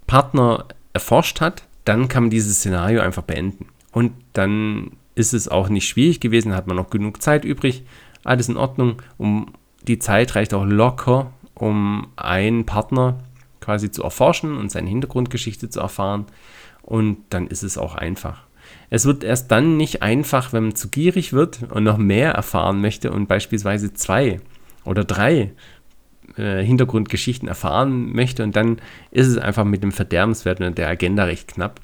Partner 0.06 0.66
erforscht 0.92 1.40
hat, 1.40 1.64
dann 1.84 2.08
kann 2.08 2.24
man 2.24 2.30
dieses 2.30 2.56
Szenario 2.56 3.00
einfach 3.00 3.22
beenden. 3.22 3.66
Und 3.92 4.12
dann 4.32 4.92
ist 5.14 5.34
es 5.34 5.48
auch 5.48 5.68
nicht 5.68 5.88
schwierig 5.88 6.20
gewesen, 6.20 6.54
hat 6.54 6.66
man 6.66 6.76
noch 6.76 6.90
genug 6.90 7.22
Zeit 7.22 7.44
übrig, 7.44 7.82
alles 8.24 8.48
in 8.48 8.56
Ordnung. 8.56 9.02
Um, 9.18 9.52
die 9.82 9.98
Zeit 9.98 10.34
reicht 10.34 10.54
auch 10.54 10.64
locker, 10.64 11.32
um 11.54 12.08
einen 12.16 12.66
Partner 12.66 13.18
quasi 13.60 13.90
zu 13.90 14.02
erforschen 14.02 14.56
und 14.56 14.70
seine 14.70 14.88
Hintergrundgeschichte 14.88 15.68
zu 15.68 15.80
erfahren. 15.80 16.26
Und 16.82 17.18
dann 17.30 17.46
ist 17.46 17.62
es 17.62 17.78
auch 17.78 17.94
einfach. 17.94 18.42
Es 18.88 19.04
wird 19.04 19.24
erst 19.24 19.50
dann 19.50 19.76
nicht 19.76 20.02
einfach, 20.02 20.52
wenn 20.52 20.64
man 20.64 20.74
zu 20.74 20.88
gierig 20.88 21.32
wird 21.32 21.70
und 21.70 21.84
noch 21.84 21.98
mehr 21.98 22.32
erfahren 22.32 22.80
möchte 22.80 23.10
und 23.12 23.26
beispielsweise 23.26 23.92
zwei 23.94 24.40
oder 24.84 25.04
drei 25.04 25.52
äh, 26.36 26.62
Hintergrundgeschichten 26.62 27.48
erfahren 27.48 28.12
möchte. 28.12 28.42
Und 28.42 28.56
dann 28.56 28.78
ist 29.10 29.26
es 29.26 29.38
einfach 29.38 29.64
mit 29.64 29.82
dem 29.82 29.92
Verderbenswert 29.92 30.60
und 30.60 30.78
der 30.78 30.88
Agenda 30.88 31.24
recht 31.24 31.48
knapp. 31.48 31.80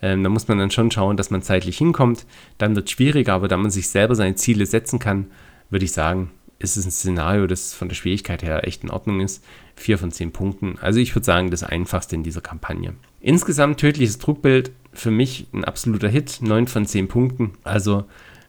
Ähm, 0.00 0.22
da 0.22 0.28
muss 0.28 0.48
man 0.48 0.58
dann 0.58 0.70
schon 0.70 0.90
schauen, 0.90 1.16
dass 1.16 1.30
man 1.30 1.42
zeitlich 1.42 1.78
hinkommt. 1.78 2.26
Dann 2.58 2.76
wird 2.76 2.86
es 2.86 2.92
schwieriger, 2.92 3.34
aber 3.34 3.48
da 3.48 3.56
man 3.56 3.70
sich 3.70 3.88
selber 3.88 4.14
seine 4.14 4.36
Ziele 4.36 4.66
setzen 4.66 4.98
kann, 4.98 5.26
würde 5.70 5.84
ich 5.84 5.92
sagen, 5.92 6.30
ist 6.58 6.76
es 6.76 6.84
ein 6.84 6.90
Szenario, 6.90 7.46
das 7.46 7.72
von 7.72 7.88
der 7.88 7.94
Schwierigkeit 7.94 8.42
her 8.42 8.66
echt 8.66 8.82
in 8.82 8.90
Ordnung 8.90 9.20
ist. 9.20 9.44
Vier 9.76 9.98
von 9.98 10.10
zehn 10.10 10.32
Punkten. 10.32 10.76
Also 10.80 10.98
ich 10.98 11.14
würde 11.14 11.24
sagen, 11.24 11.50
das 11.50 11.62
einfachste 11.62 12.16
in 12.16 12.24
dieser 12.24 12.40
Kampagne. 12.40 12.94
Insgesamt 13.20 13.78
tödliches 13.78 14.18
Druckbild 14.18 14.72
für 14.92 15.10
mich 15.10 15.46
ein 15.52 15.64
absoluter 15.64 16.08
Hit. 16.08 16.40
Neun 16.42 16.66
von 16.66 16.86
zehn 16.86 17.06
Punkten. 17.06 17.52
Also 17.62 18.04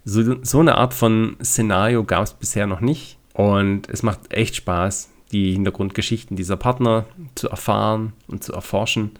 so, 0.06 0.44
so 0.44 0.60
eine 0.60 0.76
Art 0.76 0.94
von 0.94 1.38
Szenario 1.44 2.04
gab 2.04 2.24
es 2.24 2.34
bisher 2.34 2.66
noch 2.66 2.82
nicht. 2.82 3.18
Und 3.34 3.88
es 3.90 4.04
macht 4.04 4.34
echt 4.34 4.56
Spaß, 4.56 5.10
die 5.32 5.54
Hintergrundgeschichten 5.54 6.36
dieser 6.36 6.58
Partner 6.58 7.06
zu 7.36 7.50
erfahren 7.50 8.14
und 8.28 8.44
zu 8.44 8.54
erforschen. 8.54 9.12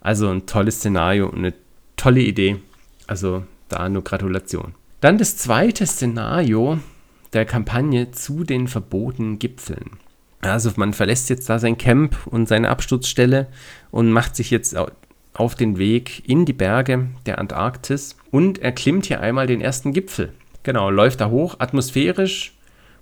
Also 0.00 0.28
ein 0.28 0.46
tolles 0.46 0.76
Szenario 0.76 1.28
und 1.28 1.38
eine 1.38 1.54
tolle 1.96 2.20
Idee. 2.20 2.56
Also 3.06 3.44
da 3.68 3.88
nur 3.88 4.02
Gratulation. 4.02 4.74
Dann 5.00 5.18
das 5.18 5.36
zweite 5.36 5.86
Szenario 5.86 6.78
der 7.32 7.44
Kampagne 7.44 8.10
zu 8.10 8.44
den 8.44 8.68
verbotenen 8.68 9.38
Gipfeln. 9.38 9.98
Also 10.40 10.70
man 10.76 10.94
verlässt 10.94 11.28
jetzt 11.28 11.48
da 11.48 11.58
sein 11.58 11.78
Camp 11.78 12.16
und 12.26 12.48
seine 12.48 12.70
Absturzstelle 12.70 13.48
und 13.90 14.10
macht 14.10 14.36
sich 14.36 14.50
jetzt 14.50 14.74
auf 15.34 15.54
den 15.54 15.78
Weg 15.78 16.28
in 16.28 16.46
die 16.46 16.52
Berge 16.52 17.08
der 17.26 17.38
Antarktis 17.38 18.16
und 18.30 18.58
erklimmt 18.58 19.06
hier 19.06 19.20
einmal 19.20 19.46
den 19.46 19.60
ersten 19.60 19.92
Gipfel. 19.92 20.32
Genau, 20.62 20.90
läuft 20.90 21.20
da 21.20 21.28
hoch. 21.28 21.56
Atmosphärisch, 21.58 22.54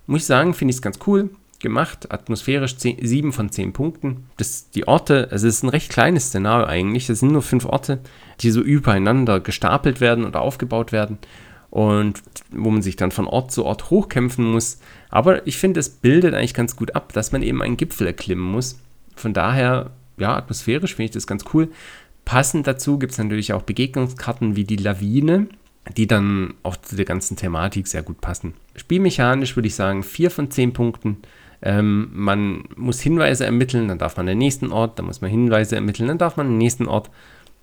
muss 0.05 0.21
ich 0.21 0.27
sagen, 0.27 0.53
finde 0.53 0.71
ich 0.71 0.77
es 0.77 0.81
ganz 0.81 0.99
cool 1.07 1.29
gemacht. 1.59 2.11
Atmosphärisch 2.11 2.77
10, 2.77 3.05
7 3.05 3.33
von 3.33 3.49
10 3.49 3.73
Punkten. 3.73 4.25
Das, 4.37 4.69
die 4.71 4.87
Orte, 4.87 5.29
also 5.31 5.47
es 5.47 5.57
ist 5.57 5.63
ein 5.63 5.69
recht 5.69 5.89
kleines 5.89 6.27
Szenario 6.27 6.65
eigentlich. 6.65 7.09
Es 7.09 7.19
sind 7.19 7.31
nur 7.31 7.41
fünf 7.41 7.65
Orte, 7.65 7.99
die 8.41 8.51
so 8.51 8.61
übereinander 8.61 9.39
gestapelt 9.39 10.01
werden 10.01 10.25
und 10.25 10.35
aufgebaut 10.35 10.91
werden 10.91 11.17
und 11.69 12.21
wo 12.51 12.71
man 12.71 12.81
sich 12.81 12.95
dann 12.95 13.11
von 13.11 13.27
Ort 13.27 13.51
zu 13.51 13.65
Ort 13.65 13.89
hochkämpfen 13.89 14.45
muss. 14.45 14.79
Aber 15.09 15.45
ich 15.47 15.57
finde, 15.57 15.79
es 15.79 15.89
bildet 15.89 16.33
eigentlich 16.33 16.53
ganz 16.53 16.75
gut 16.75 16.95
ab, 16.95 17.13
dass 17.13 17.31
man 17.31 17.43
eben 17.43 17.61
einen 17.61 17.77
Gipfel 17.77 18.07
erklimmen 18.07 18.45
muss. 18.45 18.79
Von 19.15 19.33
daher, 19.33 19.91
ja, 20.17 20.35
atmosphärisch 20.35 20.95
finde 20.95 21.05
ich 21.05 21.11
das 21.11 21.27
ganz 21.27 21.45
cool. 21.53 21.69
Passend 22.25 22.67
dazu 22.67 22.99
gibt 22.99 23.11
es 23.11 23.17
natürlich 23.17 23.53
auch 23.53 23.63
Begegnungskarten 23.63 24.55
wie 24.55 24.63
die 24.63 24.75
Lawine, 24.75 25.47
die 25.97 26.07
dann 26.07 26.53
auch 26.63 26.77
zu 26.77 26.95
der 26.95 27.05
ganzen 27.05 27.37
Thematik 27.37 27.87
sehr 27.87 28.03
gut 28.03 28.21
passen. 28.21 28.53
Spielmechanisch 28.75 29.55
würde 29.55 29.67
ich 29.67 29.75
sagen 29.75 30.03
4 30.03 30.31
von 30.31 30.51
10 30.51 30.73
Punkten. 30.73 31.17
Ähm, 31.61 32.09
man 32.13 32.63
muss 32.75 33.01
Hinweise 33.01 33.45
ermitteln, 33.45 33.87
dann 33.87 33.97
darf 33.97 34.17
man 34.17 34.25
den 34.25 34.37
nächsten 34.37 34.71
Ort, 34.71 34.97
dann 34.97 35.05
muss 35.05 35.21
man 35.21 35.29
Hinweise 35.29 35.75
ermitteln, 35.75 36.07
dann 36.07 36.17
darf 36.17 36.37
man 36.37 36.47
den 36.47 36.57
nächsten 36.57 36.87
Ort. 36.87 37.09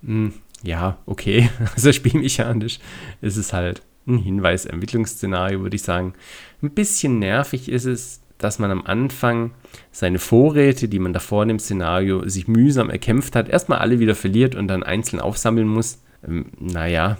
Hm, 0.03 0.33
ja, 0.63 0.97
okay. 1.05 1.49
Also 1.75 1.91
spielmechanisch 1.91 2.79
ist 3.21 3.37
es 3.37 3.53
halt 3.53 3.81
ein 4.07 4.19
Hinweis-Ermittlungsszenario, 4.19 5.61
würde 5.61 5.75
ich 5.75 5.83
sagen. 5.83 6.13
Ein 6.61 6.71
bisschen 6.71 7.19
nervig 7.19 7.69
ist 7.69 7.85
es, 7.85 8.21
dass 8.37 8.59
man 8.59 8.71
am 8.71 8.85
Anfang 8.85 9.51
seine 9.91 10.19
Vorräte, 10.19 10.87
die 10.87 10.99
man 10.99 11.13
davor 11.13 11.43
in 11.43 11.49
dem 11.49 11.59
Szenario 11.59 12.27
sich 12.27 12.47
mühsam 12.47 12.89
erkämpft 12.89 13.35
hat, 13.35 13.49
erstmal 13.49 13.79
alle 13.79 13.99
wieder 13.99 14.15
verliert 14.15 14.55
und 14.55 14.67
dann 14.67 14.83
einzeln 14.83 15.19
aufsammeln 15.19 15.67
muss. 15.67 15.99
Ähm, 16.25 16.47
naja, 16.59 17.17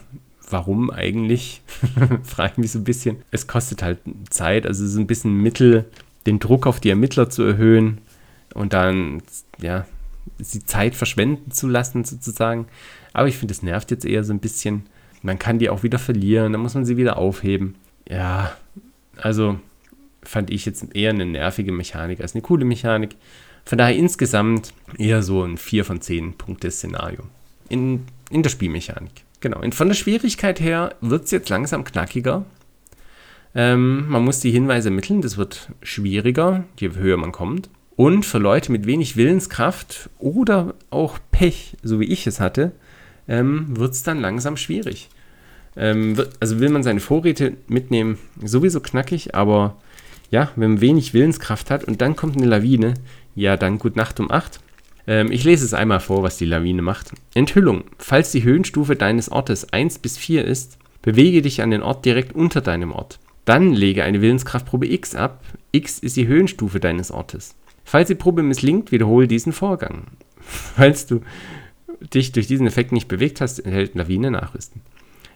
warum 0.50 0.92
eigentlich? 0.92 1.62
Frage 2.24 2.54
ich 2.54 2.58
mich 2.58 2.72
so 2.72 2.80
ein 2.80 2.84
bisschen. 2.84 3.18
Es 3.32 3.48
kostet 3.48 3.84
halt 3.84 4.00
Zeit, 4.30 4.66
also 4.66 4.84
es 4.84 4.92
ist 4.92 4.98
ein 4.98 5.08
bisschen 5.08 5.34
Mittel, 5.34 5.86
den 6.28 6.40
Druck 6.40 6.68
auf 6.68 6.80
die 6.80 6.90
Ermittler 6.90 7.30
zu 7.30 7.44
erhöhen 7.44 8.00
und 8.54 8.74
dann, 8.74 9.24
ja, 9.60 9.86
die 10.38 10.64
Zeit 10.64 10.94
verschwenden 10.94 11.52
zu 11.52 11.68
lassen, 11.68 12.04
sozusagen. 12.04 12.68
Aber 13.14 13.28
ich 13.28 13.38
finde, 13.38 13.54
es 13.54 13.64
nervt 13.64 13.90
jetzt 13.90 14.06
eher 14.06 14.24
so 14.24 14.34
ein 14.34 14.40
bisschen. 14.40 14.84
Man 15.24 15.40
kann 15.40 15.58
die 15.58 15.70
auch 15.70 15.84
wieder 15.84 15.98
verlieren, 15.98 16.52
dann 16.52 16.62
muss 16.62 16.76
man 16.76 16.86
sie 16.86 16.98
wieder 16.98 17.18
aufheben. 17.18 17.76
Ja, 18.08 18.56
also 19.16 19.60
fand 20.22 20.52
ich 20.52 20.66
jetzt 20.66 20.96
eher 20.96 21.10
eine 21.10 21.26
nervige 21.26 21.72
Mechanik 21.72 22.22
als 22.22 22.36
eine 22.36 22.42
coole 22.42 22.66
Mechanik. 22.66 23.16
Von 23.66 23.78
daher 23.78 23.96
insgesamt 23.96 24.74
eher 24.98 25.24
so 25.24 25.44
ein 25.44 25.58
4 25.58 25.86
von 25.86 26.02
10 26.02 26.34
Punkte 26.34 26.70
Szenario. 26.72 27.24
In, 27.70 28.06
in 28.30 28.44
der 28.44 28.50
Spielmechanik. 28.50 29.24
Genau. 29.40 29.60
Und 29.62 29.76
von 29.76 29.88
der 29.88 29.96
Schwierigkeit 29.96 30.60
her 30.60 30.96
wird 31.02 31.26
es 31.26 31.32
jetzt 31.32 31.50
langsam 31.50 31.84
knackiger. 31.84 32.46
Ähm, 33.56 34.08
man 34.10 34.24
muss 34.24 34.40
die 34.40 34.52
Hinweise 34.52 34.90
ermitteln, 34.90 35.22
das 35.22 35.38
wird 35.38 35.70
schwieriger, 35.82 36.66
je 36.80 36.92
höher 36.94 37.18
man 37.18 37.32
kommt. 37.32 37.70
Und 37.96 38.26
für 38.26 38.38
Leute 38.38 38.72
mit 38.72 38.86
wenig 38.86 39.18
Willenskraft 39.18 40.10
oder 40.20 40.76
auch 40.92 41.18
Pech, 41.32 41.76
so 41.82 42.00
wie 42.00 42.06
ich 42.06 42.28
es 42.28 42.40
hatte, 42.40 42.72
ähm, 43.28 43.76
wird 43.76 43.94
es 43.94 44.04
dann 44.04 44.22
langsam 44.22 44.56
schwierig. 44.56 45.10
Ähm, 45.76 46.16
also 46.40 46.60
will 46.60 46.70
man 46.70 46.84
seine 46.84 47.00
Vorräte 47.00 47.58
mitnehmen, 47.68 48.18
sowieso 48.44 48.80
knackig, 48.82 49.34
aber 49.36 49.78
ja, 50.30 50.52
wenn 50.56 50.72
man 50.72 50.82
wenig 50.82 51.14
Willenskraft 51.14 51.72
hat 51.72 51.86
und 51.86 52.02
dann 52.02 52.16
kommt 52.16 52.38
eine 52.38 52.46
Lawine, 52.46 52.96
Ja, 53.36 53.56
dann 53.56 53.78
gut 53.78 53.96
Nacht 53.96 54.20
um 54.20 54.32
8. 54.32 54.60
Ähm, 55.06 55.32
ich 55.32 55.44
lese 55.44 55.64
es 55.64 55.76
einmal 55.76 56.00
vor, 56.00 56.24
was 56.24 56.38
die 56.38 56.46
Lawine 56.46 56.82
macht. 56.82 57.12
Enthüllung. 57.36 57.84
Falls 58.00 58.32
die 58.32 58.44
Höhenstufe 58.44 58.96
deines 58.96 59.30
Ortes 59.32 59.72
1 59.72 60.00
bis 60.00 60.18
4 60.18 60.44
ist, 60.44 60.78
bewege 61.04 61.44
dich 61.44 61.62
an 61.62 61.72
den 61.72 61.84
Ort 61.84 62.04
direkt 62.06 62.34
unter 62.34 62.62
deinem 62.62 62.92
Ort. 62.92 63.20
Dann 63.48 63.72
lege 63.72 64.04
eine 64.04 64.22
Willenskraftprobe 64.22 64.92
X 64.92 65.16
ab. 65.16 65.42
X 65.72 66.00
ist 66.00 66.18
die 66.18 66.28
Höhenstufe 66.28 66.82
deines 66.82 67.12
Ortes. 67.12 67.56
Falls 67.86 68.10
die 68.10 68.16
Probe 68.16 68.44
misslingt, 68.44 68.92
wiederhole 68.92 69.26
diesen 69.30 69.54
Vorgang. 69.54 70.08
Falls 70.76 71.06
du 71.06 71.22
dich 72.14 72.34
durch 72.34 72.48
diesen 72.48 72.68
Effekt 72.68 72.92
nicht 72.92 73.08
bewegt 73.08 73.40
hast, 73.40 73.60
enthält 73.60 73.96
Lawine 73.96 74.32
Nachrüsten. 74.32 74.82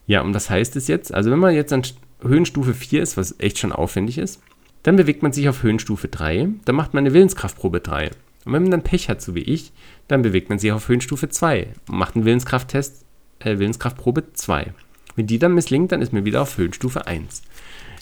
Ja, 0.08 0.24
und 0.24 0.34
was 0.34 0.50
heißt 0.50 0.76
es 0.76 0.90
jetzt? 0.90 1.14
Also 1.14 1.32
wenn 1.32 1.40
man 1.40 1.56
jetzt 1.56 1.72
an 1.72 1.84
Höhenstufe 2.22 2.74
4 2.74 3.02
ist, 3.02 3.16
was 3.16 3.40
echt 3.40 3.60
schon 3.60 3.72
aufwendig 3.72 4.18
ist, 4.18 4.42
dann 4.84 4.98
bewegt 4.98 5.24
man 5.24 5.32
sich 5.32 5.48
auf 5.48 5.64
Höhenstufe 5.64 6.10
3, 6.10 6.50
dann 6.66 6.76
macht 6.76 6.94
man 6.94 7.06
eine 7.06 7.14
Willenskraftprobe 7.14 7.80
3. 7.80 8.08
Und 8.44 8.52
wenn 8.52 8.64
man 8.64 8.72
dann 8.72 8.84
Pech 8.84 9.08
hat, 9.08 9.22
so 9.22 9.36
wie 9.36 9.40
ich, 9.40 9.72
dann 10.10 10.22
bewegt 10.22 10.50
man 10.50 10.60
sich 10.60 10.74
auf 10.74 10.90
Höhenstufe 10.90 11.30
2 11.30 11.70
und 11.88 11.98
macht 11.98 12.18
einen 12.18 12.26
Willenskrafttest, 12.26 13.06
äh, 13.40 13.58
Willenskraftprobe 13.58 14.34
2. 14.34 14.74
Wenn 15.16 15.28
die 15.28 15.40
dann 15.40 15.56
misslingt, 15.56 15.94
dann 15.94 16.02
ist 16.02 16.12
man 16.12 16.26
wieder 16.26 16.42
auf 16.42 16.58
Höhenstufe 16.58 17.08
1. 17.08 17.44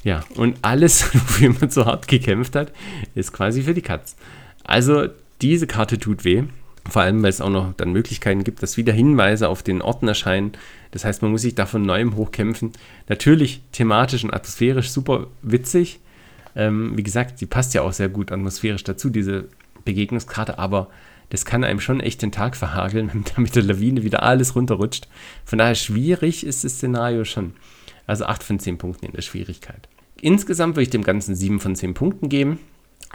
Ja, 0.03 0.23
und 0.35 0.57
alles, 0.61 1.03
wofür 1.13 1.53
man 1.59 1.69
so 1.69 1.85
hart 1.85 2.07
gekämpft 2.07 2.55
hat, 2.55 2.71
ist 3.15 3.33
quasi 3.33 3.63
für 3.63 3.73
die 3.73 3.81
Katz. 3.81 4.15
Also, 4.63 5.07
diese 5.41 5.67
Karte 5.67 5.97
tut 5.97 6.23
weh. 6.23 6.43
Vor 6.89 7.01
allem, 7.01 7.21
weil 7.21 7.29
es 7.29 7.41
auch 7.41 7.49
noch 7.49 7.73
dann 7.73 7.91
Möglichkeiten 7.91 8.43
gibt, 8.43 8.63
dass 8.63 8.77
wieder 8.77 8.93
Hinweise 8.93 9.49
auf 9.49 9.61
den 9.61 9.81
Orten 9.81 10.07
erscheinen. 10.07 10.53
Das 10.91 11.05
heißt, 11.05 11.21
man 11.21 11.31
muss 11.31 11.41
sich 11.41 11.53
da 11.53 11.65
von 11.65 11.83
neuem 11.83 12.15
hochkämpfen. 12.15 12.71
Natürlich 13.07 13.61
thematisch 13.71 14.23
und 14.23 14.33
atmosphärisch 14.33 14.89
super 14.89 15.27
witzig. 15.41 15.99
Ähm, 16.55 16.97
wie 16.97 17.03
gesagt, 17.03 17.41
die 17.41 17.45
passt 17.45 17.73
ja 17.73 17.83
auch 17.83 17.93
sehr 17.93 18.09
gut 18.09 18.31
atmosphärisch 18.31 18.83
dazu, 18.83 19.09
diese 19.09 19.45
Begegnungskarte, 19.85 20.57
aber 20.57 20.87
das 21.29 21.45
kann 21.45 21.63
einem 21.63 21.79
schon 21.79 21.99
echt 21.99 22.21
den 22.21 22.31
Tag 22.31 22.55
verhageln, 22.55 23.09
wenn 23.13 23.23
da 23.23 23.41
mit 23.41 23.55
der 23.55 23.63
Lawine 23.63 24.03
wieder 24.03 24.23
alles 24.23 24.55
runterrutscht. 24.55 25.07
Von 25.45 25.59
daher 25.59 25.75
schwierig 25.75 26.45
ist 26.45 26.63
das 26.63 26.73
Szenario 26.73 27.23
schon. 27.23 27.53
Also 28.09 28.25
8 28.25 28.41
von 28.41 28.57
10 28.57 28.79
Punkten 28.79 29.05
in 29.05 29.11
der 29.11 29.21
Schwierigkeit. 29.21 29.87
Insgesamt 30.19 30.75
würde 30.75 30.81
ich 30.81 30.89
dem 30.89 31.03
Ganzen 31.03 31.35
7 31.35 31.59
von 31.59 31.75
10 31.75 31.93
Punkten 31.93 32.27
geben. 32.27 32.57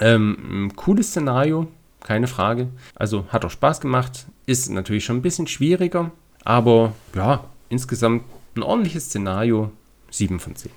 Ähm, 0.00 0.70
cooles 0.76 1.08
Szenario, 1.08 1.66
keine 1.98 2.28
Frage. 2.28 2.68
Also 2.94 3.26
hat 3.30 3.44
auch 3.44 3.50
Spaß 3.50 3.80
gemacht. 3.80 4.26
Ist 4.46 4.70
natürlich 4.70 5.04
schon 5.04 5.16
ein 5.16 5.22
bisschen 5.22 5.48
schwieriger, 5.48 6.12
aber 6.44 6.94
ja, 7.12 7.44
insgesamt 7.70 8.22
ein 8.54 8.62
ordentliches 8.62 9.06
Szenario. 9.06 9.72
7 10.10 10.38
von 10.38 10.54
10. 10.54 10.70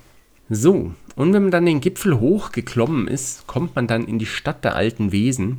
So, 0.50 0.92
und 1.14 1.32
wenn 1.32 1.42
man 1.42 1.52
dann 1.52 1.66
den 1.66 1.80
Gipfel 1.80 2.18
hochgeklommen 2.18 3.06
ist, 3.06 3.46
kommt 3.46 3.76
man 3.76 3.86
dann 3.86 4.04
in 4.08 4.18
die 4.18 4.26
Stadt 4.26 4.64
der 4.64 4.74
alten 4.74 5.12
Wesen. 5.12 5.58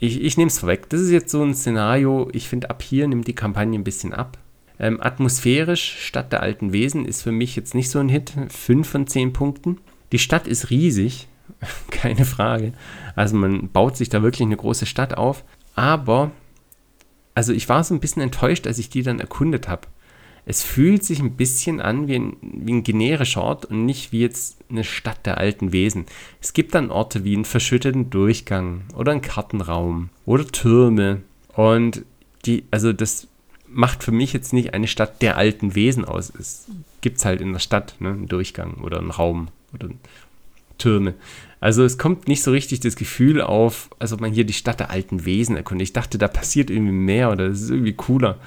Ich, 0.00 0.20
ich 0.20 0.36
nehme 0.36 0.48
es 0.48 0.58
vorweg. 0.58 0.88
Das 0.88 1.00
ist 1.00 1.12
jetzt 1.12 1.30
so 1.30 1.44
ein 1.44 1.54
Szenario, 1.54 2.28
ich 2.32 2.48
finde, 2.48 2.70
ab 2.70 2.82
hier 2.82 3.06
nimmt 3.06 3.28
die 3.28 3.36
Kampagne 3.36 3.78
ein 3.78 3.84
bisschen 3.84 4.12
ab. 4.12 4.36
Ähm, 4.80 4.98
atmosphärisch, 5.00 5.96
Stadt 6.00 6.32
der 6.32 6.42
alten 6.42 6.72
Wesen 6.72 7.04
ist 7.04 7.20
für 7.20 7.32
mich 7.32 7.54
jetzt 7.54 7.74
nicht 7.74 7.90
so 7.90 7.98
ein 7.98 8.08
Hit. 8.08 8.32
5 8.48 8.88
von 8.88 9.06
10 9.06 9.34
Punkten. 9.34 9.78
Die 10.10 10.18
Stadt 10.18 10.48
ist 10.48 10.70
riesig, 10.70 11.28
keine 11.90 12.24
Frage. 12.24 12.72
Also 13.14 13.36
man 13.36 13.68
baut 13.68 13.98
sich 13.98 14.08
da 14.08 14.22
wirklich 14.22 14.46
eine 14.46 14.56
große 14.56 14.86
Stadt 14.86 15.18
auf. 15.18 15.44
Aber, 15.74 16.30
also 17.34 17.52
ich 17.52 17.68
war 17.68 17.84
so 17.84 17.94
ein 17.94 18.00
bisschen 18.00 18.22
enttäuscht, 18.22 18.66
als 18.66 18.78
ich 18.78 18.88
die 18.88 19.02
dann 19.02 19.20
erkundet 19.20 19.68
habe. 19.68 19.86
Es 20.46 20.62
fühlt 20.62 21.04
sich 21.04 21.20
ein 21.20 21.36
bisschen 21.36 21.82
an 21.82 22.08
wie 22.08 22.18
ein, 22.18 22.36
wie 22.40 22.72
ein 22.72 22.82
generischer 22.82 23.42
Ort 23.42 23.66
und 23.66 23.84
nicht 23.84 24.12
wie 24.12 24.20
jetzt 24.20 24.64
eine 24.70 24.84
Stadt 24.84 25.26
der 25.26 25.36
alten 25.36 25.72
Wesen. 25.72 26.06
Es 26.40 26.54
gibt 26.54 26.74
dann 26.74 26.90
Orte 26.90 27.22
wie 27.22 27.34
einen 27.34 27.44
verschütteten 27.44 28.08
Durchgang 28.08 28.84
oder 28.96 29.12
einen 29.12 29.20
Kartenraum 29.20 30.08
oder 30.24 30.46
Türme. 30.46 31.20
Und 31.54 32.06
die, 32.46 32.64
also 32.70 32.94
das 32.94 33.28
macht 33.72 34.02
für 34.02 34.12
mich 34.12 34.32
jetzt 34.32 34.52
nicht 34.52 34.74
eine 34.74 34.86
Stadt 34.86 35.22
der 35.22 35.36
alten 35.36 35.74
Wesen 35.74 36.04
aus. 36.04 36.32
Es 36.38 36.66
gibt 37.00 37.18
es 37.18 37.24
halt 37.24 37.40
in 37.40 37.52
der 37.52 37.60
Stadt, 37.60 37.94
ne, 38.00 38.10
einen 38.10 38.28
Durchgang 38.28 38.74
oder 38.82 38.98
einen 38.98 39.10
Raum 39.10 39.48
oder 39.72 39.88
Türme. 40.78 41.14
Also 41.60 41.84
es 41.84 41.98
kommt 41.98 42.26
nicht 42.26 42.42
so 42.42 42.50
richtig 42.50 42.80
das 42.80 42.96
Gefühl 42.96 43.40
auf, 43.42 43.90
als 43.98 44.12
ob 44.12 44.20
man 44.20 44.32
hier 44.32 44.44
die 44.44 44.54
Stadt 44.54 44.80
der 44.80 44.90
alten 44.90 45.24
Wesen 45.26 45.56
erkundet. 45.56 45.88
Ich 45.88 45.92
dachte, 45.92 46.18
da 46.18 46.26
passiert 46.26 46.70
irgendwie 46.70 46.92
mehr 46.92 47.30
oder 47.30 47.46
es 47.46 47.62
ist 47.62 47.70
irgendwie 47.70 47.92
cooler. 47.92 48.38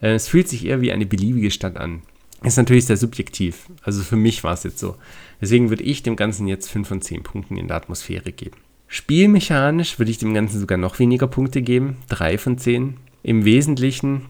Äh, 0.00 0.14
es 0.14 0.28
fühlt 0.28 0.48
sich 0.48 0.64
eher 0.64 0.80
wie 0.80 0.92
eine 0.92 1.06
beliebige 1.06 1.50
Stadt 1.50 1.76
an. 1.76 2.02
Ist 2.42 2.56
natürlich 2.56 2.86
sehr 2.86 2.96
subjektiv. 2.96 3.66
Also 3.82 4.02
für 4.02 4.16
mich 4.16 4.42
war 4.42 4.54
es 4.54 4.64
jetzt 4.64 4.78
so. 4.78 4.96
Deswegen 5.40 5.68
würde 5.68 5.84
ich 5.84 6.02
dem 6.02 6.16
Ganzen 6.16 6.48
jetzt 6.48 6.70
5 6.70 6.88
von 6.88 7.02
10 7.02 7.22
Punkten 7.22 7.56
in 7.56 7.68
der 7.68 7.76
Atmosphäre 7.76 8.32
geben. 8.32 8.56
Spielmechanisch 8.88 9.98
würde 9.98 10.10
ich 10.10 10.18
dem 10.18 10.34
Ganzen 10.34 10.58
sogar 10.58 10.76
noch 10.76 10.98
weniger 10.98 11.26
Punkte 11.26 11.62
geben. 11.62 11.96
3 12.08 12.38
von 12.38 12.58
10. 12.58 12.96
Im 13.22 13.44
Wesentlichen 13.44 14.22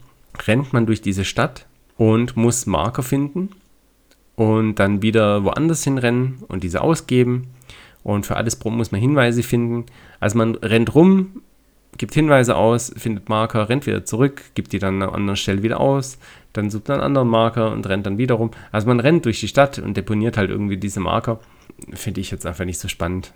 rennt 0.47 0.73
man 0.73 0.87
durch 0.87 1.01
diese 1.01 1.25
Stadt 1.25 1.67
und 1.97 2.37
muss 2.37 2.67
Marker 2.67 3.03
finden 3.03 3.51
und 4.37 4.77
dann 4.77 5.03
wieder 5.03 5.45
woanders 5.45 5.85
hinrennen 5.85 6.43
und 6.49 6.63
diese 6.65 6.81
ausgeben. 6.81 7.49
Und 8.03 8.27
für 8.27 8.37
alles 8.37 8.63
muss 8.65 8.91
man 8.91 9.01
Hinweise 9.01 9.43
finden. 9.43 9.87
Also 10.19 10.39
man 10.39 10.57
rennt 10.57 10.95
rum, 10.95 11.43
gibt 11.99 12.15
Hinweise 12.15 12.57
aus, 12.57 12.93
findet 12.97 13.29
Marker, 13.29 13.69
rennt 13.69 13.87
wieder 13.87 14.05
zurück, 14.05 14.43
gibt 14.55 14.73
die 14.73 14.79
dann 14.79 14.97
an 14.97 15.03
einer 15.03 15.15
anderen 15.15 15.37
Stelle 15.37 15.63
wieder 15.63 15.81
aus, 15.81 16.19
dann 16.53 16.71
sucht 16.71 16.89
man 16.89 16.99
einen 16.99 17.07
anderen 17.07 17.29
Marker 17.29 17.71
und 17.71 17.89
rennt 17.89 18.07
dann 18.07 18.19
wieder 18.19 18.37
rum. 18.37 18.51
Also 18.73 18.89
man 18.89 19.01
rennt 19.01 19.25
durch 19.25 19.41
die 19.41 19.49
Stadt 19.49 19.79
und 19.79 19.97
deponiert 19.97 20.37
halt 20.37 20.51
irgendwie 20.51 20.77
diese 20.77 21.01
Marker. 21.01 21.41
Finde 21.93 22.21
ich 22.21 22.31
jetzt 22.31 22.47
einfach 22.47 22.65
nicht 22.65 22.79
so 22.79 22.89
spannend, 22.89 23.33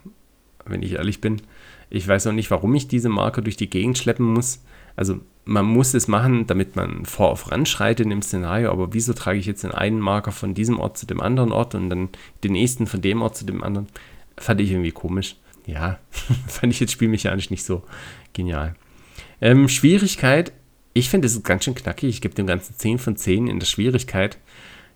wenn 0.65 0.83
ich 0.83 0.95
ehrlich 0.95 1.21
bin. 1.21 1.43
Ich 1.91 2.07
weiß 2.07 2.27
auch 2.27 2.33
nicht, 2.33 2.51
warum 2.51 2.75
ich 2.75 2.89
diese 2.89 3.09
Marker 3.09 3.43
durch 3.43 3.57
die 3.57 3.71
Gegend 3.71 3.99
schleppen 3.99 4.27
muss. 4.27 4.63
Also 4.97 5.21
man 5.45 5.65
muss 5.65 5.95
es 5.95 6.09
machen, 6.09 6.47
damit 6.47 6.75
man 6.75 7.05
voranschreitet 7.05 8.11
im 8.11 8.23
Szenario, 8.23 8.73
aber 8.73 8.93
wieso 8.93 9.13
trage 9.13 9.39
ich 9.39 9.47
jetzt 9.47 9.63
den 9.63 9.71
einen 9.71 10.01
Marker 10.01 10.33
von 10.33 10.55
diesem 10.55 10.81
Ort 10.81 10.99
zu 10.99 11.07
dem 11.07 11.21
anderen 11.21 11.53
Ort 11.53 11.75
und 11.75 11.89
dann 11.89 12.09
den 12.43 12.53
nächsten 12.53 12.87
von 12.87 13.01
dem 13.01 13.23
Ort 13.23 13.37
zu 13.37 13.45
dem 13.45 13.63
anderen? 13.63 13.87
Fand 14.37 14.61
ich 14.61 14.73
irgendwie 14.73 14.93
komisch. 14.93 15.37
Ja, 15.67 15.99
fand 16.49 16.73
ich 16.73 16.81
jetzt 16.81 16.93
spielmechanisch 16.93 17.51
nicht 17.51 17.65
so 17.65 17.83
genial. 18.33 18.75
Ähm, 19.41 19.69
Schwierigkeit, 19.69 20.53
ich 20.95 21.11
finde, 21.11 21.27
es 21.27 21.35
ist 21.35 21.45
ganz 21.45 21.65
schön 21.65 21.75
knackig. 21.75 22.09
Ich 22.09 22.21
gebe 22.21 22.35
dem 22.35 22.47
Ganzen 22.47 22.75
10 22.75 22.99
von 22.99 23.17
10 23.17 23.49
in 23.49 23.61
der 23.61 23.67
Schwierigkeit. 23.67 24.39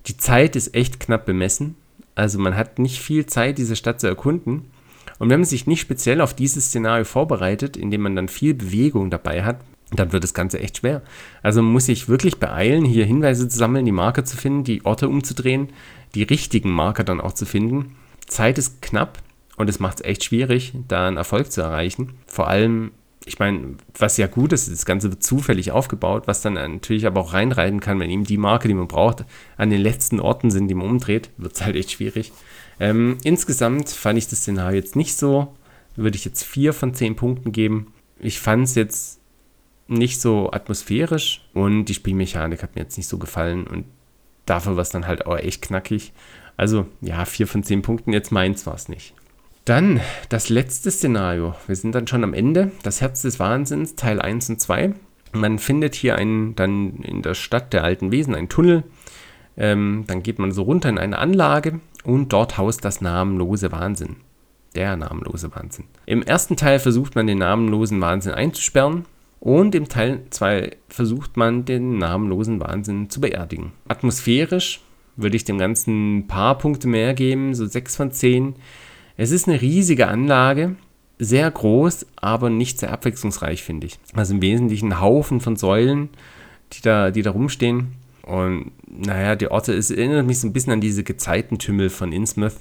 Die 0.07 0.17
Zeit 0.17 0.57
ist 0.57 0.75
echt 0.75 0.99
knapp 0.99 1.27
bemessen. 1.27 1.77
Also 2.15 2.39
man 2.39 2.57
hat 2.57 2.79
nicht 2.79 3.01
viel 3.01 3.27
Zeit, 3.27 3.59
diese 3.59 3.77
Stadt 3.77 4.01
zu 4.01 4.07
erkunden. 4.07 4.71
Und 5.19 5.29
wenn 5.29 5.41
man 5.41 5.45
sich 5.45 5.67
nicht 5.67 5.81
speziell 5.81 6.23
auf 6.23 6.33
dieses 6.33 6.67
Szenario 6.67 7.05
vorbereitet, 7.05 7.77
indem 7.77 8.01
man 8.01 8.17
dann 8.17 8.29
viel 8.29 8.55
Bewegung 8.55 9.11
dabei 9.11 9.45
hat, 9.45 9.61
dann 9.93 10.13
wird 10.13 10.25
das 10.25 10.35
Ganze 10.35 10.61
echt 10.61 10.79
schwer. 10.79 11.03
Also 11.43 11.63
muss 11.63 11.87
sich 11.87 12.09
wirklich 12.09 12.39
beeilen, 12.39 12.85
hier 12.85 13.05
Hinweise 13.05 13.49
zu 13.49 13.59
sammeln, 13.59 13.85
die 13.85 13.93
Marker 13.93 14.25
zu 14.25 14.37
finden, 14.37 14.65
die 14.65 14.85
Orte 14.85 15.09
umzudrehen, 15.09 15.69
die 16.15 16.23
richtigen 16.23 16.71
Marker 16.71 17.05
dann 17.05 17.21
auch 17.21 17.33
zu 17.33 17.47
finden. 17.47 17.97
Zeit 18.27 18.59
ist 18.59 18.83
knapp 18.83 19.19
und 19.57 19.69
es 19.69 19.81
macht 19.81 20.01
es 20.01 20.07
echt 20.07 20.25
schwierig, 20.25 20.73
da 20.89 21.09
einen 21.09 21.17
Erfolg 21.17 21.51
zu 21.51 21.61
erreichen. 21.61 22.15
Vor 22.27 22.49
allem, 22.49 22.93
ich 23.25 23.39
meine, 23.39 23.77
was 23.99 24.17
ja 24.17 24.27
gut 24.27 24.53
ist, 24.53 24.71
das 24.71 24.87
Ganze 24.87 25.11
wird 25.11 25.23
zufällig 25.23 25.73
aufgebaut, 25.73 26.25
was 26.27 26.41
dann 26.41 26.55
natürlich 26.55 27.07
aber 27.07 27.21
auch 27.21 27.33
reinreiten 27.33 27.81
kann, 27.81 28.01
wenn 28.01 28.11
eben 28.11 28.25
die 28.25 28.39
Marke, 28.39 28.69
die 28.69 28.75
man 28.75 28.89
braucht, 28.89 29.25
an 29.57 29.71
den 29.71 29.81
letzten 29.81 30.21
Orten 30.21 30.51
sind, 30.51 30.69
die 30.69 30.75
man 30.75 30.89
umdreht, 30.89 31.31
wird 31.37 31.55
es 31.55 31.65
halt 31.65 31.77
echt 31.77 31.91
schwierig. 31.91 32.33
Ähm, 32.79 33.19
insgesamt 33.25 33.91
fand 33.91 34.19
ich 34.19 34.29
das 34.29 34.41
Szenario 34.41 34.77
jetzt 34.77 34.97
nicht 34.97 35.17
so, 35.17 35.55
würde 35.97 36.17
ich 36.17 36.25
jetzt 36.25 36.45
vier 36.45 36.73
von 36.73 36.95
zehn 36.95 37.17
Punkten 37.17 37.53
geben. 37.53 37.93
Ich 38.19 38.41
fand 38.41 38.65
es 38.65 38.75
jetzt 38.75 39.20
nicht 39.91 40.21
so 40.21 40.51
atmosphärisch 40.53 41.43
und 41.53 41.87
die 41.87 41.95
Spielmechanik 41.95 42.63
hat 42.63 42.75
mir 42.75 42.83
jetzt 42.83 42.97
nicht 42.97 43.09
so 43.09 43.19
gefallen 43.19 43.67
und 43.67 43.85
dafür 44.47 44.77
war 44.77 44.83
es 44.83 44.91
dann 44.91 45.07
halt 45.07 45.27
auch 45.27 45.37
echt 45.37 45.63
knackig. 45.63 46.13
Also 46.57 46.87
ja, 47.01 47.25
4 47.25 47.47
von 47.47 47.63
10 47.63 47.83
Punkten, 47.83 48.13
jetzt 48.13 48.33
meins 48.33 48.67
war 48.67 48.75
es 48.75 48.89
nicht. 48.89 49.15
Dann 49.65 50.01
das 50.29 50.49
letzte 50.49 50.91
Szenario. 50.91 51.55
Wir 51.67 51.77
sind 51.77 51.95
dann 51.95 52.07
schon 52.07 52.25
am 52.25 52.35
Ende. 52.35 52.73
Das 52.83 53.01
Herz 53.01 53.23
des 53.23 53.39
Wahnsinns, 53.39 53.95
Teil 53.95 54.21
1 54.21 54.51
und 54.51 54.61
2. 54.61 54.95
Man 55.33 55.59
findet 55.59 55.95
hier 55.95 56.17
einen, 56.17 56.57
dann 56.57 56.97
in 57.03 57.23
der 57.23 57.35
Stadt 57.35 57.73
der 57.73 57.85
alten 57.85 58.11
Wesen 58.11 58.35
einen 58.35 58.49
Tunnel. 58.49 58.85
Ähm, 59.57 60.05
dann 60.07 60.23
geht 60.23 60.39
man 60.39 60.53
so 60.53 60.63
runter 60.63 60.89
in 60.89 60.99
eine 60.99 61.19
Anlage 61.19 61.81
und 62.05 62.33
dort 62.33 62.59
haust 62.59 62.85
das 62.85 63.01
namenlose 63.01 63.71
Wahnsinn. 63.73 64.17
Der 64.75 64.97
namenlose 64.97 65.55
Wahnsinn. 65.55 65.85
Im 66.07 66.23
ersten 66.23 66.57
Teil 66.57 66.79
versucht 66.79 67.15
man 67.15 67.27
den 67.27 67.39
namenlosen 67.39 68.01
Wahnsinn 68.01 68.33
einzusperren. 68.33 69.05
Und 69.41 69.75
im 69.75 69.89
Teil 69.89 70.23
2 70.31 70.77
versucht 70.89 71.37
man 71.37 71.65
den 71.65 71.99
namenlosen 71.99 72.61
Wahnsinn 72.61 73.09
zu 73.09 73.21
beerdigen. 73.21 73.73
Atmosphärisch 73.89 74.81
würde 75.17 75.37
ich 75.37 75.45
dem 75.45 75.59
Ganzen 75.59 76.19
ein 76.19 76.27
paar 76.27 76.59
Punkte 76.59 76.89
mehr 76.89 77.15
geben, 77.15 77.55
so 77.55 77.67
6 77.67 77.97
von 77.97 78.13
10. 78.13 78.55
Es 79.17 79.31
ist 79.31 79.49
eine 79.49 79.61
riesige 79.61 80.09
Anlage, 80.09 80.77
sehr 81.19 81.51
groß, 81.51 82.07
aber 82.17 82.51
nicht 82.51 82.79
sehr 82.79 82.93
abwechslungsreich, 82.93 83.63
finde 83.63 83.87
ich. 83.87 83.99
Also 84.15 84.35
im 84.35 84.43
Wesentlichen 84.43 84.93
ein 84.93 85.01
Haufen 85.01 85.41
von 85.41 85.57
Säulen, 85.57 86.11
die 86.73 86.83
da, 86.83 87.11
die 87.11 87.23
da 87.23 87.31
rumstehen. 87.31 87.95
Und 88.23 88.73
naja, 88.87 89.37
die 89.37 89.51
Orte, 89.51 89.73
es 89.75 89.91
erinnert 89.91 90.27
mich 90.27 90.41
so 90.41 90.47
ein 90.47 90.53
bisschen 90.53 90.73
an 90.73 90.81
diese 90.81 91.03
Gezeitentümmel 91.03 91.91
von 91.91 92.13
Innsmouth. 92.13 92.57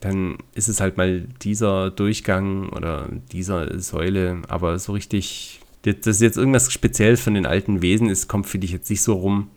dann 0.00 0.38
ist 0.54 0.68
es 0.68 0.80
halt 0.80 0.96
mal 0.96 1.26
dieser 1.42 1.90
Durchgang 1.90 2.68
oder 2.68 3.08
dieser 3.32 3.80
Säule, 3.80 4.42
aber 4.48 4.78
so 4.78 4.92
richtig, 4.92 5.60
dass 5.82 6.20
jetzt 6.20 6.36
irgendwas 6.36 6.72
speziell 6.72 7.16
von 7.16 7.34
den 7.34 7.46
alten 7.46 7.82
Wesen 7.82 8.10
ist, 8.10 8.28
kommt 8.28 8.46
für 8.46 8.58
dich 8.58 8.72
jetzt 8.72 8.90
nicht 8.90 9.02
so 9.02 9.14
rum. 9.14 9.50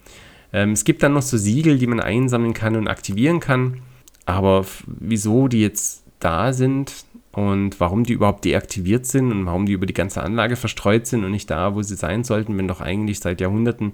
Ähm, 0.53 0.71
es 0.71 0.83
gibt 0.83 1.03
dann 1.03 1.13
noch 1.13 1.21
so 1.21 1.37
Siegel, 1.37 1.77
die 1.77 1.87
man 1.87 1.99
einsammeln 1.99 2.53
kann 2.53 2.75
und 2.75 2.87
aktivieren 2.87 3.39
kann, 3.39 3.81
aber 4.25 4.65
wieso 4.85 5.47
die 5.47 5.61
jetzt 5.61 6.03
da 6.19 6.53
sind 6.53 7.05
und 7.31 7.79
warum 7.79 8.03
die 8.03 8.13
überhaupt 8.13 8.45
deaktiviert 8.45 9.05
sind 9.05 9.31
und 9.31 9.45
warum 9.45 9.65
die 9.65 9.73
über 9.73 9.85
die 9.85 9.93
ganze 9.93 10.21
Anlage 10.21 10.55
verstreut 10.55 11.07
sind 11.07 11.23
und 11.23 11.31
nicht 11.31 11.49
da, 11.49 11.75
wo 11.75 11.81
sie 11.81 11.95
sein 11.95 12.23
sollten, 12.23 12.57
wenn 12.57 12.67
doch 12.67 12.81
eigentlich 12.81 13.19
seit 13.19 13.41
Jahrhunderten 13.41 13.93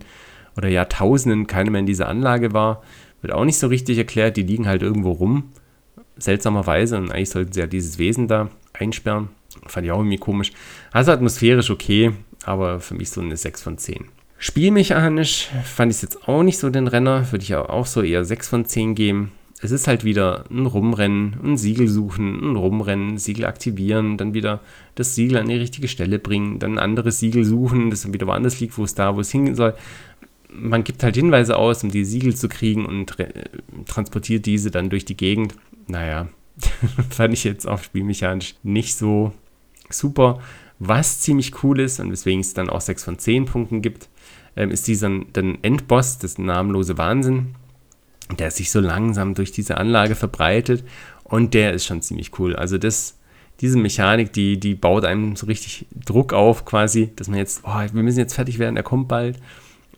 oder 0.58 0.68
Jahrtausenden 0.68 1.48
keiner 1.48 1.72
mehr 1.72 1.82
in 1.82 1.86
dieser 1.86 2.10
Anlage 2.10 2.54
war, 2.54 2.82
wird 3.22 3.34
auch 3.34 3.46
nicht 3.46 3.60
so 3.60 3.68
richtig 3.68 3.98
erklärt. 3.98 4.38
Die 4.38 4.44
liegen 4.44 4.68
halt 4.68 4.82
irgendwo 4.82 5.12
rum 5.12 5.52
seltsamerweise. 6.20 6.98
Und 6.98 7.12
eigentlich 7.12 7.30
sollten 7.30 7.54
sie 7.54 7.60
ja 7.60 7.68
dieses 7.68 7.98
Wesen 7.98 8.28
da 8.28 8.50
einsperren. 8.74 9.30
Fand 9.66 9.86
ich 9.86 9.92
auch 9.92 10.00
irgendwie 10.00 10.18
komisch. 10.18 10.52
Also 10.92 11.12
atmosphärisch 11.12 11.70
okay, 11.70 12.12
aber 12.44 12.80
für 12.80 12.96
mich 12.96 13.10
so 13.10 13.22
eine 13.22 13.38
6 13.38 13.62
von 13.64 13.78
10. 13.78 14.06
Spielmechanisch 14.40 15.50
fand 15.64 15.92
ich 15.92 15.98
es 15.98 16.02
jetzt 16.04 16.28
auch 16.28 16.44
nicht 16.44 16.60
so 16.60 16.70
den 16.70 16.88
Renner. 16.88 17.32
Würde 17.32 17.44
ich 17.44 17.56
auch 17.56 17.86
so 17.86 18.02
eher 18.02 18.24
6 18.24 18.48
von 18.48 18.66
10 18.66 18.96
geben. 18.96 19.32
Es 19.60 19.72
ist 19.72 19.88
halt 19.88 20.04
wieder 20.04 20.46
ein 20.52 20.68
Rumrennen, 20.68 21.36
ein 21.44 21.58
Siegel 21.58 21.88
suchen, 21.88 22.52
ein 22.52 22.56
Rumrennen, 22.56 23.18
Siegel 23.18 23.46
aktivieren, 23.46 24.16
dann 24.18 24.36
wieder 24.36 24.60
das 24.94 25.16
Siegel 25.16 25.38
an 25.38 25.48
die 25.48 25.56
richtige 25.56 25.88
Stelle 25.88 26.20
bringen, 26.20 26.60
dann 26.60 26.74
ein 26.74 26.80
anderes 26.80 27.20
Siegel 27.20 27.44
suchen, 27.44 27.90
das 27.90 28.04
dann 28.04 28.14
wieder 28.14 28.28
woanders 28.28 28.60
liegt, 28.60 28.78
wo 28.78 28.84
es 28.84 28.94
da, 28.94 29.16
wo 29.16 29.22
es 29.22 29.32
hingehen 29.32 29.56
soll. 29.56 29.74
Man 30.52 30.84
gibt 30.84 31.02
halt 31.02 31.16
Hinweise 31.16 31.58
aus, 31.58 31.84
um 31.84 31.90
die 31.90 32.06
Siegel 32.06 32.36
zu 32.36 32.50
kriegen 32.50 32.86
und 32.86 33.18
transportiert 33.88 34.46
diese 34.46 34.70
dann 34.70 34.92
durch 34.92 35.06
die 35.06 35.18
Gegend 35.18 35.56
naja, 35.88 36.28
fand 37.10 37.34
ich 37.34 37.44
jetzt 37.44 37.68
auch 37.68 37.82
spielmechanisch 37.82 38.56
nicht 38.64 38.96
so 38.96 39.34
super. 39.90 40.40
Was 40.80 41.22
ziemlich 41.22 41.64
cool 41.64 41.80
ist 41.80 42.00
und 42.00 42.12
weswegen 42.12 42.42
es 42.42 42.54
dann 42.54 42.70
auch 42.70 42.82
6 42.82 43.04
von 43.04 43.18
10 43.20 43.46
Punkten 43.46 43.82
gibt, 43.82 44.10
ähm, 44.56 44.72
ist 44.72 44.88
dieser 44.88 45.10
dann 45.34 45.58
Endboss, 45.62 46.20
das 46.20 46.38
namenlose 46.38 46.98
Wahnsinn, 46.98 47.56
der 48.38 48.52
sich 48.52 48.72
so 48.72 48.80
langsam 48.80 49.34
durch 49.34 49.52
diese 49.52 49.78
Anlage 49.78 50.16
verbreitet 50.16 50.84
und 51.24 51.54
der 51.54 51.74
ist 51.74 51.86
schon 51.86 52.02
ziemlich 52.02 52.38
cool. 52.40 52.56
Also 52.56 52.78
das, 52.78 53.18
diese 53.62 53.78
Mechanik, 53.78 54.34
die, 54.34 54.60
die 54.60 54.76
baut 54.76 55.06
einem 55.06 55.36
so 55.36 55.48
richtig 55.48 55.88
Druck 56.06 56.34
auf 56.34 56.66
quasi, 56.66 57.12
dass 57.16 57.28
man 57.28 57.40
jetzt, 57.40 57.62
oh, 57.64 57.80
wir 57.92 58.04
müssen 58.04 58.20
jetzt 58.20 58.36
fertig 58.36 58.60
werden, 58.60 58.78
er 58.78 58.84
kommt 58.84 59.08
bald. 59.08 59.40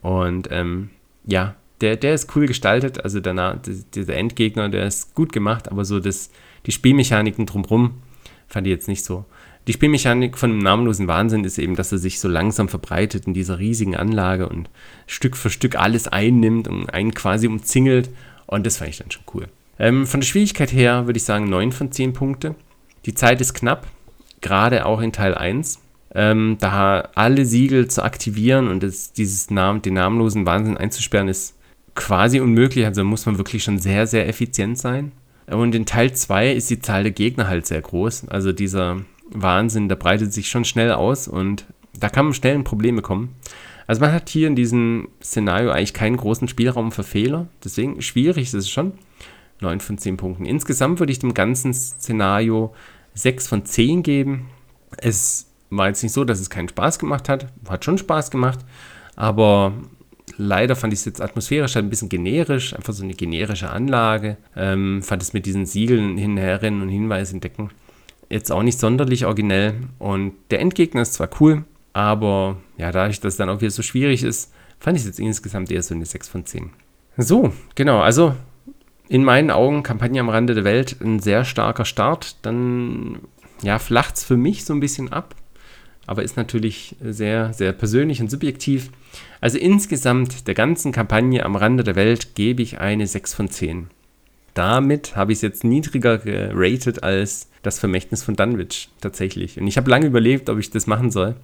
Und 0.01 0.47
ähm, 0.51 0.91
ja, 1.25 1.55
der, 1.81 1.95
der 1.95 2.13
ist 2.13 2.35
cool 2.35 2.45
gestaltet, 2.45 3.03
also 3.03 3.19
danach, 3.19 3.57
dieser 3.93 4.15
Endgegner, 4.15 4.69
der 4.69 4.85
ist 4.85 5.15
gut 5.15 5.31
gemacht, 5.31 5.71
aber 5.71 5.85
so 5.85 5.99
das, 5.99 6.29
die 6.65 6.71
Spielmechaniken 6.71 7.45
drumherum 7.45 8.01
fand 8.47 8.67
ich 8.67 8.71
jetzt 8.71 8.87
nicht 8.87 9.03
so. 9.03 9.25
Die 9.67 9.73
Spielmechanik 9.73 10.37
von 10.37 10.49
einem 10.49 10.59
namenlosen 10.59 11.07
Wahnsinn 11.07 11.43
ist 11.43 11.59
eben, 11.59 11.75
dass 11.75 11.91
er 11.91 11.99
sich 11.99 12.19
so 12.19 12.27
langsam 12.27 12.69
verbreitet 12.69 13.27
in 13.27 13.35
dieser 13.35 13.59
riesigen 13.59 13.95
Anlage 13.95 14.49
und 14.49 14.67
Stück 15.05 15.37
für 15.37 15.51
Stück 15.51 15.75
alles 15.75 16.07
einnimmt 16.07 16.67
und 16.67 16.89
einen 16.89 17.13
quasi 17.13 17.45
umzingelt. 17.45 18.09
Und 18.47 18.65
das 18.65 18.77
fand 18.77 18.89
ich 18.89 18.97
dann 18.97 19.11
schon 19.11 19.21
cool. 19.35 19.47
Ähm, 19.77 20.07
von 20.07 20.21
der 20.21 20.25
Schwierigkeit 20.27 20.73
her 20.73 21.05
würde 21.05 21.17
ich 21.17 21.23
sagen 21.23 21.49
9 21.49 21.71
von 21.71 21.91
10 21.91 22.13
Punkte. 22.13 22.55
Die 23.05 23.13
Zeit 23.13 23.41
ist 23.41 23.53
knapp, 23.53 23.85
gerade 24.41 24.87
auch 24.87 25.01
in 25.01 25.13
Teil 25.13 25.35
1. 25.35 25.79
Ähm, 26.15 26.57
da 26.59 27.09
alle 27.13 27.45
Siegel 27.45 27.87
zu 27.89 28.01
aktivieren 28.01 28.69
und 28.69 28.81
das, 28.81 29.13
dieses 29.13 29.51
Namen, 29.51 29.83
den 29.83 29.93
namenlosen 29.93 30.47
Wahnsinn 30.47 30.77
einzusperren, 30.77 31.27
ist 31.27 31.58
quasi 31.95 32.39
unmöglich. 32.39 32.85
Also 32.85 33.03
muss 33.03 33.25
man 33.25 33.37
wirklich 33.37 33.63
schon 33.63 33.79
sehr, 33.79 34.07
sehr 34.07 34.27
effizient 34.27 34.77
sein. 34.77 35.11
Und 35.47 35.73
in 35.73 35.85
Teil 35.85 36.13
2 36.13 36.51
ist 36.51 36.69
die 36.69 36.79
Zahl 36.79 37.03
der 37.03 37.11
Gegner 37.11 37.47
halt 37.47 37.65
sehr 37.65 37.81
groß. 37.81 38.29
Also 38.29 38.51
dieser 38.51 38.97
Wahnsinn, 39.31 39.89
der 39.89 39.95
breitet 39.95 40.33
sich 40.33 40.49
schon 40.49 40.65
schnell 40.65 40.91
aus 40.91 41.27
und 41.27 41.65
da 41.99 42.09
kann 42.09 42.25
man 42.25 42.33
schnell 42.33 42.55
in 42.55 42.63
Probleme 42.63 43.01
kommen. 43.01 43.35
Also 43.87 44.01
man 44.01 44.11
hat 44.11 44.29
hier 44.29 44.47
in 44.47 44.55
diesem 44.55 45.09
Szenario 45.21 45.71
eigentlich 45.71 45.93
keinen 45.93 46.17
großen 46.17 46.47
Spielraum 46.47 46.91
für 46.91 47.03
Fehler. 47.03 47.47
Deswegen 47.63 48.01
schwierig 48.01 48.47
ist 48.47 48.53
es 48.53 48.69
schon. 48.69 48.93
9 49.61 49.79
von 49.79 49.97
10 49.97 50.17
Punkten. 50.17 50.45
Insgesamt 50.45 50.99
würde 50.99 51.11
ich 51.11 51.19
dem 51.19 51.33
ganzen 51.33 51.73
Szenario 51.73 52.73
6 53.15 53.47
von 53.47 53.65
10 53.65 54.03
geben. 54.03 54.45
Es 54.97 55.47
war 55.69 55.87
jetzt 55.87 56.03
nicht 56.03 56.13
so, 56.13 56.23
dass 56.23 56.39
es 56.39 56.49
keinen 56.49 56.69
Spaß 56.69 56.99
gemacht 56.99 57.29
hat. 57.29 57.47
Hat 57.67 57.83
schon 57.83 57.97
Spaß 57.97 58.31
gemacht. 58.31 58.59
Aber 59.15 59.73
Leider 60.41 60.75
fand 60.75 60.93
ich 60.93 60.99
es 60.99 61.05
jetzt 61.05 61.21
atmosphärisch 61.21 61.75
halt 61.75 61.85
ein 61.85 61.89
bisschen 61.89 62.09
generisch, 62.09 62.73
einfach 62.73 62.93
so 62.93 63.03
eine 63.03 63.13
generische 63.13 63.69
Anlage. 63.69 64.37
Ähm, 64.55 65.03
fand 65.03 65.21
es 65.21 65.33
mit 65.33 65.45
diesen 65.45 65.65
Siegeln 65.65 66.17
hinherrennen 66.17 66.81
und 66.81 66.89
Hinweise 66.89 67.33
entdecken 67.33 67.69
jetzt 68.29 68.51
auch 68.51 68.63
nicht 68.63 68.79
sonderlich 68.79 69.25
originell. 69.25 69.75
Und 69.97 70.33
der 70.51 70.59
Endgegner 70.59 71.01
ist 71.01 71.13
zwar 71.13 71.29
cool, 71.39 71.65
aber 71.93 72.57
ja, 72.77 72.91
dadurch, 72.91 73.19
dass 73.19 73.33
es 73.33 73.37
dann 73.37 73.49
auch 73.49 73.61
wieder 73.61 73.71
so 73.71 73.81
schwierig 73.81 74.23
ist, 74.23 74.53
fand 74.79 74.95
ich 74.95 75.01
es 75.01 75.07
jetzt 75.07 75.19
insgesamt 75.19 75.71
eher 75.71 75.83
so 75.83 75.93
eine 75.93 76.05
6 76.05 76.29
von 76.29 76.45
10. 76.45 76.69
So, 77.17 77.51
genau, 77.75 77.99
also 77.99 78.35
in 79.09 79.23
meinen 79.23 79.51
Augen 79.51 79.83
Kampagne 79.83 80.21
am 80.21 80.29
Rande 80.29 80.53
der 80.53 80.63
Welt 80.63 80.97
ein 81.01 81.19
sehr 81.19 81.43
starker 81.43 81.85
Start. 81.85 82.37
Dann 82.43 83.19
ja, 83.61 83.79
flacht 83.79 84.15
es 84.15 84.23
für 84.23 84.37
mich 84.37 84.63
so 84.63 84.73
ein 84.73 84.79
bisschen 84.79 85.11
ab 85.11 85.35
aber 86.09 86.23
ist 86.23 86.37
natürlich 86.37 86.95
sehr, 87.03 87.53
sehr 87.53 87.71
persönlich 87.71 88.19
und 88.19 88.31
subjektiv. 88.31 88.89
Also 89.41 89.59
insgesamt 89.59 90.47
der 90.47 90.55
ganzen 90.55 90.91
Kampagne 90.91 91.45
am 91.45 91.55
Rande 91.55 91.83
der 91.83 91.95
Welt 91.95 92.33
gebe 92.33 92.63
ich 92.63 92.79
eine 92.79 93.05
6 93.05 93.35
von 93.35 93.47
10. 93.47 93.91
Damit 94.55 95.15
habe 95.15 95.31
ich 95.31 95.37
es 95.37 95.43
jetzt 95.43 95.63
niedriger 95.63 96.17
geratet 96.17 97.03
als 97.03 97.47
das 97.61 97.77
Vermächtnis 97.77 98.23
von 98.23 98.35
Dunwich 98.35 98.89
tatsächlich. 99.01 99.59
Und 99.59 99.67
ich 99.67 99.77
habe 99.77 99.91
lange 99.91 100.07
überlegt, 100.07 100.49
ob 100.49 100.57
ich 100.57 100.71
das 100.71 100.87
machen 100.87 101.11
soll. 101.11 101.35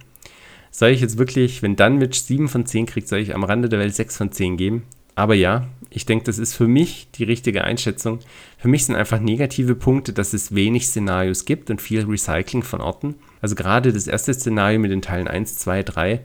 Soll 0.72 0.90
ich 0.90 1.00
jetzt 1.00 1.16
wirklich, 1.16 1.62
wenn 1.62 1.76
Dunwich 1.76 2.22
7 2.22 2.48
von 2.48 2.66
10 2.66 2.86
kriegt, 2.86 3.06
soll 3.06 3.20
ich 3.20 3.36
am 3.36 3.44
Rande 3.44 3.68
der 3.68 3.78
Welt 3.78 3.94
6 3.94 4.16
von 4.16 4.32
10 4.32 4.56
geben? 4.56 4.82
Aber 5.16 5.34
ja, 5.34 5.66
ich 5.90 6.06
denke, 6.06 6.26
das 6.26 6.38
ist 6.38 6.54
für 6.54 6.68
mich 6.68 7.08
die 7.12 7.24
richtige 7.24 7.64
Einschätzung. 7.64 8.20
Für 8.58 8.68
mich 8.68 8.84
sind 8.84 8.94
einfach 8.94 9.18
negative 9.18 9.74
Punkte, 9.74 10.12
dass 10.12 10.34
es 10.34 10.54
wenig 10.54 10.86
Szenarios 10.86 11.46
gibt 11.46 11.70
und 11.70 11.80
viel 11.80 12.04
Recycling 12.04 12.62
von 12.62 12.80
Orten. 12.80 13.16
Also 13.40 13.54
gerade 13.54 13.92
das 13.92 14.06
erste 14.06 14.34
Szenario 14.34 14.78
mit 14.78 14.90
den 14.90 15.02
Teilen 15.02 15.26
1, 15.26 15.56
2, 15.56 15.82
3, 15.82 16.20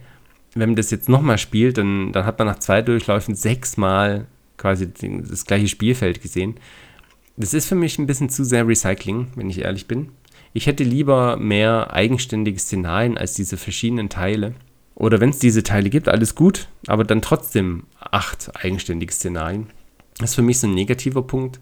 wenn 0.54 0.70
man 0.70 0.76
das 0.76 0.92
jetzt 0.92 1.10
nochmal 1.10 1.38
spielt, 1.38 1.78
dann, 1.78 2.12
dann 2.12 2.26
hat 2.26 2.38
man 2.38 2.48
nach 2.48 2.60
zwei 2.60 2.82
Durchläufen 2.82 3.36
sechsmal 3.36 4.28
quasi 4.58 4.92
das 4.92 5.46
gleiche 5.46 5.70
Spielfeld 5.70 6.22
gesehen. 6.22 6.56
Das 7.38 7.54
ist 7.54 7.68
für 7.68 7.76
mich 7.76 7.98
ein 7.98 8.08
bisschen 8.08 8.30
zu 8.30 8.44
sehr 8.44 8.68
Recycling, 8.68 9.28
wenn 9.36 9.50
ich 9.50 9.62
ehrlich 9.62 9.88
bin. 9.88 10.10
Ich 10.54 10.68
hätte 10.68 10.84
lieber 10.84 11.38
mehr 11.38 11.94
eigenständige 11.94 12.60
Szenarien 12.60 13.18
als 13.18 13.34
diese 13.34 13.56
verschiedenen 13.56 14.10
Teile. 14.10 14.54
Oder 15.02 15.20
wenn 15.20 15.32
es 15.32 15.40
diese 15.40 15.64
Teile 15.64 15.90
gibt, 15.90 16.10
alles 16.10 16.36
gut, 16.36 16.68
aber 16.86 17.04
dann 17.04 17.24
trotzdem 17.24 17.86
acht 18.00 18.52
eigenständige 18.64 19.12
Szenarien. 19.12 19.66
Das 20.20 20.30
ist 20.30 20.36
für 20.36 20.44
mich 20.44 20.60
so 20.60 20.68
ein 20.68 20.76
negativer 20.76 21.24
Punkt. 21.24 21.60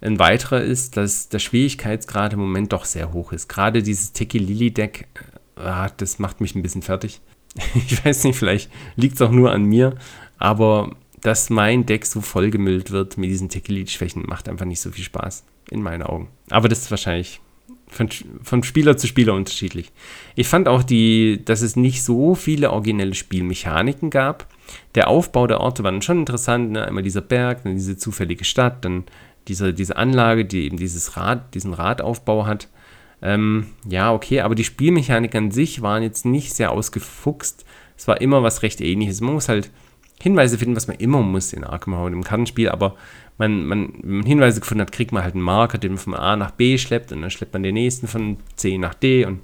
Ein 0.00 0.18
weiterer 0.18 0.60
ist, 0.60 0.96
dass 0.96 1.28
der 1.28 1.38
Schwierigkeitsgrad 1.38 2.32
im 2.32 2.40
Moment 2.40 2.72
doch 2.72 2.84
sehr 2.84 3.12
hoch 3.12 3.30
ist. 3.32 3.48
Gerade 3.48 3.84
dieses 3.84 4.12
Tiki 4.12 4.38
Lily 4.38 4.72
Deck, 4.72 5.06
äh, 5.54 5.88
das 5.98 6.18
macht 6.18 6.40
mich 6.40 6.56
ein 6.56 6.62
bisschen 6.62 6.82
fertig. 6.82 7.20
Ich 7.74 8.04
weiß 8.04 8.24
nicht, 8.24 8.36
vielleicht 8.36 8.68
liegt 8.96 9.14
es 9.14 9.22
auch 9.22 9.30
nur 9.30 9.52
an 9.52 9.66
mir, 9.66 9.94
aber 10.38 10.96
dass 11.20 11.48
mein 11.48 11.86
Deck 11.86 12.04
so 12.04 12.20
vollgemüllt 12.20 12.90
wird 12.90 13.16
mit 13.18 13.30
diesen 13.30 13.48
Tiki 13.48 13.72
Lily 13.72 13.86
Schwächen, 13.86 14.24
macht 14.26 14.48
einfach 14.48 14.66
nicht 14.66 14.80
so 14.80 14.90
viel 14.90 15.04
Spaß, 15.04 15.44
in 15.70 15.80
meinen 15.80 16.02
Augen. 16.02 16.26
Aber 16.48 16.68
das 16.68 16.80
ist 16.80 16.90
wahrscheinlich 16.90 17.40
von, 17.90 18.08
von, 18.42 18.62
Spieler 18.62 18.96
zu 18.96 19.06
Spieler 19.06 19.34
unterschiedlich. 19.34 19.92
Ich 20.36 20.48
fand 20.48 20.68
auch, 20.68 20.82
die, 20.82 21.42
dass 21.44 21.62
es 21.62 21.76
nicht 21.76 22.02
so 22.02 22.34
viele 22.34 22.70
originelle 22.70 23.14
Spielmechaniken 23.14 24.10
gab. 24.10 24.46
Der 24.94 25.08
Aufbau 25.08 25.46
der 25.46 25.60
Orte 25.60 25.82
war 25.82 25.90
dann 25.92 26.02
schon 26.02 26.20
interessant. 26.20 26.72
Ne? 26.72 26.86
Einmal 26.86 27.02
dieser 27.02 27.20
Berg, 27.20 27.64
dann 27.64 27.74
diese 27.74 27.96
zufällige 27.96 28.44
Stadt, 28.44 28.84
dann 28.84 29.04
diese, 29.48 29.74
diese 29.74 29.96
Anlage, 29.96 30.44
die 30.44 30.64
eben 30.64 30.76
dieses 30.76 31.16
Rad, 31.16 31.54
diesen 31.54 31.74
Radaufbau 31.74 32.46
hat. 32.46 32.68
Ähm, 33.22 33.66
ja, 33.88 34.12
okay, 34.12 34.40
aber 34.40 34.54
die 34.54 34.64
Spielmechanik 34.64 35.34
an 35.34 35.50
sich 35.50 35.82
waren 35.82 36.02
jetzt 36.02 36.24
nicht 36.24 36.54
sehr 36.54 36.72
ausgefuchst. 36.72 37.64
Es 37.96 38.08
war 38.08 38.20
immer 38.20 38.42
was 38.42 38.62
recht 38.62 38.80
ähnliches. 38.80 39.20
Man 39.20 39.34
muss 39.34 39.48
halt 39.48 39.70
Hinweise 40.22 40.58
finden, 40.58 40.76
was 40.76 40.86
man 40.86 40.96
immer 40.96 41.22
muss 41.22 41.52
in 41.52 41.64
Arkham 41.64 41.94
Horror 41.94 42.08
im 42.12 42.24
Kartenspiel, 42.24 42.68
aber 42.68 42.96
man, 43.38 43.64
man, 43.64 43.94
wenn 44.02 44.16
man 44.18 44.26
Hinweise 44.26 44.60
gefunden 44.60 44.82
hat, 44.82 44.92
kriegt 44.92 45.12
man 45.12 45.24
halt 45.24 45.34
einen 45.34 45.42
Marker, 45.42 45.78
den 45.78 45.92
man 45.92 45.98
von 45.98 46.14
A 46.14 46.36
nach 46.36 46.50
B 46.50 46.76
schleppt 46.76 47.12
und 47.12 47.22
dann 47.22 47.30
schleppt 47.30 47.54
man 47.54 47.62
den 47.62 47.74
nächsten 47.74 48.06
von 48.06 48.36
C 48.56 48.76
nach 48.76 48.94
D 48.94 49.24
und 49.24 49.40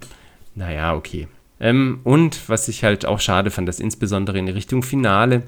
naja, 0.55 0.95
okay. 0.95 1.29
Ähm, 1.61 2.01
und 2.05 2.49
was 2.49 2.69
ich 2.69 2.85
halt 2.85 3.07
auch 3.07 3.21
schade 3.21 3.51
fand, 3.51 3.69
dass 3.69 3.81
insbesondere 3.81 4.39
in 4.39 4.49
Richtung 4.49 4.83
Finale 4.83 5.43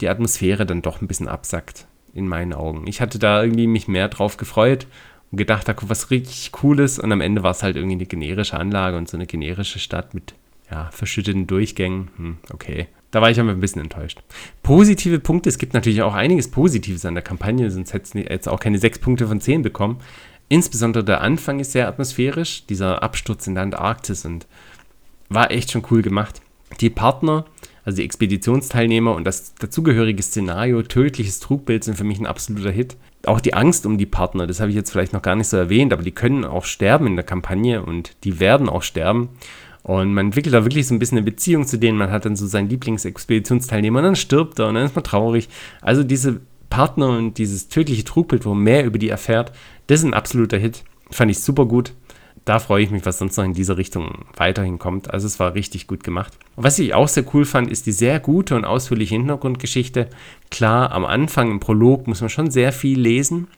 die 0.00 0.08
Atmosphäre 0.08 0.64
dann 0.64 0.82
doch 0.82 1.02
ein 1.02 1.06
bisschen 1.06 1.28
absackt 1.28 1.86
in 2.14 2.26
meinen 2.26 2.54
Augen. 2.54 2.86
Ich 2.86 3.00
hatte 3.00 3.18
da 3.18 3.42
irgendwie 3.42 3.66
mich 3.66 3.88
mehr 3.88 4.08
drauf 4.08 4.36
gefreut 4.36 4.86
und 5.30 5.38
gedacht, 5.38 5.68
da 5.68 5.74
kommt 5.74 5.90
was 5.90 6.10
richtig 6.10 6.52
Cooles 6.52 6.98
und 6.98 7.12
am 7.12 7.20
Ende 7.20 7.42
war 7.42 7.50
es 7.50 7.62
halt 7.62 7.76
irgendwie 7.76 7.96
eine 7.96 8.06
generische 8.06 8.58
Anlage 8.58 8.96
und 8.96 9.08
so 9.08 9.16
eine 9.16 9.26
generische 9.26 9.78
Stadt 9.78 10.14
mit 10.14 10.34
ja, 10.70 10.90
verschütteten 10.90 11.46
Durchgängen. 11.46 12.08
Hm, 12.16 12.38
okay. 12.52 12.88
Da 13.10 13.20
war 13.20 13.30
ich 13.30 13.40
aber 13.40 13.50
ein 13.50 13.60
bisschen 13.60 13.82
enttäuscht. 13.82 14.20
Positive 14.62 15.18
Punkte, 15.18 15.48
es 15.48 15.58
gibt 15.58 15.74
natürlich 15.74 16.02
auch 16.02 16.14
einiges 16.14 16.50
Positives 16.50 17.04
an 17.04 17.14
der 17.14 17.24
Kampagne, 17.24 17.70
sonst 17.70 17.92
hätte 17.92 18.18
es 18.18 18.28
jetzt 18.28 18.48
auch 18.48 18.60
keine 18.60 18.78
sechs 18.78 18.98
Punkte 18.98 19.26
von 19.26 19.40
zehn 19.40 19.62
bekommen. 19.62 19.98
Insbesondere 20.48 21.04
der 21.04 21.20
Anfang 21.20 21.60
ist 21.60 21.72
sehr 21.72 21.88
atmosphärisch, 21.88 22.66
dieser 22.66 23.02
Absturz 23.02 23.46
in 23.46 23.54
der 23.54 23.64
Antarktis 23.64 24.24
und 24.24 24.46
war 25.28 25.50
echt 25.50 25.70
schon 25.70 25.84
cool 25.90 26.02
gemacht. 26.02 26.40
Die 26.80 26.90
Partner, 26.90 27.46
also 27.84 27.96
die 27.96 28.04
Expeditionsteilnehmer 28.04 29.14
und 29.14 29.24
das 29.24 29.54
dazugehörige 29.54 30.22
Szenario, 30.22 30.82
tödliches 30.82 31.40
Trugbild 31.40 31.84
sind 31.84 31.96
für 31.96 32.04
mich 32.04 32.18
ein 32.18 32.26
absoluter 32.26 32.70
Hit. 32.70 32.96
Auch 33.26 33.40
die 33.40 33.54
Angst 33.54 33.86
um 33.86 33.98
die 33.98 34.06
Partner, 34.06 34.46
das 34.46 34.60
habe 34.60 34.70
ich 34.70 34.76
jetzt 34.76 34.90
vielleicht 34.90 35.12
noch 35.12 35.22
gar 35.22 35.36
nicht 35.36 35.48
so 35.48 35.56
erwähnt, 35.56 35.92
aber 35.92 36.02
die 36.02 36.12
können 36.12 36.44
auch 36.44 36.64
sterben 36.64 37.06
in 37.06 37.16
der 37.16 37.24
Kampagne 37.24 37.82
und 37.82 38.16
die 38.24 38.40
werden 38.40 38.68
auch 38.68 38.82
sterben. 38.82 39.30
Und 39.90 40.14
man 40.14 40.26
entwickelt 40.26 40.54
da 40.54 40.64
wirklich 40.64 40.86
so 40.86 40.94
ein 40.94 41.00
bisschen 41.00 41.18
eine 41.18 41.24
Beziehung 41.24 41.66
zu 41.66 41.76
denen. 41.76 41.98
Man 41.98 42.12
hat 42.12 42.24
dann 42.24 42.36
so 42.36 42.46
seinen 42.46 42.68
Lieblingsexpeditionsteilnehmer 42.68 43.98
und 43.98 44.04
dann 44.04 44.14
stirbt 44.14 44.60
er 44.60 44.68
und 44.68 44.76
dann 44.76 44.84
ist 44.84 44.94
man 44.94 45.02
traurig. 45.02 45.48
Also 45.80 46.04
diese 46.04 46.42
Partner 46.68 47.08
und 47.08 47.38
dieses 47.38 47.66
tödliche 47.66 48.04
Trugbild, 48.04 48.44
wo 48.44 48.54
man 48.54 48.62
mehr 48.62 48.84
über 48.84 48.98
die 48.98 49.08
erfährt, 49.08 49.50
das 49.88 49.98
ist 49.98 50.06
ein 50.06 50.14
absoluter 50.14 50.58
Hit. 50.58 50.84
Fand 51.10 51.32
ich 51.32 51.40
super 51.40 51.66
gut. 51.66 51.92
Da 52.44 52.60
freue 52.60 52.84
ich 52.84 52.92
mich, 52.92 53.04
was 53.04 53.18
sonst 53.18 53.36
noch 53.36 53.42
in 53.42 53.52
dieser 53.52 53.78
Richtung 53.78 54.26
weiterhin 54.36 54.78
kommt. 54.78 55.10
Also 55.12 55.26
es 55.26 55.40
war 55.40 55.54
richtig 55.54 55.88
gut 55.88 56.04
gemacht. 56.04 56.38
Und 56.54 56.62
was 56.62 56.78
ich 56.78 56.94
auch 56.94 57.08
sehr 57.08 57.24
cool 57.34 57.44
fand, 57.44 57.68
ist 57.68 57.86
die 57.86 57.92
sehr 57.92 58.20
gute 58.20 58.54
und 58.54 58.64
ausführliche 58.64 59.16
Hintergrundgeschichte. 59.16 60.08
Klar, 60.52 60.92
am 60.92 61.04
Anfang 61.04 61.50
im 61.50 61.58
Prolog 61.58 62.06
muss 62.06 62.20
man 62.20 62.30
schon 62.30 62.52
sehr 62.52 62.70
viel 62.72 63.00
lesen. 63.00 63.48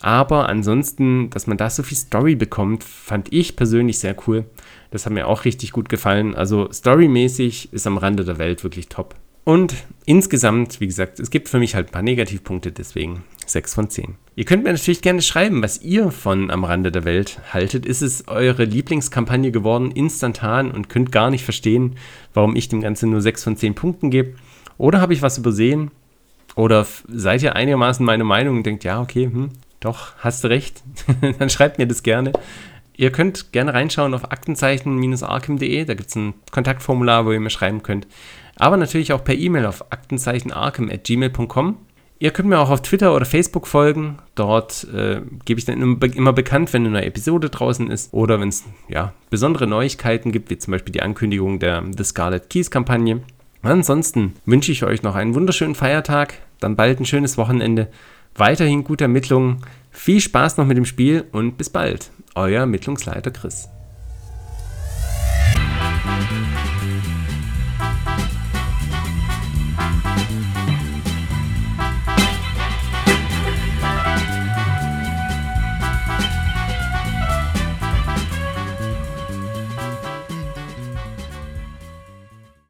Aber 0.00 0.48
ansonsten, 0.48 1.30
dass 1.30 1.46
man 1.46 1.56
da 1.56 1.70
so 1.70 1.82
viel 1.82 1.96
Story 1.96 2.34
bekommt, 2.34 2.84
fand 2.84 3.32
ich 3.32 3.56
persönlich 3.56 3.98
sehr 3.98 4.16
cool. 4.26 4.44
Das 4.90 5.06
hat 5.06 5.12
mir 5.12 5.26
auch 5.26 5.44
richtig 5.44 5.72
gut 5.72 5.88
gefallen. 5.88 6.34
Also 6.34 6.70
storymäßig 6.72 7.72
ist 7.72 7.86
am 7.86 7.98
Rande 7.98 8.24
der 8.24 8.38
Welt 8.38 8.62
wirklich 8.62 8.88
top. 8.88 9.14
Und 9.44 9.74
insgesamt, 10.06 10.80
wie 10.80 10.88
gesagt, 10.88 11.20
es 11.20 11.30
gibt 11.30 11.48
für 11.48 11.60
mich 11.60 11.76
halt 11.76 11.88
ein 11.88 11.92
paar 11.92 12.02
Negativpunkte, 12.02 12.72
deswegen 12.72 13.22
6 13.46 13.74
von 13.74 13.88
10. 13.88 14.16
Ihr 14.34 14.44
könnt 14.44 14.64
mir 14.64 14.72
natürlich 14.72 15.02
gerne 15.02 15.22
schreiben, 15.22 15.62
was 15.62 15.80
ihr 15.82 16.10
von 16.10 16.50
Am 16.50 16.64
Rande 16.64 16.90
der 16.90 17.04
Welt 17.04 17.38
haltet. 17.52 17.86
Ist 17.86 18.02
es 18.02 18.26
eure 18.26 18.64
Lieblingskampagne 18.64 19.52
geworden, 19.52 19.92
instantan 19.92 20.72
und 20.72 20.88
könnt 20.88 21.12
gar 21.12 21.30
nicht 21.30 21.44
verstehen, 21.44 21.94
warum 22.34 22.56
ich 22.56 22.68
dem 22.68 22.80
Ganzen 22.80 23.10
nur 23.10 23.20
6 23.20 23.44
von 23.44 23.56
10 23.56 23.76
Punkten 23.76 24.10
gebe? 24.10 24.34
Oder 24.78 25.00
habe 25.00 25.14
ich 25.14 25.22
was 25.22 25.38
übersehen? 25.38 25.92
Oder 26.56 26.84
seid 27.06 27.42
ihr 27.42 27.54
einigermaßen 27.54 28.04
meine 28.04 28.24
Meinung 28.24 28.56
und 28.56 28.66
denkt, 28.66 28.82
ja, 28.82 29.00
okay, 29.00 29.26
hm, 29.26 29.50
doch, 29.80 30.14
hast 30.18 30.44
du 30.44 30.48
recht. 30.48 30.82
Dann 31.38 31.50
schreibt 31.50 31.78
mir 31.78 31.86
das 31.86 32.02
gerne. 32.02 32.32
Ihr 32.96 33.12
könnt 33.12 33.52
gerne 33.52 33.74
reinschauen 33.74 34.14
auf 34.14 34.30
aktenzeichen-arkham.de. 34.30 35.84
Da 35.84 35.94
gibt 35.94 36.08
es 36.08 36.16
ein 36.16 36.34
Kontaktformular, 36.50 37.26
wo 37.26 37.32
ihr 37.32 37.40
mir 37.40 37.50
schreiben 37.50 37.82
könnt 37.82 38.06
aber 38.56 38.76
natürlich 38.76 39.12
auch 39.12 39.22
per 39.22 39.34
E-Mail 39.34 39.66
auf 39.66 39.92
aktenzeichenarkem.gmail.com. 39.92 41.76
Ihr 42.18 42.30
könnt 42.30 42.48
mir 42.48 42.58
auch 42.58 42.70
auf 42.70 42.80
Twitter 42.80 43.14
oder 43.14 43.26
Facebook 43.26 43.66
folgen. 43.66 44.18
Dort 44.34 44.84
äh, 44.84 45.20
gebe 45.44 45.58
ich 45.58 45.66
dann 45.66 45.98
immer 46.00 46.32
bekannt, 46.32 46.72
wenn 46.72 46.86
eine 46.86 46.92
neue 46.92 47.04
Episode 47.04 47.50
draußen 47.50 47.90
ist 47.90 48.14
oder 48.14 48.40
wenn 48.40 48.48
es 48.48 48.64
ja, 48.88 49.12
besondere 49.28 49.66
Neuigkeiten 49.66 50.32
gibt, 50.32 50.48
wie 50.48 50.56
zum 50.56 50.72
Beispiel 50.72 50.92
die 50.92 51.02
Ankündigung 51.02 51.58
der 51.58 51.84
The 51.96 52.04
Scarlet 52.04 52.48
Keys 52.48 52.70
Kampagne. 52.70 53.20
Ansonsten 53.60 54.32
wünsche 54.46 54.72
ich 54.72 54.82
euch 54.84 55.02
noch 55.02 55.14
einen 55.14 55.34
wunderschönen 55.34 55.74
Feiertag, 55.74 56.34
dann 56.60 56.76
bald 56.76 57.00
ein 57.00 57.04
schönes 57.04 57.36
Wochenende, 57.36 57.88
weiterhin 58.38 58.84
gute 58.84 59.04
Ermittlungen, 59.04 59.62
viel 59.90 60.20
Spaß 60.20 60.56
noch 60.56 60.66
mit 60.66 60.76
dem 60.76 60.84
Spiel 60.84 61.24
und 61.32 61.56
bis 61.58 61.70
bald. 61.70 62.10
Euer 62.34 62.60
Ermittlungsleiter 62.60 63.30
Chris. 63.30 63.68